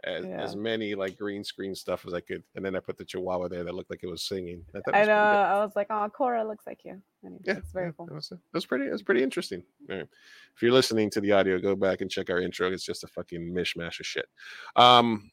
[0.04, 0.42] as, Yeah.
[0.42, 3.48] as many like green screen stuff as I could, and then I put the Chihuahua
[3.50, 4.64] there that looked like it was singing.
[4.76, 5.14] I, thought I was know.
[5.16, 7.02] I was like, oh, Cora looks like you.
[7.26, 8.06] Anyway, Yeah, it's very yeah, cool.
[8.06, 8.66] That was, that was pretty.
[8.66, 8.88] Was pretty.
[8.88, 9.64] It was pretty interesting.
[9.90, 10.08] All right.
[10.56, 12.72] If you're listening to the audio, go back and check our intro.
[12.72, 14.28] It's just a fucking mishmash of shit.
[14.76, 15.32] Um.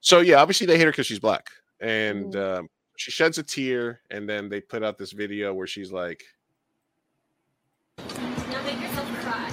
[0.00, 1.50] So yeah, obviously they hate her because she's black,
[1.80, 2.58] and Mm.
[2.60, 2.68] um,
[2.98, 6.24] she sheds a tear, and then they put out this video where she's like,
[7.96, 9.48] Now make yourself cry.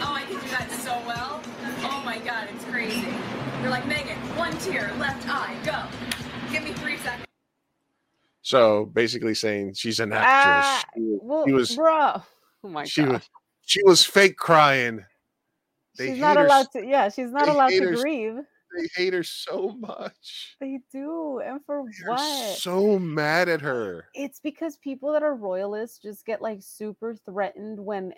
[0.00, 1.42] Oh, I can do that so well.
[1.82, 3.06] Oh my god, it's crazy.
[3.60, 5.84] You're like, Meghan, one tear, left eye, go.
[6.50, 7.26] Give me three seconds.
[8.40, 10.24] so basically saying she's an actress.
[10.66, 12.22] Ah, She was- Well, she was bro.
[12.64, 13.12] Oh my she god.
[13.12, 15.04] was she was fake crying.
[15.98, 16.86] They she's not hate her allowed to.
[16.86, 18.38] Yeah, she's not allowed hate to her grieve.
[18.76, 20.56] They hate her so much.
[20.60, 22.56] They do, and for They're what?
[22.58, 24.08] so mad at her.
[24.14, 28.12] it's because people that are royalists just get like super threatened when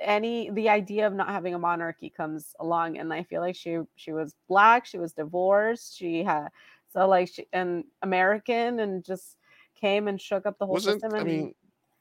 [0.00, 3.78] any the idea of not having a monarchy comes along and i feel like she
[3.94, 6.48] she was black she was divorced she had
[6.92, 9.36] so like she and american and just
[9.80, 11.54] came and shook up the whole wasn't system I mean,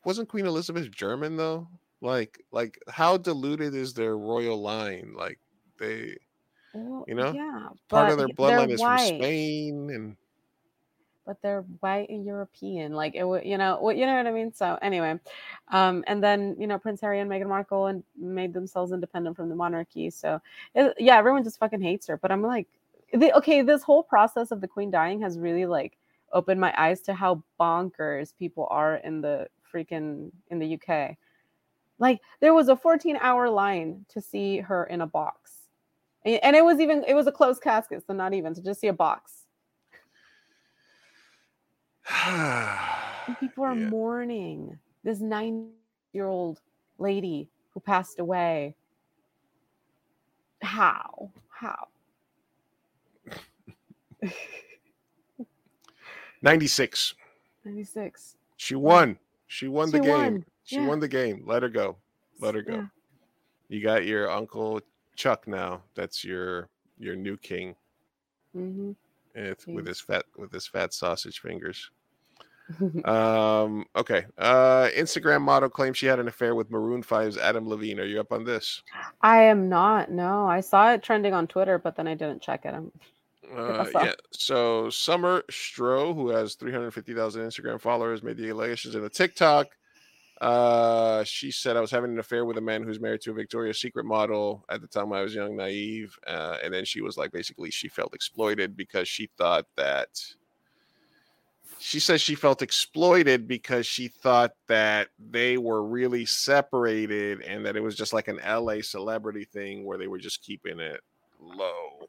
[0.04, 1.68] wasn't Queen Elizabeth German though?
[2.02, 5.14] Like, like how diluted is their royal line?
[5.16, 5.40] Like
[5.78, 6.18] they
[6.74, 10.16] well, you know, yeah part of their bloodline is from Spain, and
[11.26, 14.32] but they're white and european like it would you know what you know what i
[14.32, 14.52] mean?
[14.54, 15.20] So anyway
[15.70, 19.50] um and then you know prince harry and meghan markle and made themselves independent from
[19.50, 20.42] the monarchy so
[20.76, 22.68] it, yeah everyone just fucking hates her but i'm like
[23.14, 25.98] the, okay this whole process of the queen dying has really like
[26.34, 31.16] opened my eyes to how bonkers people are in the freaking in the uk
[32.00, 35.61] like there was a 14 hour line to see her in a box
[36.26, 38.88] and it was even it was a closed casket so not even to just see
[38.88, 39.46] a box
[43.40, 43.90] people are Yeah.
[43.90, 45.70] mourning this nine
[46.14, 46.62] year old
[46.98, 48.76] lady who passed away.
[50.62, 51.32] How?
[51.50, 51.88] How?
[56.42, 57.16] 96.
[57.66, 58.36] 96.
[58.58, 59.18] She won.
[59.48, 60.10] She won the game.
[60.10, 60.88] won, She yeah.
[60.88, 61.44] won the game.
[61.46, 61.96] Let her go.
[62.40, 62.74] Let her go.
[62.74, 62.86] Yeah.
[63.70, 64.82] You got your uncle
[65.22, 65.84] Chuck now.
[65.94, 66.68] That's your
[66.98, 67.76] your new king.
[68.58, 68.96] Mhm.
[69.36, 71.92] It's with his fat with his fat sausage fingers.
[73.06, 74.26] Um, okay.
[74.38, 78.00] Uh Instagram model claims she had an affair with Maroon 5's Adam Levine.
[78.00, 78.82] Are you up on this?
[79.22, 80.10] I am not.
[80.10, 82.74] No, I saw it trending on Twitter, but then I didn't check it.
[82.74, 82.92] I'm,
[83.54, 84.14] Uh, yeah.
[84.32, 89.68] So Summer Stroh, who has 350,000 Instagram followers, made the allegations in a TikTok.
[90.42, 93.34] Uh, she said I was having an affair with a man who's married to a
[93.36, 94.66] Victoria's Secret model.
[94.70, 97.88] At the time, I was young, naive, uh, and then she was like, basically, she
[97.88, 100.10] felt exploited because she thought that.
[101.78, 107.76] She says she felt exploited because she thought that they were really separated and that
[107.76, 111.02] it was just like an LA celebrity thing where they were just keeping it
[111.40, 112.08] low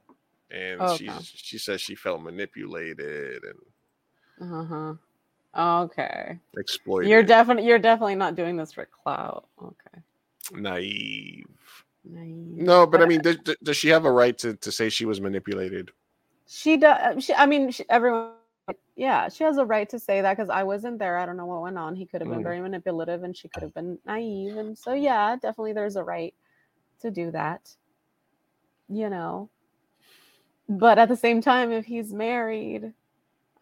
[0.51, 4.95] and Oh, she she says she felt manipulated and uh-huh.
[5.57, 6.39] Okay.
[6.57, 9.47] exploited, You're definitely you're definitely not doing this for clout.
[9.63, 10.03] Okay.
[10.53, 11.47] naive.
[12.05, 12.57] Naive.
[12.57, 15.21] No, but I mean, does, does she have a right to, to say she was
[15.21, 15.91] manipulated?
[16.49, 17.25] She does.
[17.25, 18.33] She, I mean, she, everyone.
[18.97, 21.19] Yeah, she has a right to say that because I wasn't there.
[21.19, 21.97] I don't know what went on.
[21.97, 22.45] He could have been Mm.
[22.45, 24.57] very manipulative, and she could have been naive.
[24.57, 26.35] And so, yeah, definitely, there's a right
[27.01, 27.75] to do that.
[28.89, 29.49] You know.
[30.69, 32.93] But at the same time, if he's married,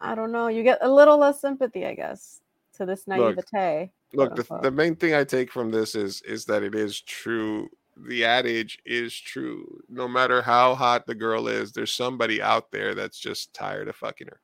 [0.01, 0.47] I don't know.
[0.47, 2.41] You get a little less sympathy, I guess,
[2.73, 3.91] to this naivete.
[4.13, 7.69] Look, the, the main thing I take from this is is that it is true.
[8.07, 9.79] The adage is true.
[9.89, 13.95] No matter how hot the girl is, there's somebody out there that's just tired of
[13.95, 14.39] fucking her.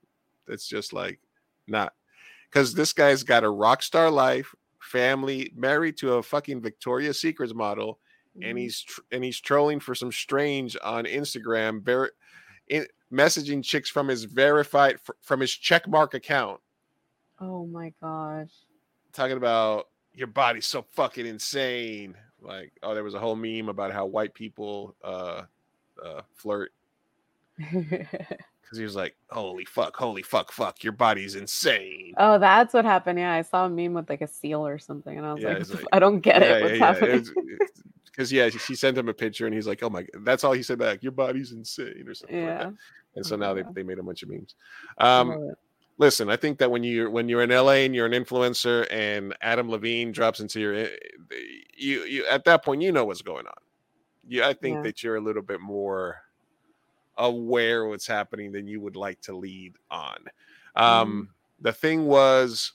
[0.47, 1.19] That's just like
[1.67, 1.93] not
[2.49, 7.53] because this guy's got a rock star life, family, married to a fucking Victoria's Secrets
[7.53, 7.99] model,
[8.41, 8.61] and Mhm.
[8.61, 12.11] he's tr- and he's trolling for some strange on Instagram, ver-
[12.67, 16.59] in, messaging chicks from his verified from his checkmark account
[17.39, 18.49] Oh my gosh.
[19.13, 22.15] talking about your body's so fucking insane.
[22.41, 25.43] Like, oh, there was a whole meme about how white people uh,
[26.03, 26.71] uh, flirt
[28.67, 32.83] because he was like, "Holy fuck, holy fuck, fuck, your body's insane." oh, that's what
[32.85, 33.17] happened.
[33.19, 35.49] Yeah, I saw a meme with like a seal or something, and I was Yeah,
[35.49, 36.63] like, it's "What the like- I don't get it.
[36.63, 37.25] What's happening?
[38.05, 40.25] Because yeah, she sent him a picture and he's like, "Oh my," God.
[40.25, 41.03] that's all he said back.
[41.03, 42.63] Your body's insane or something like yeah.
[42.65, 42.73] that.
[43.15, 43.67] And so now they, Yeah.
[43.73, 44.55] they made a bunch of memes.
[44.97, 45.53] Um,
[45.97, 49.35] listen, I think that when you're when you're in LA and you're an influencer and
[49.41, 50.89] Adam Levine drops into your eh,
[51.77, 53.53] you you at that point you know what's going on.
[54.27, 54.81] Yeah, I think Yeah.
[54.83, 56.17] that you're a little bit more
[57.17, 60.17] aware what's happening than you would like to lead on.
[60.75, 61.29] Um,
[61.59, 62.73] The thing was,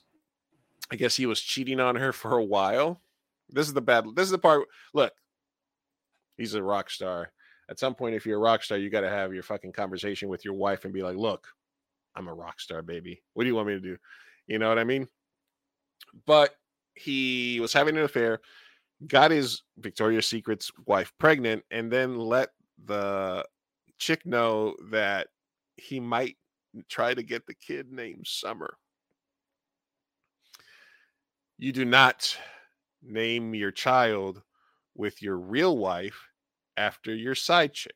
[0.91, 3.01] I guess he was cheating on her for a while.
[3.49, 4.05] This is the bad.
[4.15, 4.67] This is the part.
[4.93, 5.13] Look,
[6.37, 7.31] he's a rock star.
[7.69, 10.27] At some point, if you're a rock star, you got to have your fucking conversation
[10.27, 11.47] with your wife and be like, "Look,
[12.15, 13.23] I'm a rock star, baby.
[13.33, 13.97] What do you want me to do?"
[14.47, 15.07] You know what I mean?
[16.25, 16.55] But
[16.95, 18.41] he was having an affair,
[19.07, 22.49] got his Victoria's Secret's wife pregnant, and then let
[22.85, 23.45] the
[24.03, 25.27] chick know that
[25.77, 26.35] he might
[26.89, 28.77] try to get the kid named Summer.
[31.57, 32.37] You do not
[33.01, 34.41] name your child
[34.95, 36.27] with your real wife
[36.75, 37.95] after your side chick.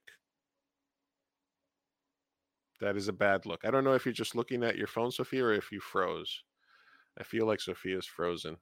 [2.80, 3.62] That is a bad look.
[3.66, 6.44] I don't know if you're just looking at your phone, Sofia, or if you froze.
[7.20, 8.56] I feel like Sofia's frozen.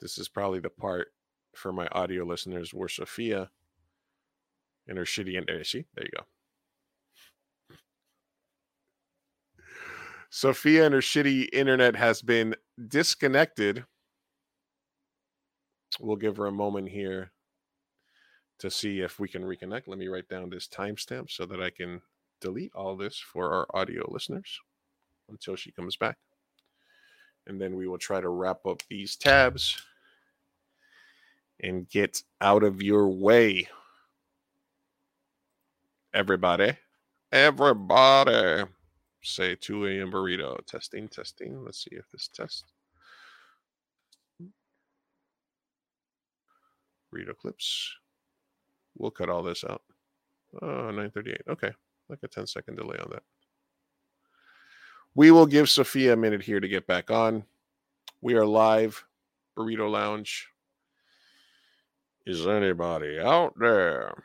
[0.00, 1.08] This is probably the part
[1.54, 3.50] for my audio listeners where Sofia
[4.90, 6.24] and her shitty there she there you go.
[10.28, 12.54] Sofia and her shitty internet has been
[12.88, 13.84] disconnected.
[15.98, 17.32] We'll give her a moment here
[18.58, 19.88] to see if we can reconnect.
[19.88, 22.00] Let me write down this timestamp so that I can
[22.40, 24.60] delete all this for our audio listeners
[25.28, 26.16] until she comes back.
[27.46, 29.82] And then we will try to wrap up these tabs
[31.60, 33.68] and get out of your way.
[36.12, 36.76] Everybody,
[37.30, 38.64] everybody,
[39.22, 40.10] say 2 a.m.
[40.10, 40.58] burrito.
[40.66, 41.64] Testing, testing.
[41.64, 42.64] Let's see if this test.
[47.14, 47.94] Burrito clips.
[48.98, 49.82] We'll cut all this out.
[50.60, 51.42] Ah, oh, 938.
[51.48, 51.70] Okay.
[52.08, 53.22] Like a 10 second delay on that.
[55.14, 57.44] We will give Sofia a minute here to get back on.
[58.20, 59.04] We are live.
[59.56, 60.48] Burrito Lounge.
[62.26, 64.24] Is anybody out there?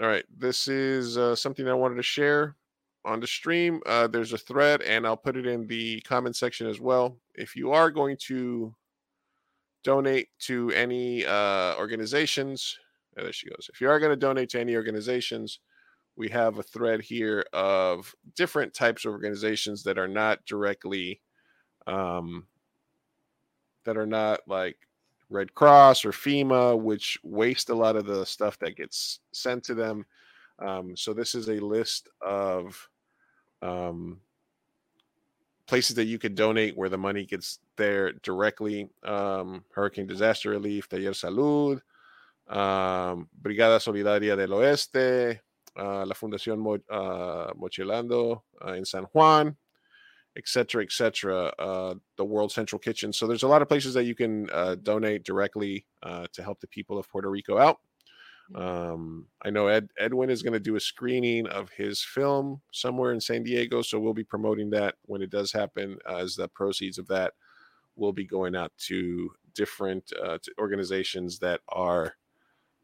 [0.00, 0.24] All right.
[0.34, 2.56] This is uh, something I wanted to share
[3.04, 3.80] on the stream.
[3.84, 7.18] Uh, there's a thread, and I'll put it in the comment section as well.
[7.34, 8.74] If you are going to
[9.84, 12.78] donate to any uh, organizations,
[13.18, 13.68] oh, there she goes.
[13.72, 15.60] If you are going to donate to any organizations,
[16.16, 21.20] we have a thread here of different types of organizations that are not directly,
[21.86, 22.46] um,
[23.84, 24.76] that are not like
[25.32, 29.74] Red Cross or FEMA, which waste a lot of the stuff that gets sent to
[29.74, 30.04] them.
[30.58, 32.88] Um, so this is a list of
[33.62, 34.20] um,
[35.66, 38.88] places that you could donate where the money gets there directly.
[39.02, 41.80] Um, Hurricane Disaster Relief, Taller Salud,
[42.48, 45.40] um, Brigada Solidaria del Oeste,
[45.78, 49.56] uh, la Fundación Mo, uh, Mochilando uh, in San Juan,
[50.36, 51.52] etc., etc.
[51.58, 53.12] Uh, the World Central Kitchen.
[53.12, 56.60] So there's a lot of places that you can uh, donate directly uh, to help
[56.60, 57.78] the people of Puerto Rico out.
[58.54, 63.12] Um, I know Ed Edwin is going to do a screening of his film somewhere
[63.12, 65.98] in San Diego, so we'll be promoting that when it does happen.
[66.08, 67.32] as the proceeds of that
[67.96, 72.14] will be going out to different uh, to organizations that are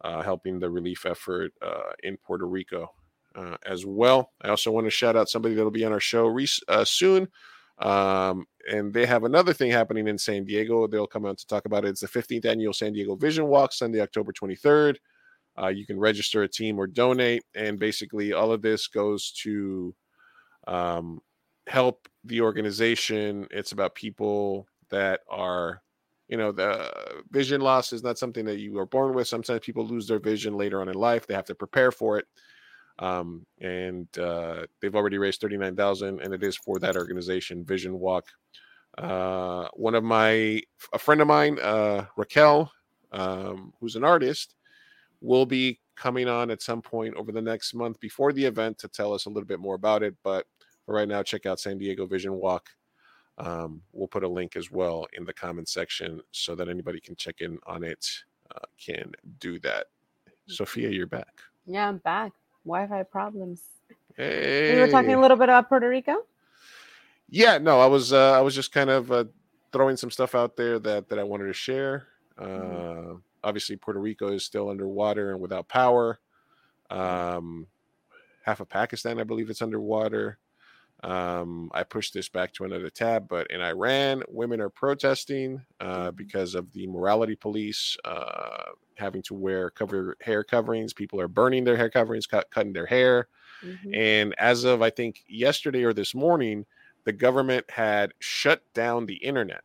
[0.02, 2.90] uh, helping the relief effort uh, in Puerto Rico
[3.38, 4.32] uh, as well.
[4.42, 7.28] I also want to shout out somebody that'll be on our show re- uh, soon.
[7.78, 10.86] Um, and they have another thing happening in San Diego.
[10.86, 11.90] They'll come out to talk about it.
[11.90, 14.96] It's the 15th annual San Diego Vision Walk, Sunday, October 23rd.
[15.60, 19.94] Uh, you can register a team or donate, and basically all of this goes to
[20.66, 21.20] um,
[21.66, 23.46] help the organization.
[23.50, 25.82] It's about people that are,
[26.28, 26.92] you know, the
[27.30, 29.28] vision loss is not something that you are born with.
[29.28, 31.26] Sometimes people lose their vision later on in life.
[31.26, 32.26] They have to prepare for it.
[32.98, 38.26] Um, and uh, they've already raised 39,000 and it is for that organization, Vision Walk.
[38.96, 40.60] Uh, one of my,
[40.92, 42.72] a friend of mine, uh, Raquel,
[43.12, 44.56] um, who's an artist,
[45.20, 48.88] will be coming on at some point over the next month before the event to
[48.88, 50.14] tell us a little bit more about it.
[50.22, 50.46] But
[50.84, 52.68] for right now, check out San Diego Vision Walk.
[53.38, 57.14] Um, we'll put a link as well in the comment section so that anybody can
[57.14, 58.04] check in on it,
[58.54, 59.86] uh, can do that.
[60.48, 61.40] Sofia, you're back.
[61.66, 62.32] Yeah, I'm back.
[62.68, 63.62] Wi-Fi problems.
[64.16, 64.74] Hey.
[64.74, 66.24] We were talking a little bit about Puerto Rico.
[67.30, 69.24] Yeah, no, I was uh, I was just kind of uh,
[69.72, 72.06] throwing some stuff out there that that I wanted to share.
[72.38, 73.16] Uh, Mm-hmm.
[73.44, 76.18] Obviously, Puerto Rico is still underwater and without power.
[76.90, 77.68] Um,
[78.44, 80.38] half of Pakistan, I believe, it's underwater.
[81.04, 86.10] Um, I pushed this back to another tab, but in Iran, women are protesting uh,
[86.10, 88.64] because of the morality police uh,
[88.98, 90.92] having to wear cover hair coverings.
[90.92, 93.28] People are burning their hair coverings, cut, cutting their hair.
[93.62, 93.96] Mhm.
[93.96, 96.66] And as of I think yesterday or this morning,
[97.04, 99.62] the government had shut down the internet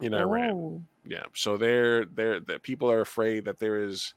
[0.00, 0.50] in Iran.
[0.50, 0.82] Oh.
[1.04, 4.14] Yeah, so they're they're the people are afraid that there is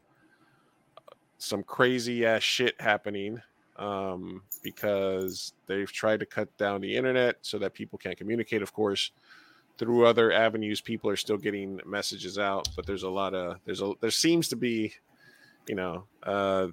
[1.37, 3.41] some crazy ass shit happening
[3.77, 8.61] um, because they've tried to cut down the internet so that people can't communicate.
[8.61, 9.11] Of course,
[9.83, 13.81] through other avenues, people are still getting messages out, but there's a lot of there's
[13.81, 14.93] a there seems to be,
[15.67, 16.67] you know, uh,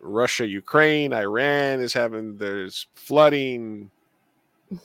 [0.00, 3.90] Russia, Ukraine, Iran is having there's flooding.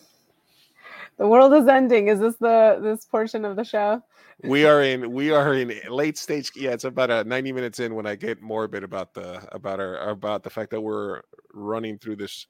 [1.17, 2.09] The world is ending.
[2.09, 4.03] Is this the this portion of the show?
[4.43, 6.51] We are in we are in late stage.
[6.57, 10.09] Yeah, it's about a 90 minutes in when I get morbid about the about our
[10.09, 11.21] about the fact that we're
[11.53, 12.47] running through this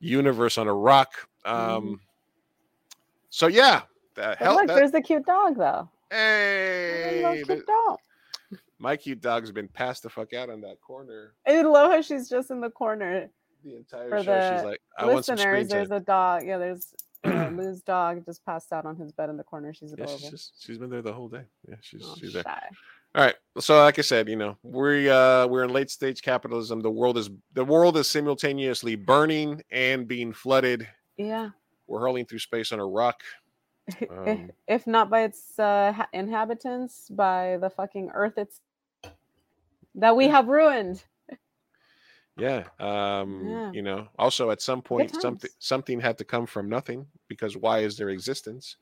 [0.00, 1.14] universe on a rock.
[1.46, 1.98] Um Mhm.
[3.30, 3.82] so yeah.
[4.18, 5.88] The But hell, look, that- there's a cute dog though.
[6.10, 7.98] hey, cute dog.
[8.78, 12.28] my cute dog's been passed the fuck out on that corner I love how she's
[12.28, 13.28] just in the corner.
[13.64, 14.50] the entire For show.
[14.52, 15.88] She's the like, I want some screen Listeners, time.
[15.88, 16.44] there's a dog.
[16.46, 19.72] Yeah, there's uh, Lou's dog just passed out on his bed in the corner.
[19.72, 21.42] She's Yeah, she's just she's been there the whole day.
[21.68, 22.42] Yeah, she's Oh, she's there.
[22.42, 22.62] shy.
[23.14, 23.34] All right.
[23.60, 26.80] So like I said, you know, we uh we're in late stage capitalism.
[26.80, 30.88] The world is the world is simultaneously burning and being flooded.
[31.16, 31.50] Yeah.
[31.86, 33.22] We're hurling through space on a rock.
[34.24, 38.60] If, Um, if not by its uh, ha- inhabitants, by the fucking earth it's
[39.94, 41.04] that we have ruined.
[42.36, 42.68] Yeah.
[42.78, 43.72] Um, Yeah.
[43.72, 47.80] you know, also at some point something something had to come from nothing because why
[47.80, 48.76] is there existence?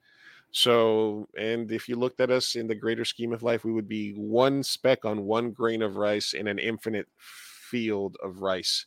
[0.52, 3.88] So, and if you looked at us in the greater scheme of life, we would
[3.88, 8.86] be one speck on one grain of rice in an infinite field of rice.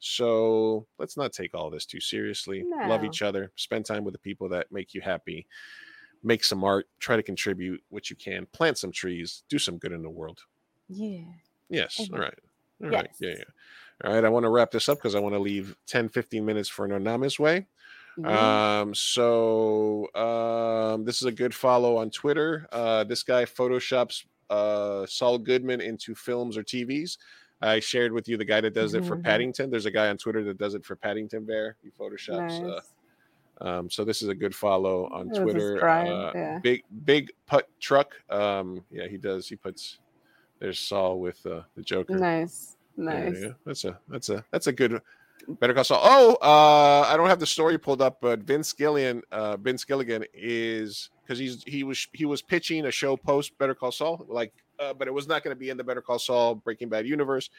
[0.00, 2.62] So let's not take all this too seriously.
[2.88, 5.46] Love each other, spend time with the people that make you happy,
[6.22, 9.92] make some art, try to contribute what you can, plant some trees, do some good
[9.92, 10.40] in the world.
[10.88, 11.24] Yeah.
[11.68, 11.96] Yes.
[11.98, 12.12] Mhm.
[12.14, 12.38] All right.
[12.82, 13.10] All right.
[13.20, 13.28] Yeah.
[13.28, 13.38] Yes.
[13.38, 13.44] Yeah.
[14.08, 14.24] All right.
[14.24, 16.84] I want to wrap this up because I want to leave 10, 15 minutes for
[16.84, 17.66] an anonymous way.
[18.16, 18.80] Yeah.
[18.80, 22.66] Um, so um, this is a good follow on Twitter.
[22.72, 27.18] Uh, this guy photoshops uh, Saul Goodman into films or TVs.
[27.60, 29.24] I shared with you the guy that does it for Mhm.
[29.24, 29.70] Paddington.
[29.70, 31.76] There's a guy on Twitter that does it for Paddington Bear.
[31.82, 32.80] He photoshops.
[33.60, 35.84] Uh, um, so this is a good follow on It Twitter.
[35.84, 36.58] Uh, yeah.
[36.62, 38.14] Big big putt truck.
[38.30, 39.48] Um, yeah, he does.
[39.48, 39.98] He puts.
[40.60, 42.16] There's Saul with uh, the Joker.
[42.16, 42.76] nice.
[42.96, 43.40] Yeah, Nice.
[43.40, 43.48] yeah.
[43.64, 45.00] That's a that's a that's a good
[45.60, 46.00] Better Call Saul.
[46.02, 50.24] Oh, uh, I don't have the story pulled up, but Vince Gillian, uh, Vince Gilligan
[50.34, 54.52] is because he's he was he was pitching a show post Better Call Saul, like,
[54.78, 57.06] uh, but it was not going to be in the Better Call Saul Breaking Bad
[57.06, 57.50] universe.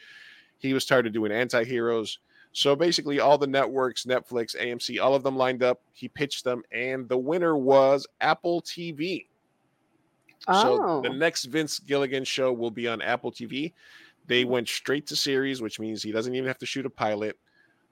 [0.58, 2.18] He was tired of doing anti-heroes.
[2.52, 5.80] So basically, all the networks, Netflix, AMC, all of them lined up.
[5.92, 9.26] He pitched them, and the winner was Apple TV.
[10.48, 10.62] Oh.
[10.62, 11.12] So the Oh.
[11.16, 13.72] next Vince Gilligan show will be on Apple TV.
[14.26, 17.38] They went straight to series, which means he doesn't even have to shoot a pilot.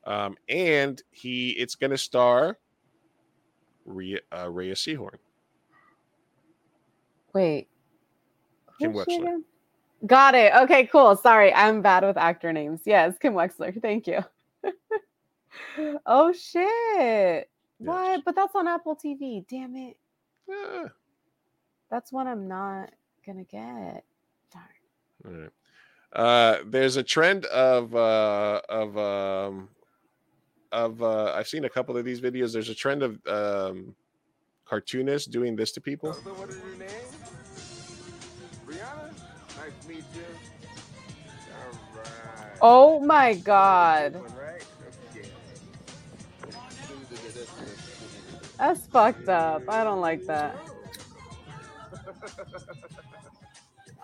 [0.05, 2.59] Um, and he it's going to star
[3.85, 5.17] Rhea, uh, Rhea Seehorn.
[7.33, 7.69] Wait.
[8.79, 9.43] Kim Wexler.
[10.07, 10.53] Got it.
[10.55, 11.17] Okay, cool.
[11.17, 12.81] Sorry, I'm bad with actor names.
[12.85, 13.81] Yes, Kim Wexler.
[13.83, 14.25] Thank you.
[16.07, 17.49] oh shit.
[17.79, 18.25] What?
[18.25, 19.45] But that's on Apple TV.
[19.49, 19.97] Damn it.
[20.51, 20.85] Ah,
[21.91, 22.91] That's one I'm not
[23.27, 24.05] gonna get.
[24.53, 24.65] Darn.
[25.25, 25.51] all right.
[26.13, 29.69] Uh, there's a trend of uh, of um,
[30.73, 32.53] of uh, I've seen a couple of these videos.
[32.53, 33.95] There's a trend of um,
[34.65, 36.17] cartoonists doing this to people.
[42.61, 44.15] Oh my god.
[44.15, 44.65] One, right?
[45.15, 45.29] Okay.
[48.59, 49.63] That's fucked up.
[49.69, 50.57] I don't like that.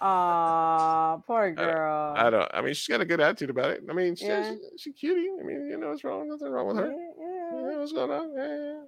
[0.00, 2.14] Aw, poor girl.
[2.16, 2.48] I don't.
[2.52, 3.82] I mean, she's got a good attitude about it.
[3.88, 4.50] I mean, she's Yeah.
[4.50, 5.30] she's she cutie.
[5.40, 6.28] I mean, you know what's wrong?
[6.28, 6.86] Nothing wrong with her.
[6.92, 7.78] Yeah, Yeah, yeah.
[7.78, 8.32] what's going on?
[8.36, 8.80] Yeah, yeah,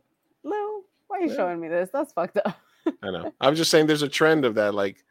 [0.42, 1.88] Lou, why are you showing me this?
[1.92, 2.56] That's fucked up.
[3.02, 3.32] I know.
[3.40, 4.74] I'm just saying, there's a trend of that.
[4.74, 5.02] Like.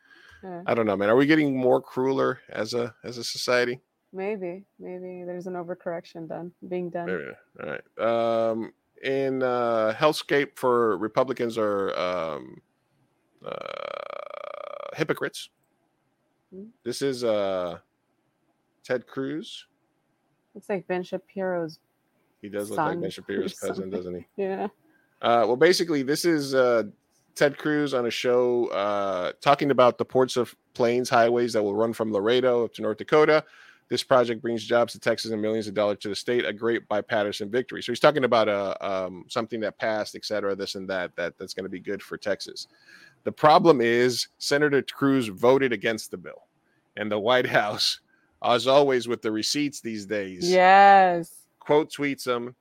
[0.68, 1.10] I don't know, man.
[1.10, 3.80] Are we getting more crueler as a as a society?
[4.16, 7.06] Maybe, maybe there's an overcorrection done being done.
[7.08, 7.26] Maybe.
[7.62, 8.50] All right.
[8.50, 8.72] Um,
[9.04, 12.62] in uh, hellscape for Republicans are um,
[13.46, 15.50] uh, hypocrites.
[16.54, 16.68] Hmm.
[16.86, 17.80] This is uh,
[18.86, 19.66] Ted Cruz.
[20.54, 21.80] Looks like Ben Shapiro's.
[22.42, 24.26] He does look like Ben Shapiro's cousin, doesn't he?
[24.38, 24.68] Yeah.
[25.22, 26.84] Uh, well, basically, this is uh,
[27.36, 31.76] Ted Cruz on a show uh, talking about the ports of planes, highways that will
[31.76, 33.44] run from Laredo up to North Dakota.
[33.88, 36.44] This project brings jobs to Texas and millions of dollars to the state.
[36.45, 37.84] A great bipartisan victory.
[37.84, 41.38] So he's talking about uh, um, something that passed, et cetera, this and that, that
[41.38, 42.68] that's going to be good for Texas.
[43.26, 46.45] The problem is Senator Cruz voted against the bill,
[46.98, 47.99] and the White House,
[48.44, 51.32] as always with the receipts these days, Yes.
[51.60, 52.56] quote tweets him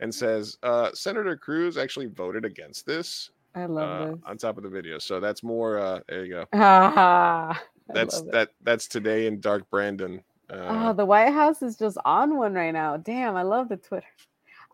[0.00, 4.20] and says, uh, Senator Cruz actually voted against this I love uh, this.
[4.26, 4.98] on top of the video.
[4.98, 7.54] So that's more, uh, there you go.
[7.90, 8.50] I That's that.
[8.62, 10.22] That's today in Dark Brandon.
[10.50, 12.96] Oh, Uh, the White House is just on one right now.
[12.96, 14.06] Damn, I love the Twitter.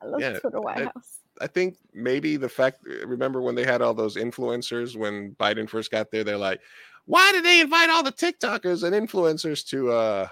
[0.02, 1.18] I love Yeah, the Twitter White that- House.
[1.40, 2.82] I think maybe the fact.
[2.84, 6.24] Remember when they had all those influencers when Biden first got there?
[6.24, 6.60] They're like,
[7.06, 9.90] why did they invite all the TikTokers and influencers to?
[9.92, 10.28] uh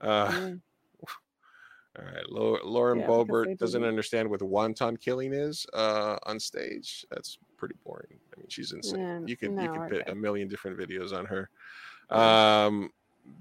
[0.00, 0.60] uh Mm.
[1.98, 2.30] All right,
[2.64, 7.04] Lauren Yeah, Boebert doesn't didn't- understand what wonton killing is uh, on stage.
[7.10, 8.18] That's pretty boring.
[8.34, 8.98] I mean, she's insane.
[9.00, 11.50] Yeah, you can you no, can we're put a million different videos on her.
[12.08, 12.90] Um,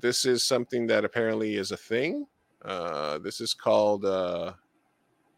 [0.02, 2.28] this is something that apparently is a thing.
[2.64, 4.52] Uh, this is called uh,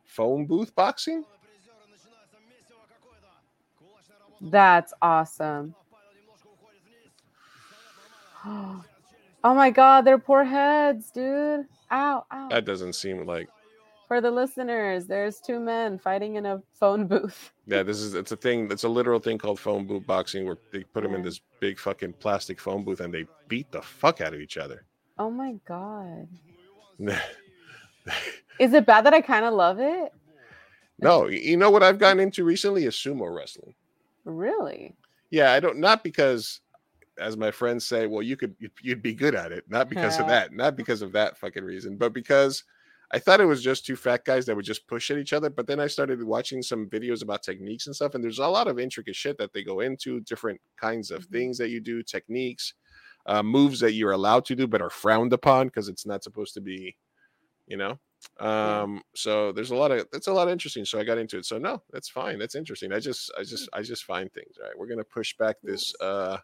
[0.06, 1.24] phone booth boxing.
[4.42, 5.76] That's awesome.
[9.44, 11.66] Oh my god, their poor heads, dude.
[11.90, 12.50] Ow, ow.
[12.50, 13.50] That doesn't seem like
[14.12, 17.54] For the listeners, there's two men fighting in a phone booth.
[17.66, 17.82] yeah.
[17.82, 18.70] This is it's a thing.
[18.70, 21.80] It's a literal thing called phone booth boxing where they put them in this big
[21.80, 24.84] fucking plastic phone booth and they beat the fuck out of each other.
[25.18, 26.28] Oh my god.
[28.60, 30.12] Is it bad that I kind of love it?
[31.00, 33.74] no, you know what I've gotten into recently is sumo wrestling.
[34.26, 34.94] Really?
[35.30, 36.60] Yeah, I don't not because
[37.18, 40.20] as my friends say, well, you could you'd, you'd be good at it, not because
[40.20, 42.66] of that, not because of that fucking reason, but because
[43.14, 45.50] I thought it was just two fat guys that would just push at each other.
[45.50, 48.68] But then I started watching some videos about techniques and stuff, and there's a lot
[48.68, 51.32] of intricate shit that they go into, different kinds of Mhm.
[51.32, 52.74] things that you do, techniques,
[53.26, 56.54] uh, moves that you're allowed to do but are frowned upon because it's not supposed
[56.56, 56.98] to be,
[57.68, 58.00] you know.
[58.62, 58.84] Yeah.
[58.84, 60.86] Um, so there's a lot of that's a lot of interesting.
[60.86, 61.46] So I got into it.
[61.46, 62.40] So no, that's fine.
[62.40, 62.94] That's interesting.
[62.94, 64.58] I just I just I just find things.
[64.60, 64.78] All right.
[64.78, 66.38] We're gonna push back this uh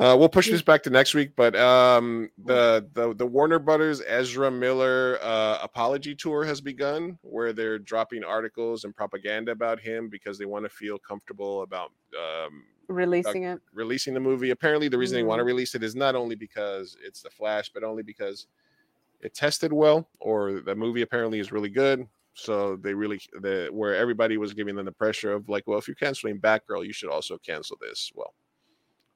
[0.00, 4.00] uh, we'll push this back to next week, but um, the, the the Warner Brothers
[4.06, 10.08] Ezra Miller uh, apology tour has begun, where they're dropping articles and propaganda about him
[10.08, 13.60] because they want to feel comfortable about um, Releasing it.
[13.72, 14.50] releasing the movie.
[14.50, 17.70] Apparently, the reason they want to release it is not only because it's the Flash,
[17.72, 18.46] but only because
[19.20, 22.08] it tested well, or the movie apparently is really good.
[22.34, 25.86] So they really the where everybody was giving them the pressure of like, well, if
[25.86, 28.10] you're canceling Batgirl, you should also cancel this.
[28.14, 28.34] Well,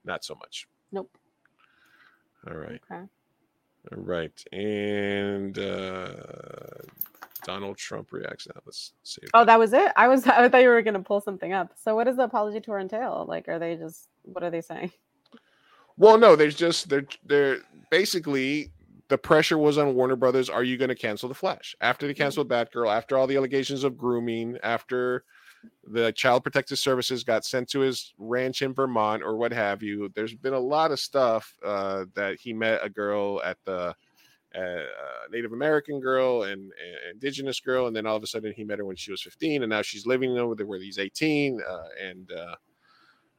[0.04, 0.68] not so much.
[0.94, 1.10] Nope.
[2.48, 2.80] All right.
[2.90, 3.02] Okay.
[3.92, 4.44] All right.
[4.52, 6.08] And uh
[7.42, 8.60] Donald Trump reacts now.
[8.64, 9.20] Let's see.
[9.34, 9.92] Oh, that was it.
[9.96, 10.26] I was.
[10.26, 11.72] I thought you were gonna pull something up.
[11.82, 13.26] So, what does the apology tour entail?
[13.28, 14.08] Like, are they just?
[14.22, 14.92] What are they saying?
[15.96, 17.58] Well, no, there's just they're they're
[17.88, 18.72] basically
[19.06, 20.50] the pressure was on Warner Brothers.
[20.50, 22.92] Are you going to cancel the Flash after they canceled Batgirl?
[22.92, 24.58] After all the allegations of grooming?
[24.64, 25.22] After
[25.86, 30.10] the Child Protective Services got sent to his ranch in Vermont or what have you?
[30.14, 33.94] There's been a lot of stuff uh, that he met a girl at the
[34.54, 34.84] uh, uh,
[35.32, 38.78] Native American girl and, and Indigenous girl, and then all of a sudden he met
[38.78, 41.78] her when she was 15, and now she's living over there where he's 18, uh,
[42.00, 42.54] and uh,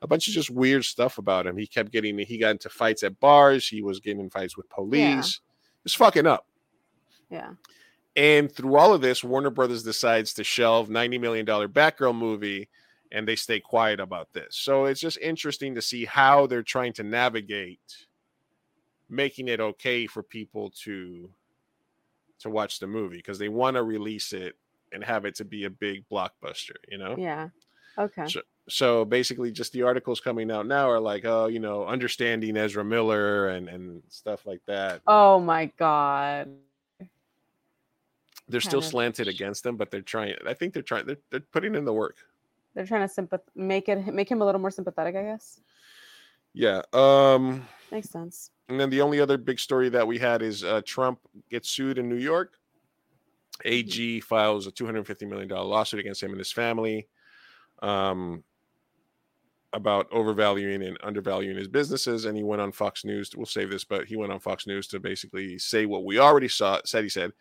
[0.02, 1.58] a bunch of just weird stuff about him.
[1.58, 3.68] He kept getting he got into fights at bars.
[3.68, 5.40] He was getting in fights with police.
[5.84, 6.46] Just fucking up.
[7.30, 7.52] Yeah.
[8.16, 12.70] And through all of this, Warner Brothers decides to shelve $90 million Batgirl movie
[13.12, 14.56] and they stay quiet about this.
[14.56, 18.08] So it's just interesting to see how they're trying to navigate
[19.10, 21.30] making it okay for people to
[22.40, 24.56] to watch the movie because they want to release it
[24.92, 27.16] and have it to be a big blockbuster, you know?
[27.18, 27.50] Yeah.
[27.98, 28.28] Okay.
[28.28, 32.58] So, so basically just the articles coming out now are like, oh, you know, understanding
[32.58, 35.02] Ezra Miller and and stuff like that.
[35.08, 36.50] Oh my god.
[38.48, 40.36] They're still slanted against them, but they're trying.
[40.46, 41.06] I think they're trying.
[41.06, 42.18] They're, they're putting in the work.
[42.74, 45.62] They're trying to sympath make it make him a little more sympathetic, I guess.
[46.54, 46.82] Yeah.
[46.94, 47.68] Um.
[47.92, 48.52] Makes sense.
[48.70, 51.20] And then the only other big story that we had is uh, Trump
[51.50, 52.54] gets sued in New York.
[53.64, 57.08] AG files a two hundred fifty million dollar lawsuit against him and his family,
[57.82, 58.44] um,
[59.72, 62.26] about overvaluing and undervaluing his businesses.
[62.26, 63.32] And he went on Fox News.
[63.36, 66.50] We'll save this, but he went on Fox News to basically say what we already
[66.50, 66.82] saw.
[66.84, 67.32] Said he said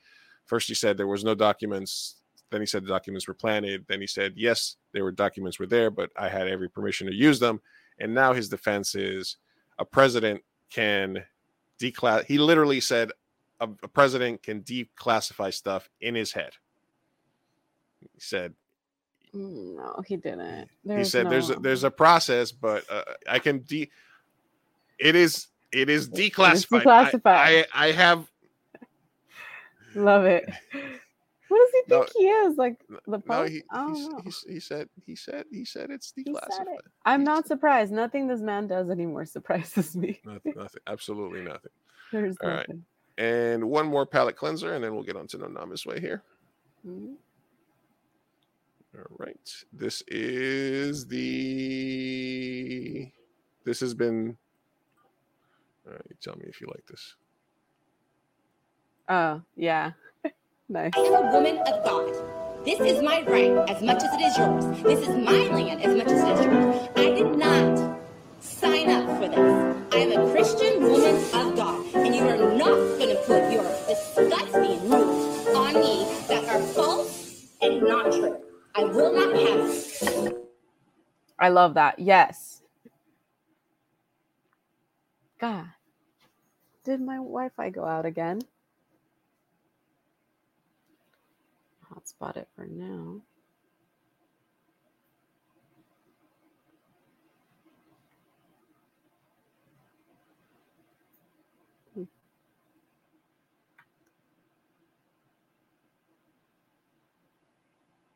[0.47, 2.17] first he said there was no documents.
[2.51, 3.85] Then he said the documents were planted.
[3.89, 7.15] Then he said yes, there were documents were there, but I had every permission to
[7.15, 7.61] use them.
[7.99, 9.37] And now his defense is
[9.79, 11.25] a president can
[11.81, 12.25] declass.
[12.27, 13.11] He literally said
[13.61, 16.53] a, a president can declassify stuff in his head.
[18.13, 18.55] He said
[19.33, 20.69] No, he didn't.
[20.95, 23.91] he There's said there's a, there's a process, but uh, I can de.
[24.99, 26.85] It is it is It is declassified.
[26.85, 27.27] declassified.
[27.27, 28.31] I, I I have
[29.95, 30.45] love it.
[31.49, 32.57] What does he No, think he is?
[32.57, 32.77] Like
[33.07, 33.45] the no.
[33.45, 36.75] He he, he, he said he said he said it's declassified.
[36.77, 36.81] it.
[37.05, 37.93] I'm He not surprised.
[37.93, 40.21] Nothing this man does anymore surprises me.
[40.25, 41.71] Nothing, nothing, absolutely nothing.
[42.13, 42.69] There's All right.
[42.69, 42.85] nothing.
[43.19, 46.23] And one more palate cleanser, and then we'll get on to No Namez Wei here.
[46.87, 47.15] Mhm.
[48.97, 49.51] All right.
[49.73, 53.09] This is the.
[53.65, 54.37] This has been
[55.87, 57.15] All right, tell me if you like this.
[59.09, 59.93] Oh, yeah.
[60.69, 60.93] nice.
[60.97, 62.13] I am a woman of God.
[62.65, 64.83] This is my right as much as it is yours.
[64.83, 66.89] This is my land as much as it is yours.
[66.97, 68.01] I did not
[68.41, 69.95] sign up for this.
[69.95, 73.65] I am a Christian woman of God, and you are not going to put your
[73.87, 78.39] disgusting rules on me that are false and not true.
[78.75, 79.71] I will not have
[80.29, 80.37] it.
[81.39, 81.99] I love that.
[81.99, 82.63] Yes.
[85.39, 85.67] God.
[86.85, 88.41] Did my Wi-Fi go out again?
[91.95, 93.23] Hotspot it for now.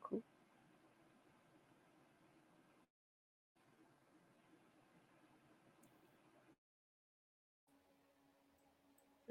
[0.02, 0.22] Cool.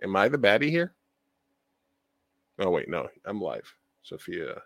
[0.04, 0.94] Am I the baddie here?
[2.60, 3.74] Oh wait, no, I'm live.
[4.08, 4.62] Sofia.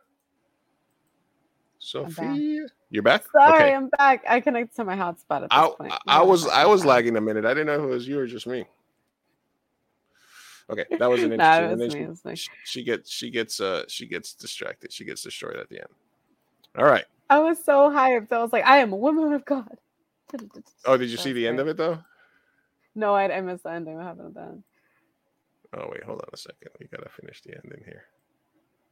[1.79, 3.23] Sofia, you're back.
[3.31, 3.73] Sorry, Okay.
[3.73, 4.23] I'm back.
[4.29, 5.93] I connect to my hotspot at this I, point.
[5.93, 7.43] I, No, I was I was lagging a minute.
[7.43, 8.65] I didn't know if it was you or just me.
[10.69, 11.71] Okay, that was an interesting.
[11.97, 14.93] and was me, she, she gets she gets uh she gets distracted.
[14.93, 15.89] She gets destroyed at the end.
[16.77, 17.05] All right.
[17.27, 18.31] I was so hyped.
[18.31, 19.77] I was like, I am a woman of God.
[20.85, 21.99] Oh, did you see the end of it though?
[22.95, 23.95] No, I, I missed the ending.
[23.95, 24.63] What happened at the end?
[25.73, 26.69] Oh wait, hold on a second.
[26.79, 28.03] We gotta finish the ending here.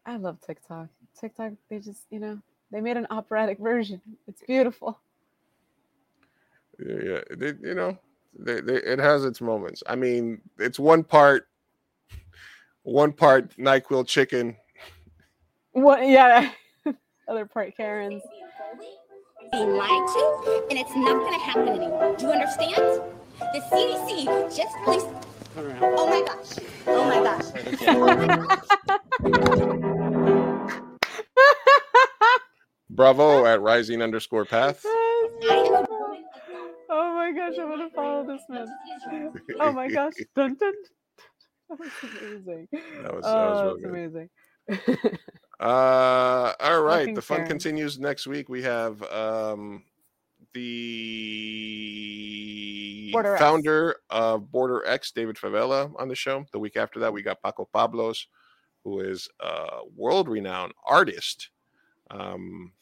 [0.09, 0.87] I love TikTok.
[1.19, 2.39] TikTok, they just, you know,
[2.71, 4.01] they made an operatic version.
[4.27, 4.99] It's beautiful.
[6.79, 7.19] Yeah, yeah.
[7.29, 7.95] It, you know,
[8.37, 9.83] they, they, it has its moments.
[9.85, 11.47] I mean, it's one part,
[12.81, 14.55] one part Nyquil chicken.
[15.73, 16.07] What?
[16.07, 16.49] Yeah.
[17.27, 18.23] Other part Karens.
[19.51, 22.15] Being lied to, and it's not going to happen anymore.
[22.17, 23.03] Do you understand?
[23.39, 25.07] The CDC just released.
[25.55, 26.57] Oh my gosh.
[26.87, 28.55] Oh my gosh.
[33.03, 34.81] Bravo at rising underscore path.
[34.83, 35.85] oh
[36.89, 38.67] my gosh, I want to follow this man.
[39.57, 40.11] Oh my gosh.
[40.35, 40.73] Dun, dun.
[41.69, 41.89] That was
[42.21, 42.67] amazing.
[43.03, 43.89] That was- that was oh, real that's good.
[43.89, 44.29] amazing.
[45.61, 46.99] Uh, all right.
[47.03, 47.49] Fucking The fun Karen.
[47.49, 48.49] continues next week.
[48.49, 49.83] We have um
[50.53, 51.21] the
[53.13, 53.41] Border X.
[53.41, 56.43] founder of Border X, David Favela, on the show.
[56.51, 58.27] The week after that, we got Paco Pablos,
[58.83, 61.51] who is a world-renowned artist,
[62.11, 62.73] um,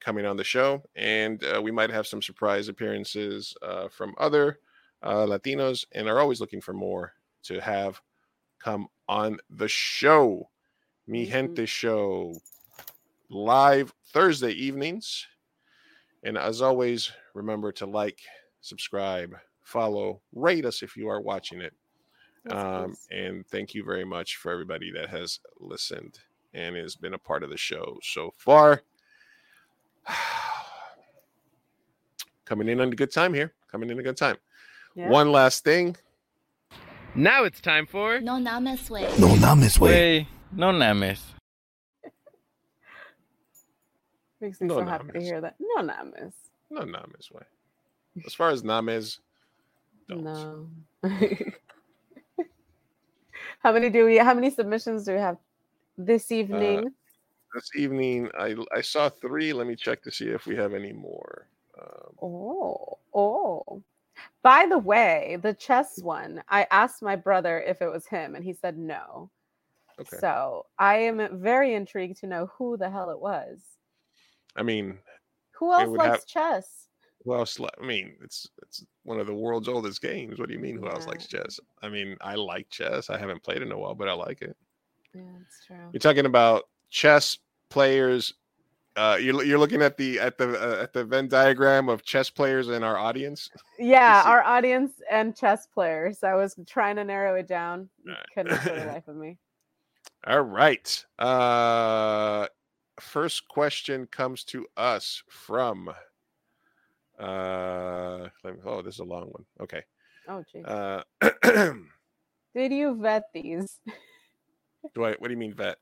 [0.00, 4.58] coming on the show, and uh, we might have some surprise appearances uh, from other
[5.02, 7.12] uh, Latinos, and are always looking for more
[7.44, 8.00] to have
[8.58, 10.48] come on the show.
[11.06, 12.34] Mi Gente show
[13.30, 15.26] live Thursday evenings.
[16.22, 18.20] And as always, remember to like,
[18.60, 21.72] subscribe, follow, rate us if you are watching it.
[22.50, 26.18] Um, and thank you very much for everybody that has listened
[26.54, 28.82] and has been a part of the show so far.
[32.44, 33.52] Coming in on a good time here.
[33.70, 34.36] Coming in a good time.
[34.94, 35.08] Yeah.
[35.08, 35.96] One last thing.
[37.14, 39.02] Now it's time for No Namez Wei.
[39.18, 40.28] No Namez Wei.
[40.52, 41.22] No names.
[44.40, 45.56] Makes me No so happy to hear that.
[45.60, 46.34] No names.
[46.70, 47.42] No Namez Wei.
[48.26, 49.20] As far as names,
[50.08, 50.68] No.
[53.60, 55.36] how many do we how many submissions do we have
[55.96, 56.92] this uh, evening?
[57.54, 59.52] This evening I I saw three.
[59.52, 61.46] Let me check to see if we have any more.
[61.80, 63.82] Um, Oh, oh.
[64.42, 68.44] By the way, the chess one, I asked my brother if it was him, and
[68.44, 69.30] he said no.
[69.98, 70.18] Okay.
[70.18, 73.60] So I am very intrigued to know who the hell it was.
[74.56, 74.98] I mean,
[75.52, 76.76] Who else likes have- chess?
[77.24, 77.58] who else?
[77.58, 80.38] li- I mean, it's it's one of the world's oldest games.
[80.38, 80.76] What do you mean?
[80.78, 81.60] Who else likes chess?
[81.82, 83.10] I mean, I like chess.
[83.10, 84.56] I haven't played in a while, but I like it.
[85.14, 85.76] Yeah, that's true.
[85.92, 87.38] You're talking about chess
[87.70, 88.34] players.
[88.96, 92.28] Uh, you're you're looking at the at the uh, at the Venn diagram of chess
[92.28, 93.48] players in our audience.
[93.78, 96.22] Yeah, our audience and chess players.
[96.22, 97.88] I was trying to narrow it down.
[98.34, 99.38] Couldn't for the life of me.
[100.26, 101.04] All right.
[101.18, 102.46] Uh
[102.98, 105.88] first question comes to us from
[107.18, 109.44] uh let me, oh, this is a long one.
[109.62, 109.82] Okay.
[110.28, 110.64] Oh, geez.
[110.66, 111.02] Uh
[112.54, 113.78] Did you vet these?
[114.94, 115.78] do I what do you mean vet?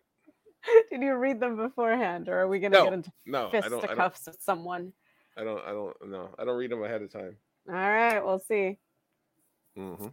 [0.90, 3.55] Did you read them beforehand, or are we gonna No, get into no, I don't-
[3.64, 4.93] I don't- fisticuffs with someone?
[5.36, 6.30] I don't I don't know.
[6.39, 7.36] I don't read them ahead of time.
[7.68, 8.78] All right, we'll see.
[9.78, 10.09] Mm-hmm.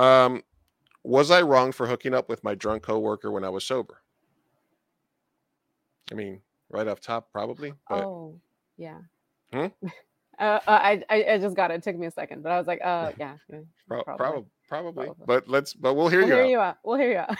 [0.00, 0.42] Um
[1.04, 4.02] was I wrong for hooking up with my drunk coworker when I was sober?
[6.10, 7.72] I mean, right off top, probably.
[7.88, 8.40] But oh,
[8.76, 8.98] yeah.
[9.52, 9.66] Hmm?
[10.40, 11.74] Uh, I, I I just got it.
[11.74, 14.44] It took me a second, but I was like, uh, yeah, yeah Pro- probably.
[14.68, 15.24] probably, probably.
[15.26, 15.74] But let's.
[15.74, 16.34] But we'll hear We'll you.
[16.34, 16.48] hear out.
[16.50, 16.76] you out.
[16.84, 17.36] We'll hear you out.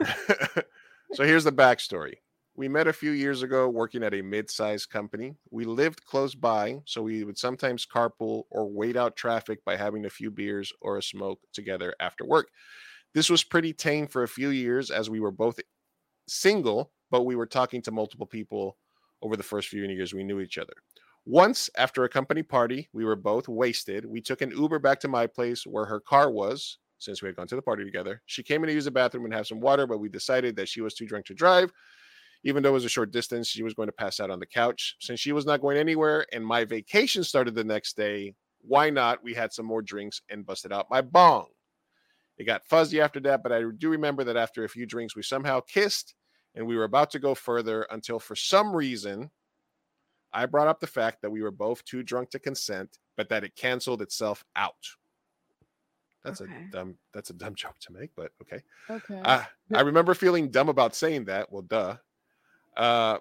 [1.12, 2.14] so here's the backstory.
[2.56, 5.34] We met a few years ago working at a mid-sized company.
[5.50, 10.04] We lived close by, so we would sometimes carpool or wait out traffic by having
[10.04, 12.48] a few beers or a smoke together after work.
[13.14, 15.58] This was pretty tame for a few years as we were both
[16.28, 18.76] single, but we were talking to multiple people
[19.22, 20.74] over the first few years we knew each other.
[21.26, 24.06] Once, after a company party, we were both wasted.
[24.06, 27.36] We took an Uber back to my place where her car was, since we had
[27.36, 28.22] gone to the party together.
[28.26, 30.68] She came in to use the bathroom and have some water, but we decided that
[30.68, 31.72] she was too drunk to drive.
[32.44, 34.46] Even though it was a short distance, she was going to pass out on the
[34.46, 34.96] couch.
[35.00, 39.22] Since she was not going anywhere and my vacation started the next day, why not?
[39.24, 41.46] We had some more drinks and busted out my bong.
[42.38, 45.22] It got fuzzy after that, but I do remember that after a few drinks, we
[45.22, 46.14] somehow kissed
[46.54, 49.30] and we were about to go further until for some reason
[50.32, 53.44] I brought up the fact that we were both too drunk to consent, but that
[53.44, 54.74] it canceled itself out.
[56.24, 56.42] That's Okay.
[56.42, 58.62] a dumb that's a dumb joke to make, but okay.
[58.90, 59.24] Okay.
[59.24, 59.44] Uh,
[59.74, 61.52] I remember feeling dumb about saying that.
[61.52, 61.98] Well, duh.
[62.76, 63.18] Uh,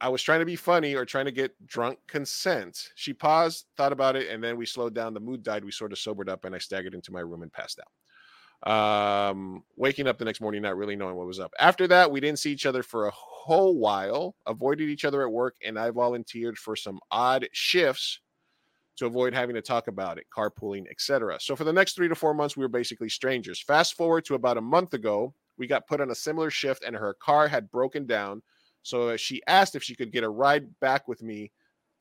[0.00, 2.90] I was trying to be funny or trying to get drunk consent.
[2.96, 5.14] She paused, thought about it, and then we slowed down.
[5.14, 5.64] The mood died.
[5.64, 7.92] We sort of sobered up, and I staggered into my room and passed out.
[8.62, 11.52] Um, waking up the next morning, not really knowing what was up.
[11.58, 15.32] After that, we didn't see each other for a whole while, avoided each other at
[15.32, 18.20] work, and I volunteered for some odd shifts
[19.00, 21.38] to avoid having to talk about it, carpooling, etc.
[21.40, 23.62] So for the next three to four months, we were basically strangers.
[23.62, 26.94] Fast forward to about a month ago, we got put on a similar shift, and
[26.94, 28.42] her car had broken down.
[28.82, 31.50] So uh, she asked if she could get a ride back with me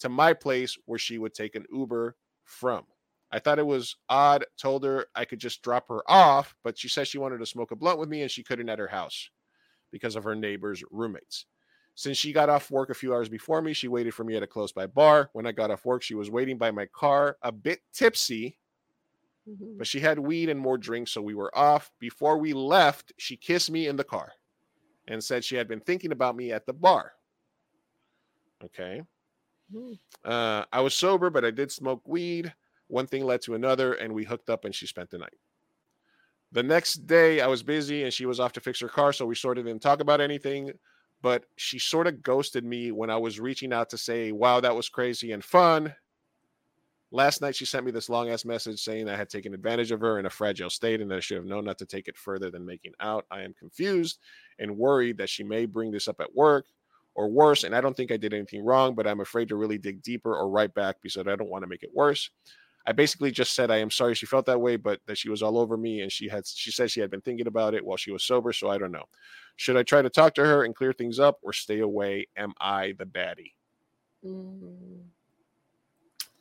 [0.02, 2.84] to my place where she would take an Uber from.
[3.32, 6.90] I thought it was odd, told her I could just drop her off, but she
[6.90, 9.30] said she wanted to smoke a blunt with me and she couldn't at her house
[9.90, 11.46] because of her neighbor's roommates.
[12.00, 14.42] Since she got off work a few hours before me, she waited for me at
[14.42, 15.30] a close by bar.
[15.34, 18.58] When I got off work, she was waiting by my car, a bit tipsy,
[19.50, 19.80] Mm-hmm.
[19.80, 21.92] but she had weed and more drinks, so we were off.
[22.00, 24.32] Before we left, she kissed me in the car
[25.08, 27.14] and said she had been thinking about me at the bar.
[28.64, 29.02] Okay.
[30.24, 32.54] Uh, I was sober, but I did smoke weed.
[32.88, 35.38] One thing led to another, and we hooked up and she spent the night.
[36.52, 39.26] The next day, I was busy and she was off to fix her car, so
[39.26, 40.72] we sort of didn't talk about anything.
[41.22, 44.76] But she sort of ghosted me when I was reaching out to say, Wow, that
[44.76, 45.94] was crazy and fun.
[47.12, 50.00] Last night, she sent me this long ass message saying I had taken advantage of
[50.02, 52.16] her in a fragile state and that I should have known not to take it
[52.16, 53.26] further than making out.
[53.32, 54.20] I am confused
[54.60, 56.66] and worried that she may bring this up at work
[57.16, 57.64] or worse.
[57.64, 60.36] And I don't think I did anything wrong, but I'm afraid to really dig deeper
[60.36, 62.30] or write back because I don't want to make it worse.
[62.90, 65.44] I basically just said I am sorry she felt that way, but that she was
[65.44, 67.98] all over me and she had she said she had been thinking about it while
[67.98, 68.52] she was sober.
[68.52, 69.04] So I don't know.
[69.58, 72.30] Should I try to talk to her and clear things up or stay away?
[72.36, 73.52] Am I the baddie?
[74.26, 75.04] Mm.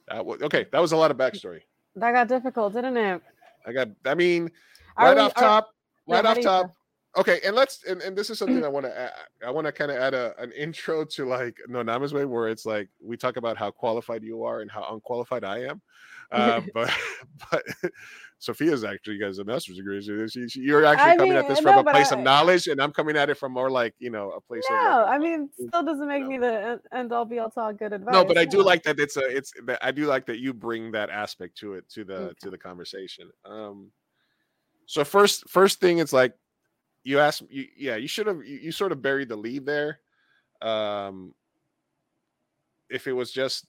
[0.08, 1.60] That was, okay, that was a lot of backstory.
[1.96, 3.20] That got difficult, didn't it?
[3.66, 4.50] I got I mean,
[4.96, 5.68] Are right we- off top,
[6.06, 6.74] yeah, right off top.
[7.18, 9.10] Okay, and let's and, and this is something I want to add.
[9.44, 12.48] I want to kind of add a, an intro to like no Namez Wei where
[12.48, 15.82] it's like we talk about how qualified you are and how unqualified I am.
[16.30, 16.94] Uh, but
[17.50, 17.62] but
[18.38, 20.02] Sofia's actually got a master's degree.
[20.28, 22.22] She, she, you're actually I coming mean, at this no, from a place I- of
[22.22, 25.04] knowledge, and I'm coming at it from more like you know a place of No,
[25.06, 27.94] like, I mean, still doesn't make me the end- all be all to all good
[27.94, 28.12] advice.
[28.12, 30.52] no, but I do like that it's a it's that I do like that you
[30.52, 33.30] bring that aspect to it to the to the conversation.
[33.46, 33.90] Um
[34.84, 36.34] so first first thing it's like
[37.04, 40.00] you asked you yeah, you should have you, you sort of buried the lead there.
[40.62, 41.34] Um
[42.90, 43.66] if it was just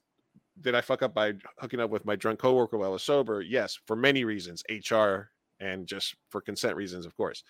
[0.62, 3.42] did I fuck up by hooking up with my drunk coworker while I was sober?
[3.42, 5.30] Yes, for many reasons, HR
[5.60, 7.44] and just for consent reasons, of course.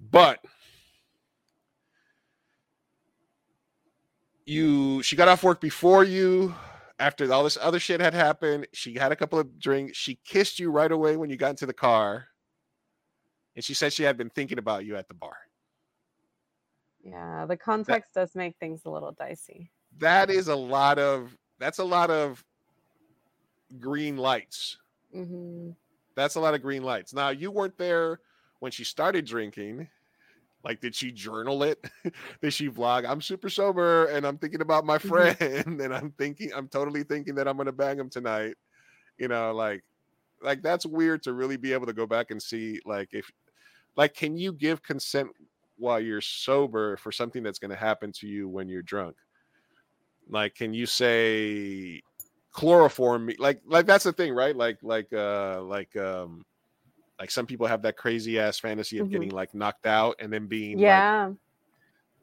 [0.00, 0.40] But
[4.46, 6.54] you she got off work before you
[6.98, 10.58] after all this other shit had happened she had a couple of drinks she kissed
[10.58, 12.26] you right away when you got into the car
[13.54, 15.36] and she said she had been thinking about you at the bar.
[17.04, 19.70] Yeah, the context does make things a little dicey.
[19.98, 22.44] that is a lot of that's a lot of
[23.78, 24.78] green lights.
[25.12, 25.70] Hmm
[26.14, 27.14] that's a lot of green lights.
[27.14, 28.20] Now you weren't there
[28.60, 29.88] when she started drinking.
[30.64, 31.84] Like did she journal it?
[32.40, 36.52] Did she vlog i'm super sober and i'm thinking about my friend and i'm thinking
[36.54, 38.54] i'm totally thinking that i'm gonna bang him tonight
[39.18, 39.82] you know like
[40.40, 43.28] like that's weird to really be able to go back and see like if
[43.96, 45.30] like can you give consent
[45.76, 49.16] while you're sober for something that's going to happen to you when you're drunk
[50.28, 52.00] like can you say
[52.52, 56.44] chloroform me like like that's the thing right like like uh like um
[57.20, 59.12] like some people have that crazy ass fantasy of Mhm.
[59.12, 61.32] getting like knocked out and then being like Yeah.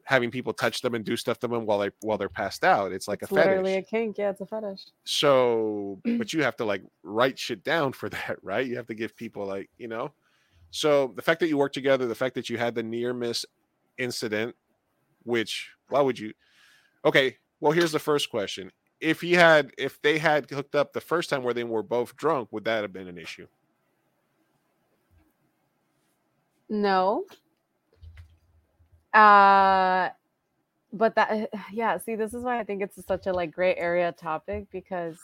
[0.04, 2.92] having people touch them and do stuff to them while they while they're passed out.
[2.92, 3.46] It's like it's a fetish.
[3.46, 4.18] literally a kink.
[4.18, 4.86] Yeah, it's a fetish.
[5.04, 8.66] So, but you have to like write shit down for that, right?
[8.66, 10.12] You have to give people like, you know.
[10.70, 13.44] So the fact that you worked together, the fact that you had the near miss
[13.98, 14.54] incident,
[15.24, 16.32] which why would you?
[17.04, 18.70] Okay, well here's the first question:
[19.00, 22.16] If he had, if they had hooked up the first time where they were both
[22.16, 23.46] drunk, would that have been an issue?
[26.68, 27.24] No.
[29.12, 30.10] Uh
[30.92, 34.12] but that yeah, see this is why I think it's such a like gray area
[34.12, 35.18] topic because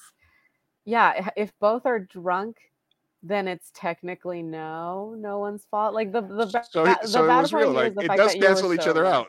[0.85, 2.59] yeah, if both are drunk
[3.23, 5.95] then it's technically no, no one's fault.
[5.95, 7.73] Like the the, so, ba- so the it was real.
[7.73, 9.29] Like it does cancel each other out.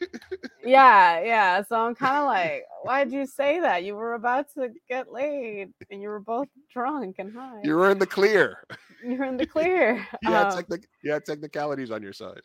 [0.64, 1.62] yeah, yeah.
[1.68, 3.84] So I'm kind of like, why'd you say that?
[3.84, 7.60] You were about to get laid, and you were both drunk and high.
[7.62, 8.64] You were in the clear.
[9.04, 10.06] You're in the clear.
[10.22, 12.40] you, had Um, technic- you had technicalities on your side.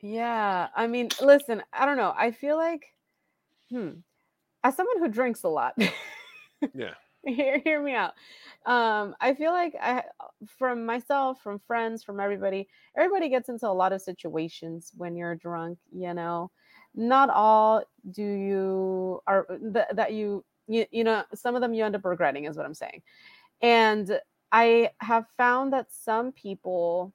[0.00, 2.14] yeah, I mean, listen, I don't know.
[2.16, 2.84] I feel like,
[3.70, 3.90] hmm,
[4.62, 5.74] as someone who drinks a lot,
[6.74, 6.94] Yeah.
[7.28, 8.14] Hear hear me out.
[8.66, 10.04] Um, I feel like I,
[10.46, 15.34] from myself, from friends, from everybody, everybody gets into a lot of situations when you're
[15.36, 15.78] drunk.
[15.92, 16.50] You know,
[16.94, 21.84] not all do you are th- that you, you you know some of them you
[21.84, 23.02] end up regretting is what I'm saying,
[23.62, 24.20] and
[24.52, 27.12] I have found that some people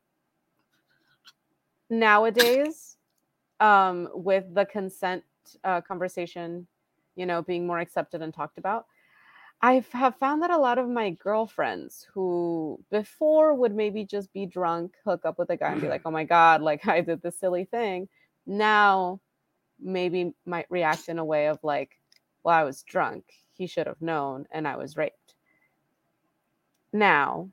[1.90, 2.98] nowadays
[3.60, 5.24] um with the consent
[5.64, 6.66] uh, conversation
[7.16, 8.86] you know being more accepted and talked about
[9.64, 14.46] i have found that a lot of my girlfriends who before would maybe just be
[14.46, 15.92] drunk hook up with a guy and be mm-hmm.
[15.92, 18.08] like oh my god like i did this silly thing.
[18.46, 19.22] Now
[19.80, 21.98] maybe might react in a way of like
[22.44, 23.24] well i was drunk.
[23.54, 25.36] He should have known and i was raped.
[26.92, 27.50] Now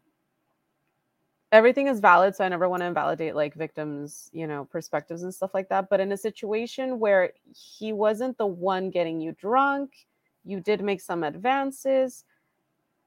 [1.53, 5.35] everything is valid so i never want to invalidate like victims you know perspectives and
[5.35, 10.07] stuff like that but in a situation where he wasn't the one getting you drunk
[10.45, 12.25] you did make some advances.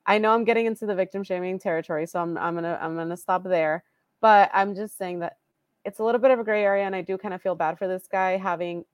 [0.05, 3.17] I know i'm getting into the victim shaming territory so i'm, I'm gonna i'm gonna
[3.17, 3.83] stop there.
[4.21, 5.37] But i'm just saying that
[5.85, 7.77] it's a little bit of a gray area and i do kind of feel bad
[7.77, 8.85] for this guy having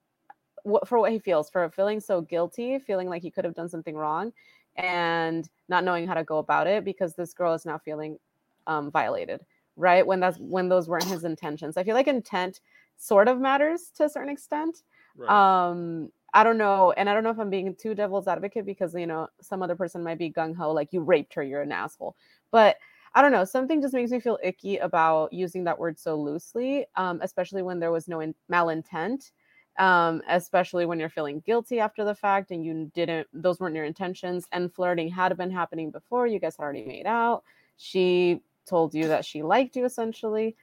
[0.62, 3.68] what for what he feels for feeling so guilty feeling like he could have done
[3.68, 4.32] something wrong
[4.76, 8.18] and not knowing how to go about it because this girl is now feeling
[8.66, 9.40] um, violated
[9.80, 10.06] right?
[10.06, 11.76] When that's when those weren't his intentions.
[11.76, 12.60] I feel like intent
[12.96, 14.82] sort of matters to a certain extent.
[15.28, 18.94] Um i don't know and i don't know if i'm being too devil's advocate because
[18.94, 22.16] you know some other person might be gung-ho like you raped her you're an asshole.
[22.50, 22.76] But
[23.14, 26.86] i don't know something just makes me feel icky about using that word so loosely
[26.96, 29.30] um, especially when there was no in- malintent
[29.78, 33.84] um, especially when you're feeling guilty after the fact and you didn't those weren't your
[33.84, 37.42] intentions and flirting had been happening before you guys had already made out
[37.76, 40.54] she told you that she liked you essentially.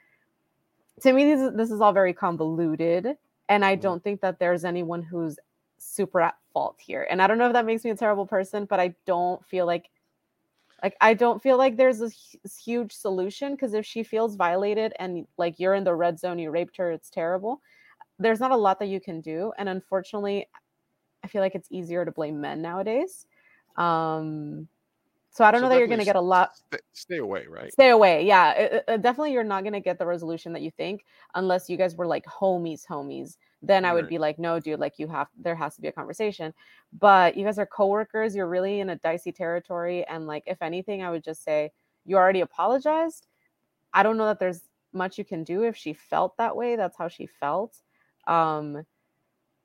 [1.01, 3.17] To me this is, this is all very convoluted
[3.49, 5.37] and i don't think that there's anyone who's
[5.87, 7.07] super at fault here.
[7.09, 9.65] And i don't know if that makes me a terrible person but i don't feel
[9.65, 9.89] like
[10.83, 12.09] like i don't feel like there's a
[12.63, 16.51] huge solution because if she feels violated and like you're in the red zone you
[16.51, 17.61] raped her it's terrible.
[18.19, 19.53] There's not a lot that you can do.
[19.57, 20.47] And unfortunately
[21.23, 23.25] i feel like it's easier to blame men nowadays.
[23.77, 24.67] Um
[25.31, 27.45] so i don't So know that you're going to get a lot Stay, stay away,
[27.47, 27.73] right?
[27.73, 28.51] stay away yeah.
[28.53, 31.05] It- it- it- definitely you're not going to get the resolution that you think
[31.35, 34.09] unless you guys were like homies homies then i would Right.
[34.09, 36.53] be like no dude like you have there has to be a conversation.
[36.99, 41.01] But you guys are coworkers you're really in a dicey territory and like if anything
[41.03, 41.71] i would just say
[42.05, 43.27] you already apologized.
[43.93, 44.61] I don't know that there's
[44.93, 47.81] much you can do if she felt that way that's how she felt
[48.27, 48.83] um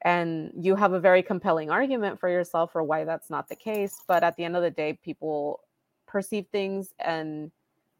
[0.02, 3.96] and you have a very compelling argument for yourself for why that's not the case
[4.08, 5.60] but at the end of the day people
[6.06, 7.50] perceive things and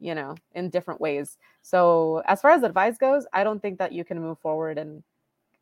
[0.01, 1.39] you know in different ways.
[1.63, 5.03] So as far as advice goes i don't think that you can move forward and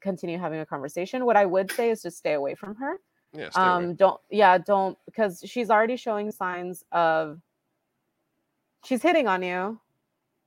[0.01, 2.97] continue having a conversation what i would say is just stay away from her
[3.33, 3.87] Yeah, stay away.
[3.87, 7.41] um don't yeah don't because she's already showing signs of
[8.85, 9.81] she's hitting on you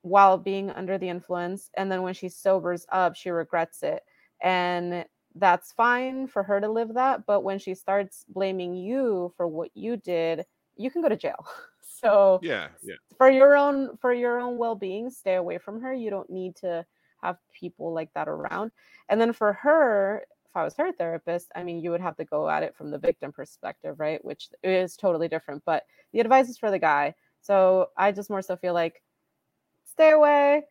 [0.02, 4.02] while being under the influence and then when she sobers up she regrets it
[4.42, 5.04] and
[5.36, 9.70] that's fine for her to live that but when she starts blaming you for what
[9.74, 10.44] you did
[10.76, 11.46] you can go to jail
[11.80, 12.96] so Yeah, yeah.
[13.16, 16.84] for your own for your own well-being stay away from her you don't need to
[17.24, 18.70] have people like that around.
[19.08, 22.24] And then for her if i was her therapist i mean you would have to
[22.24, 24.24] go at it from the victim perspective right?
[24.24, 27.14] Which is totally different but the advice is for the guy.
[27.40, 29.02] So i just more so feel like
[29.84, 30.64] stay away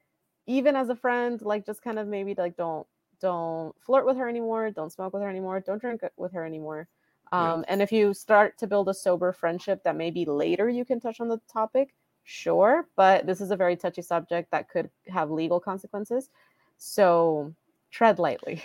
[0.48, 2.86] even as a friend like just kind of maybe like don't
[3.22, 6.88] don't flirt with her anymore don't smoke with her anymore don't drink with her anymore.
[7.32, 7.54] Yeah.
[7.54, 11.00] um, and if you start to build a sober friendship that maybe later you can
[11.00, 11.94] touch on the topic
[12.24, 16.30] sure but this is a very touchy subject that could have legal consequences
[16.78, 17.54] so
[17.91, 18.64] tread lightly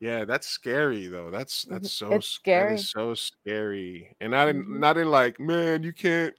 [0.00, 1.30] Yeah, that's scary though.
[1.30, 2.90] That's that's so It's scary.
[2.92, 4.80] So scary, and not in Mhm.
[4.80, 6.34] not in like, man, you can't.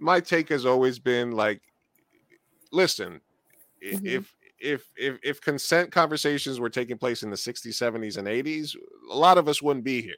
[0.00, 1.62] My take has always been like,
[2.72, 3.20] listen,
[3.90, 4.10] Mhm.
[4.10, 8.76] if if if if consent conversations were taking place in the 60s, 70s, and 80s,
[9.10, 10.14] a lot of us wouldn't be here.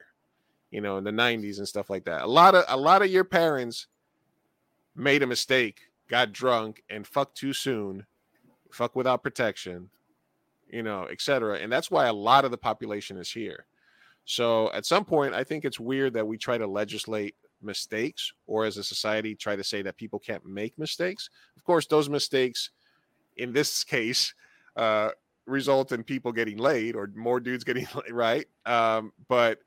[0.70, 2.22] You know, in the 90s and stuff like that.
[2.22, 3.88] A lot of a lot of your parents
[4.94, 8.06] made a mistake, got drunk, and fucked too soon,
[8.70, 9.90] fuck without protection,
[10.68, 11.58] you know, etc.
[11.58, 13.66] And that's why a lot of the population is here.
[14.24, 18.64] So at some point, I think it's weird that we try to legislate mistakes or
[18.64, 21.30] as a society try to say that people can't make mistakes.
[21.56, 22.70] Of course, those mistakes
[23.36, 24.34] in this case
[24.76, 25.10] uh
[25.46, 28.46] result in people getting laid or more dudes getting laid, right.
[28.64, 29.58] Um, but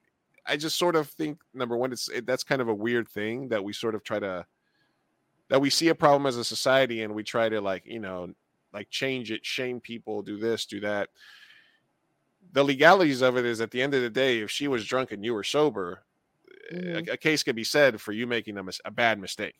[0.46, 3.50] I just sort of think number one, it's it, that's kind of a weird thing
[3.50, 4.46] that we sort of try to
[5.50, 8.34] that we see a problem as a society and we try to like you know
[8.74, 11.10] like change it shame people do this do that.
[12.52, 15.12] The legalities of it is at the end of the day if she was drunk
[15.12, 16.06] and you were sober
[16.72, 17.08] Mhm.
[17.10, 19.58] a, a case could be said for you making a, mis- a bad mistake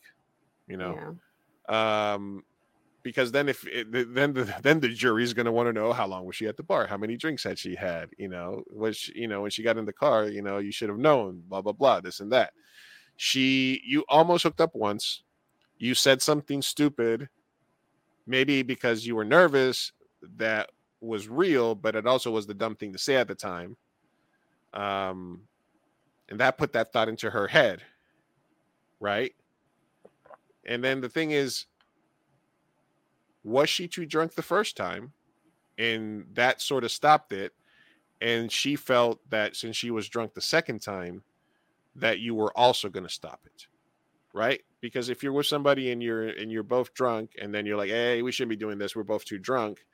[0.68, 1.02] you know?
[1.68, 2.44] Um
[3.02, 6.06] because then if it, then the then the jury's going to want to know how
[6.06, 6.86] long was she at the bar?
[6.88, 8.10] How many drinks had she had?
[8.18, 10.72] You know was she, you know when she got in the car you know you
[10.72, 12.54] should have known blah blah blah this and that.
[13.16, 15.24] She you almost hooked up once
[15.78, 17.28] you said something stupid
[18.26, 19.92] maybe because you were nervous
[20.36, 20.70] that
[21.00, 23.76] was real but it also was the dumb thing to say at the time.
[24.72, 25.42] Um
[26.28, 27.82] and that put that thought into her head
[29.00, 29.32] right?
[30.64, 31.66] And then the thing is
[33.44, 35.12] was she too drunk the first time?
[35.78, 37.52] And that sort of stopped it.
[38.20, 41.22] And she felt that since she was drunk the second time
[41.94, 43.66] that you were also going to stop it
[44.34, 47.76] right because if you're with somebody and you're and you're both drunk and then you're
[47.76, 49.84] like hey we shouldn't be doing this we're both too drunk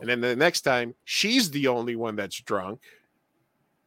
[0.00, 2.80] and then the next time she's the only one that's drunk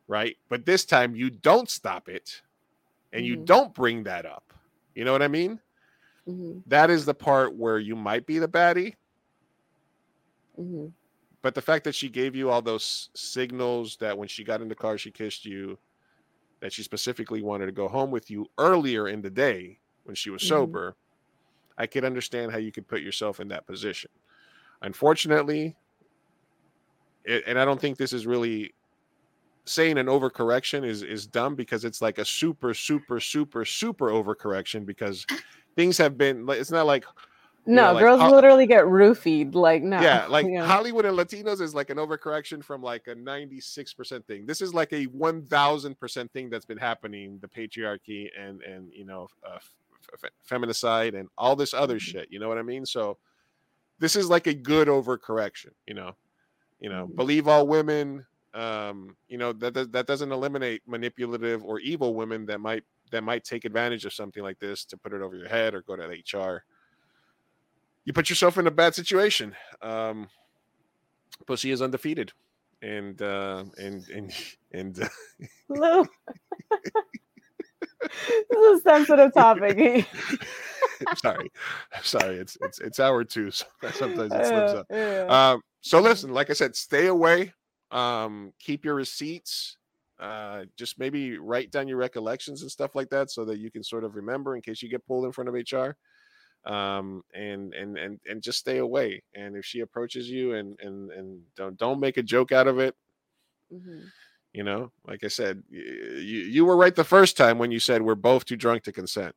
[0.08, 2.42] right but this time you don't stop it
[3.14, 3.46] and you Mhm.
[3.46, 4.54] don't bring that up
[4.96, 5.60] you know what i mean
[6.28, 6.64] Mhm.
[6.68, 8.96] that is the part where you might be the baddie
[10.60, 10.92] Mhm.
[11.42, 14.68] but the fact that she gave you all those signals that when she got in
[14.68, 15.78] the car she kissed you
[16.60, 20.30] that she specifically wanted to go home with you earlier in the day when she
[20.30, 20.48] was Mhm.
[20.48, 20.96] sober
[21.78, 24.12] i could understand how you could put yourself in that position
[24.82, 25.76] unfortunately
[27.26, 28.74] it, and i don't think this is really
[29.66, 34.86] saying an overcorrection is is dumb because it's like a super super super super overcorrection
[34.86, 35.26] because
[35.76, 37.06] things have been it's not like
[37.66, 39.54] No, know, like girls Ho- literally get roofied.
[39.54, 40.02] Like no.
[40.02, 40.66] yeah, like know.
[40.66, 44.48] Hollywood and Latinos is like an overcorrection from like a 96% thing.
[44.48, 49.28] This is like a 1000% thing that's been happening, the patriarchy and and you know,
[49.46, 49.60] uh,
[50.14, 52.18] f- feminicide and all this other Mm-hmm.
[52.20, 52.86] shit, you know what I mean?
[52.86, 53.18] So
[54.00, 56.16] this is like a good overcorrection, you know.
[56.80, 57.16] You know, Mhm.
[57.16, 62.46] believe all women um, you know, that that that doesn't eliminate manipulative or evil women
[62.48, 65.48] that might that might take advantage of something like this to put it over your
[65.50, 66.64] head or go to HR
[68.06, 69.56] you put yourself in a bad situation.
[69.84, 70.30] Um,
[71.46, 72.32] Pussy is undefeated,
[72.82, 74.34] and uh, and and
[74.72, 75.00] and
[75.70, 76.04] uh.
[78.02, 80.06] this is a sensitive topic.
[81.18, 81.52] sorry,
[82.02, 84.88] sorry, it's it's it's hour two, so sometimes it slips up.
[84.90, 85.52] yeah.
[85.52, 87.54] Um, so listen, like I said, stay away.
[87.92, 89.78] Um, keep your receipts.
[90.20, 93.84] Uh, just maybe write down your recollections and stuff like that, so that you can
[93.84, 95.96] sort of remember in case you get pulled in front of HR.
[96.70, 99.24] Um, and and and and just stay away.
[99.34, 102.80] And if she approaches you and and and don't don't make a joke out of
[102.80, 102.96] it.
[103.74, 104.08] Mhm.
[104.54, 108.02] You know, like I said, you you were right the first time when you said
[108.02, 109.36] we're both too drunk to consent,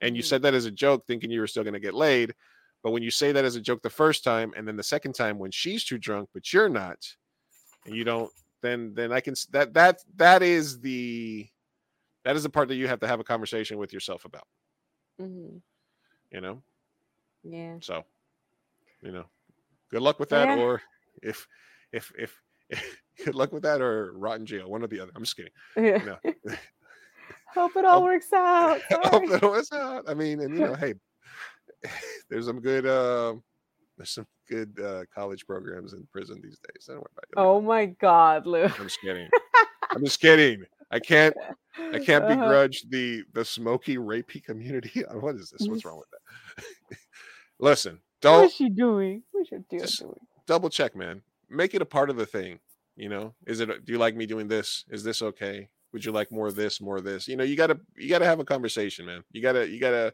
[0.00, 0.26] and you Mhm.
[0.26, 2.34] said that as a joke, thinking you were still going to get laid.
[2.82, 5.14] But when you say that as a joke the first time, and then the second
[5.14, 6.98] time when she's too drunk, but you're not,
[7.86, 11.48] and you don't, then then I can that that that is the
[12.24, 14.48] that is the part that you have to have a conversation with yourself about.
[15.20, 15.62] Mhm.
[16.32, 16.62] You know,
[17.44, 17.78] Yeah.
[17.80, 18.04] so
[19.00, 19.30] you know,
[19.90, 20.56] good luck with that, Yeah.
[20.56, 20.82] or
[21.22, 21.46] if
[21.92, 22.42] if if.
[23.24, 25.12] Good luck with that, or rot in jail, one or the other.
[25.14, 25.52] I'm just kidding.
[25.76, 26.16] Yeah.
[26.24, 26.32] No.
[27.54, 28.78] Hope it all works out.
[28.90, 29.26] I hope Sorry.
[29.28, 30.04] that works out.
[30.06, 30.94] I mean, and you know, hey,
[32.30, 33.34] there's some good uh,
[33.96, 36.84] there's some good uh, college programs in prison these days.
[36.86, 37.46] Don't worry about it.
[37.48, 38.64] Oh my God, Lou.
[38.64, 39.28] I'm just kidding.
[39.90, 40.62] I'm just kidding.
[40.90, 41.34] I can't
[41.92, 42.34] I can't Uh-huh.
[42.36, 45.02] begrudge the the smoky rapey community.
[45.12, 45.66] what is this?
[45.68, 46.98] What's wrong with that?
[47.58, 49.22] Listen, don't is she doing?
[49.32, 49.56] What is she
[50.04, 50.14] doing?
[50.46, 51.22] Double check, man.
[51.50, 52.58] Make it a part of the thing.
[52.98, 53.68] You know, is it?
[53.84, 54.84] Do you like me doing this?
[54.90, 55.68] Is this okay?
[55.92, 57.28] Would you like more of this, more of this?
[57.28, 59.22] You know, you gotta you gotta have a conversation, man.
[59.30, 60.12] You gotta you gotta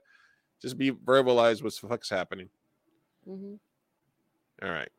[0.61, 2.51] just be verbalize what the fuck's happening.
[3.27, 3.59] Mhm.
[4.63, 4.91] All right,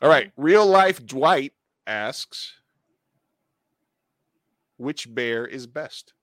[0.00, 0.32] all right.
[0.38, 1.52] Real life Dwight
[1.86, 2.54] asks,
[4.78, 6.14] Which bear is best?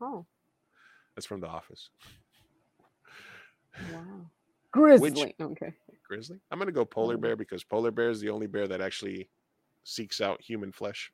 [0.00, 0.24] Oh,
[1.16, 1.90] That's from The Office.
[3.92, 4.30] wow.
[4.70, 5.10] Grizzly.
[5.10, 5.74] Which- okay.
[6.06, 6.38] Grizzly.
[6.50, 7.18] I'm gonna go polar Oh.
[7.18, 9.28] bear because polar bear is the only bear that actually
[9.84, 11.12] seeks out human flesh.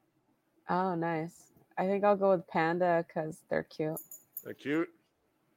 [0.68, 1.50] Oh, nice.
[1.76, 4.00] I think I'll go with panda because they're cute.
[4.44, 4.88] They're cute.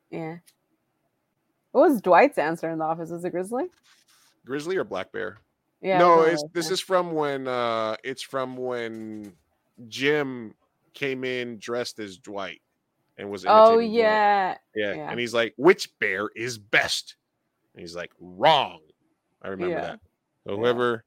[0.09, 0.37] Yeah.
[1.71, 3.09] What was Dwight's answer in the office?
[3.09, 3.65] Was it grizzly?
[4.45, 5.37] Grizzly or black bear?
[5.81, 5.99] Yeah.
[5.99, 9.33] no, it's this is from when uh it's from when
[9.89, 10.53] Jim
[10.93, 12.61] came in dressed as Dwight
[13.17, 13.45] and was.
[13.45, 14.55] Oh yeah.
[14.75, 14.93] yeah.
[14.93, 15.11] yeah.
[15.11, 17.15] And he's like, which bear is best?
[17.73, 18.79] And he's like, wrong.
[19.41, 19.81] I remember Yeah.
[19.81, 19.99] that.
[20.47, 21.03] So whoever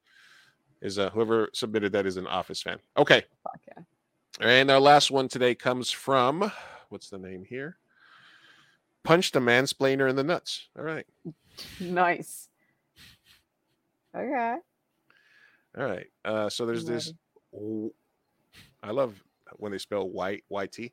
[0.81, 2.78] is uh whoever submitted that is an office fan.
[2.97, 3.24] Okay.
[3.43, 3.82] Fuck yeah.
[4.40, 6.51] And our last one today comes from
[6.89, 7.78] what's the name here?
[9.03, 10.69] Punch the mansplainer in the nuts.
[10.77, 11.07] All right.
[11.81, 12.48] Nice.
[14.15, 14.57] Okay.
[15.78, 16.07] All right.
[16.24, 17.12] Uh, so there's this.
[18.82, 19.23] I love
[19.55, 20.93] when they spell white, YT.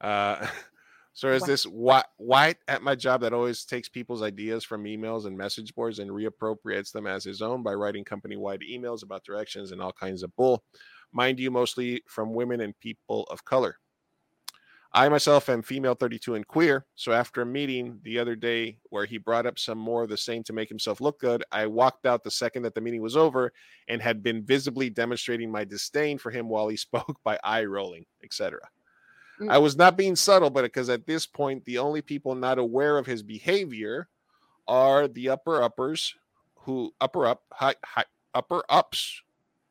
[0.00, 0.46] Uh,
[1.18, 1.48] so there's White.
[1.48, 5.74] this white, white at my job that always takes people's ideas from emails and message
[5.74, 9.82] boards and reappropriates them as his own by writing company wide emails about directions and
[9.82, 10.62] all kinds of bull.
[11.10, 13.78] Mind you, mostly from women and people of color.
[14.92, 16.86] I myself am female 32 and queer.
[16.94, 20.16] So after a meeting the other day where he brought up some more of the
[20.16, 23.16] same to make himself look good, I walked out the second that the meeting was
[23.16, 23.52] over
[23.88, 28.06] and had been visibly demonstrating my disdain for him while he spoke by eye rolling,
[28.22, 28.60] etc.
[29.40, 29.50] Mm.
[29.50, 32.98] I was not being subtle, but because at this point, the only people not aware
[32.98, 34.08] of his behavior
[34.66, 36.14] are the upper uppers
[36.56, 38.04] who upper up high, high,
[38.34, 39.22] upper ups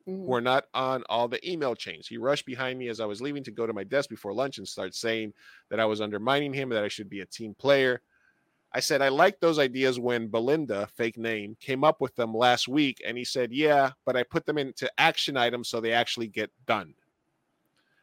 [0.06, 0.26] Mhm.
[0.26, 2.08] who are not on all the email chains.
[2.08, 4.58] He rushed behind me as I was leaving to go to my desk before lunch
[4.58, 5.34] and start saying
[5.68, 8.00] that I was undermining him, that I should be a team player.
[8.72, 12.68] I said, I liked those ideas when Belinda, fake name, came up with them last
[12.68, 13.00] week.
[13.04, 16.50] And he said, Yeah, but I put them into action items so they actually get
[16.66, 16.94] done.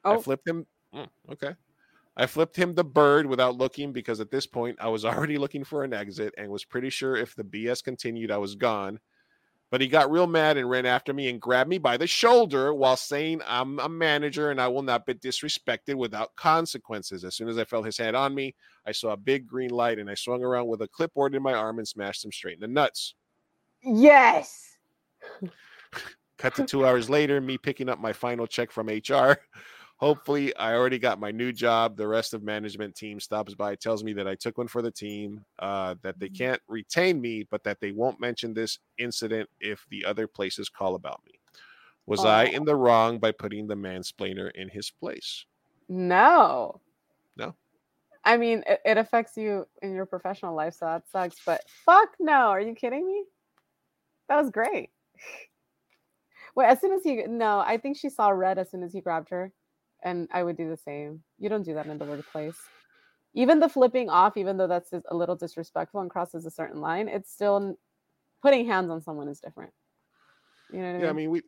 [0.04, 0.22] I Oh.
[0.22, 0.66] flipped him.
[0.96, 1.56] Mm, okay.
[2.18, 5.64] I flipped him the bird without looking because at this point I was already looking
[5.64, 9.00] for an exit and was pretty sure if the BS continued, I was gone.
[9.72, 12.74] But he got real mad and ran after me and grabbed me by the shoulder
[12.74, 17.26] while saying, I'm a manager and I will not be disrespected without consequences.
[17.26, 18.56] As soon as I felt his hand on me,
[18.86, 21.54] I saw a big green light and I swung around with a clipboard in my
[21.54, 23.16] arm and smashed him straight in the nuts.
[23.84, 24.78] Yes.
[26.38, 29.38] Cut to two hours later, me picking up my final check from HR.
[29.98, 31.96] Hopefully, I already got my new job.
[31.96, 34.92] The rest of management team stops by, tells me that I took one for the
[34.92, 39.86] team, uh, that they can't retain me, but that they won't mention this incident if
[39.90, 41.40] the other places call about me.
[42.08, 45.46] Was I in the wrong by putting the mansplainer in his place?
[45.90, 46.82] No.
[47.38, 47.56] No.
[48.24, 51.38] I mean, it, it affects you in your professional life, so that sucks.
[51.46, 52.50] But fuck no.
[52.50, 53.24] Are you kidding me?
[54.28, 54.90] That was great.
[56.56, 59.02] Wait, as soon as he no, I think she saw red as soon as he
[59.02, 59.52] grabbed her,
[60.06, 61.24] and I would do the same.
[61.40, 62.58] You don't do that in the workplace.
[63.34, 67.10] Even the flipping off, even though that's a little disrespectful and crosses a certain line,
[67.10, 67.78] it's still
[68.42, 69.74] putting hands on someone is different.
[70.72, 71.04] You know what I mean?
[71.04, 71.42] Yeah, I mean we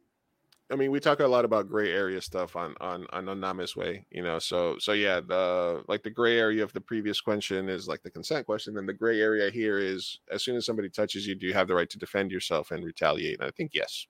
[0.72, 3.76] I mean we talk a lot about gray area stuff on on on No Namez
[3.76, 4.40] Wei, you know.
[4.40, 8.12] So so yeah, the like the gray area of the previous question is like the
[8.12, 11.48] consent question, and the gray area here is as soon as somebody touches you, do
[11.48, 13.40] you have the right to defend yourself and retaliate?
[13.40, 14.08] And I think yes.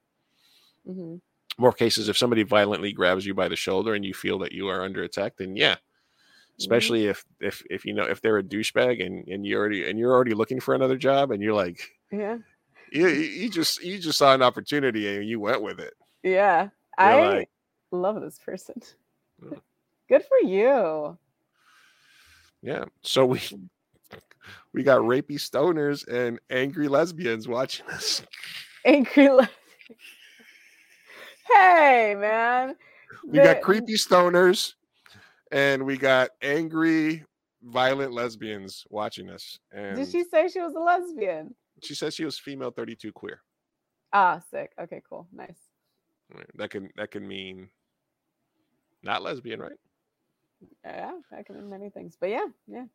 [0.86, 1.20] Mhm.
[1.58, 4.68] More cases, if somebody violently grabs you by the shoulder and you feel that you
[4.68, 5.76] are under attack, then yeah.
[6.60, 9.98] Especially if if if you know if they're a douchebag and and you already and
[10.00, 11.80] you're already looking for another job and you're like
[12.12, 12.38] Yeah.
[12.92, 15.94] you, you just you just saw an opportunity and you went with it.
[16.24, 16.70] Yeah.
[17.00, 17.50] You're I like-
[17.92, 18.82] love this person.
[19.44, 19.62] Mm.
[20.10, 21.18] Good for you.
[22.64, 22.86] Yeah.
[23.04, 23.40] So we
[24.74, 28.24] we got rapey stoners and angry lesbians watching us.
[28.86, 29.50] Angry le-
[31.50, 32.76] Hey man.
[33.26, 34.74] We got creepy stoners
[35.52, 37.24] and we got angry
[37.64, 39.60] violent lesbians watching us.
[39.72, 41.56] And Did she say she was a lesbian?
[41.84, 43.42] she says she was female 32 queer.
[44.14, 44.72] Ah, sick.
[44.80, 45.28] Okay, cool.
[45.32, 45.60] Nice.
[46.34, 47.70] Right, That can that can mean
[49.04, 49.80] not lesbian, right?
[50.84, 52.18] Yeah, that can mean many things.
[52.20, 52.86] But yeah, yeah.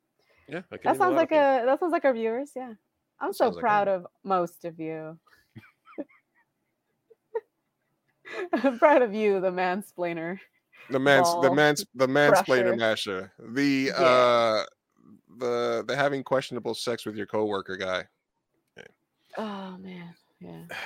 [0.48, 0.62] Yeah.
[0.70, 2.74] That, That sounds like a that sounds like our viewers, yeah.
[3.20, 5.18] I'm so sounds like proud of most of you.
[8.52, 10.38] I'm proud of you, the mansplainer.
[10.90, 13.32] the man's the man's the mansplainer masher.
[13.38, 13.92] The Yeah.
[14.04, 14.64] uh
[15.38, 18.04] the the having questionable sex with your coworker guy.
[19.38, 20.64] Oh man, yeah.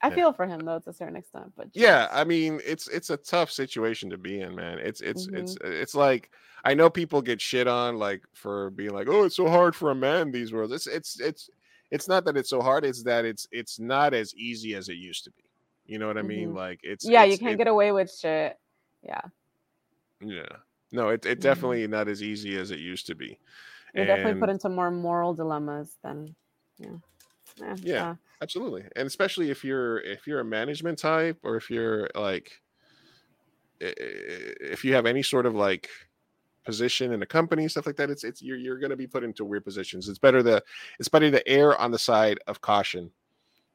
[0.00, 0.14] I Yeah.
[0.14, 3.16] feel for him though to a certain extent, but yeah i mean it's it's a
[3.16, 5.72] tough situation to be in man it's it's it's Mm-hmm.
[5.72, 6.30] it's like
[6.64, 9.90] i know people get shit on like for being like oh it's so hard for
[9.90, 11.50] a man these worlds it's it's it's
[11.90, 14.94] it's not that it's so hard it's that it's it's not as easy as it
[14.94, 15.42] used to be
[15.88, 16.54] you know what i mean Mhm.
[16.54, 18.56] like it's yeah, you can't it- get away with shit.
[19.02, 19.22] Yeah.
[20.20, 20.46] Yeah.
[20.92, 23.38] No, it, it definitely not as easy as it used to be.
[23.94, 26.34] You're definitely put into more moral dilemmas than
[26.78, 26.90] yeah.
[27.60, 27.74] Yeah.
[27.82, 32.60] yeah absolutely and especially if you're if you're a management type or if you're like
[33.80, 35.88] if you have any sort of like
[36.64, 39.24] position in a company stuff like that it's it's you're, you're going to be put
[39.24, 40.62] into weird positions it's better to
[41.00, 43.10] it's better to err on the side of caution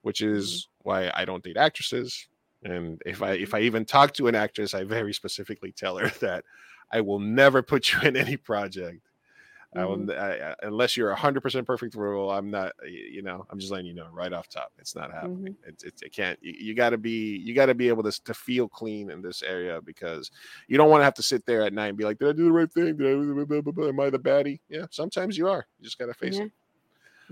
[0.04, 0.90] which is mm-hmm.
[0.90, 2.28] why i don't date actresses
[2.64, 3.56] and if i if mm-hmm.
[3.58, 6.46] i even talk to an actress i very specifically tell her that
[6.92, 9.02] i will never put you in any project
[9.76, 10.12] I will, mm-hmm.
[10.12, 12.74] I, I- unless you're a hundred percent perfect rule, I'm not.
[12.86, 15.56] You know, I'm just letting you know right off top, it's not happening.
[15.66, 16.38] It's, it's it can't.
[16.42, 17.38] You, you got to be.
[17.38, 20.32] You got to be able to to feel clean in this area because
[20.68, 22.32] you don't want to have to sit there at night and be like, "Did I
[22.34, 22.98] do the right thing?
[22.98, 25.66] Did I, blah, blah, blah, am I the baddie?" Yeah, sometimes you are.
[25.80, 26.44] You just got to face Yeah.
[26.44, 26.52] it.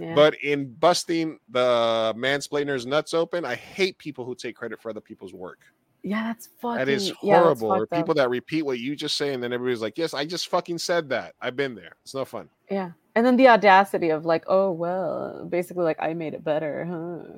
[0.02, 0.15] Yeah.
[0.15, 5.02] But in busting the mansplainer's nuts open, I hate people who take credit for other
[5.02, 5.60] people's work.
[6.03, 7.72] yeah, that's fucking That is yeah, horrible.
[7.72, 7.99] or fucked up.
[7.99, 10.80] people that repeat what you just say, and then everybody's like, "Yes, I just fucking
[10.80, 11.36] said that.
[11.40, 11.95] I've been there.
[12.03, 12.91] It's no fun." Yeah.
[13.15, 17.38] And then the audacity of like, oh well, basically like I made it better, huh?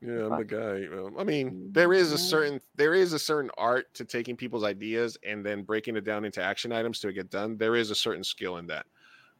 [0.00, 1.20] Yeah, I'm the guy.
[1.20, 4.62] I mean, Mm, there is a certain there is a certain art to taking people's
[4.64, 7.58] ideas and then breaking it down into action items to get done.
[7.58, 8.86] There is a certain skill in that,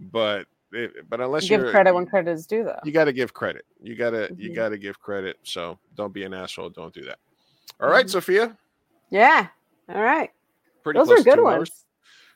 [0.00, 2.78] but it, but unless Give you're credit when credit is due, though.
[2.84, 3.64] you got to give credit.
[3.80, 4.54] You gotta you Mhm.
[4.54, 5.36] got to give credit.
[5.42, 6.70] So don't be an asshole.
[6.70, 7.18] Don't do that.
[7.80, 8.10] All right, Mhm.
[8.10, 8.56] Sofia.
[9.10, 9.48] Yeah.
[9.88, 10.30] All right.
[10.82, 11.56] Pretty Those close are to good two ones.
[11.58, 11.84] hours.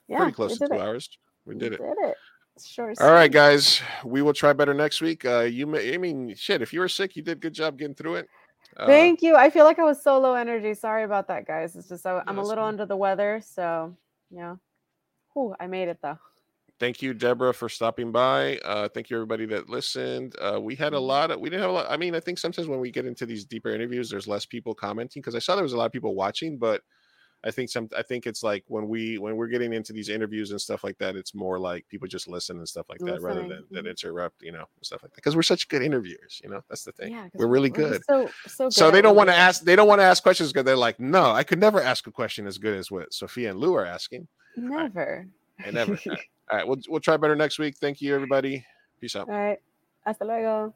[0.09, 0.17] Yeah.
[0.19, 0.81] Pretty close to two it.
[0.81, 1.09] hours.
[1.47, 1.79] We We did it.
[1.81, 2.17] Did it.
[2.65, 2.93] Sure.
[3.01, 3.81] All right, guys.
[4.05, 5.25] We will try better next week.
[5.25, 5.95] Uh, you may.
[5.95, 6.61] I mean, shit.
[6.63, 8.29] If you were sick, you did good job getting through it.
[8.77, 9.37] Uh, Thank you.
[9.37, 10.75] I feel like I was so low energy.
[10.75, 11.75] Sorry about that, guys.
[11.77, 12.69] It's just I, I'm a little fine.
[12.75, 13.97] under the weather, so
[14.31, 14.57] yeah.
[15.35, 16.19] Whew, I made it though.
[16.83, 20.95] Thank you debra for stopping by uh thank you everybody that listened uh we had
[20.95, 21.05] a Mm-hmm.
[21.07, 23.07] lot of we didn't have a lot i mean i think sometimes when we get
[23.07, 25.87] into these deeper interviews there's less people commenting because i saw there was a lot
[25.87, 26.83] of people watching but
[27.45, 30.51] i think some i think it's like when we when we're getting into these interviews
[30.51, 33.47] and stuff like that it's more like people just listen and stuff like that rather
[33.47, 33.91] than, than mhm.
[33.91, 36.91] interrupt you know stuff like that because we're such good interviewers you know that's the
[36.91, 38.73] thing Yeah, 'cause we're really we're good So so good.
[38.75, 40.99] so they don't want to ask they don't want to ask questions because they're like
[40.99, 43.87] no i could never ask a question as good as what sofia and lou are
[43.87, 44.27] asking
[44.57, 45.29] Never.
[45.65, 45.89] And right,
[46.51, 48.65] all right we'll, we'll try better next week thank you everybody
[49.01, 49.59] peace out All right.
[50.05, 50.75] Hasta luego.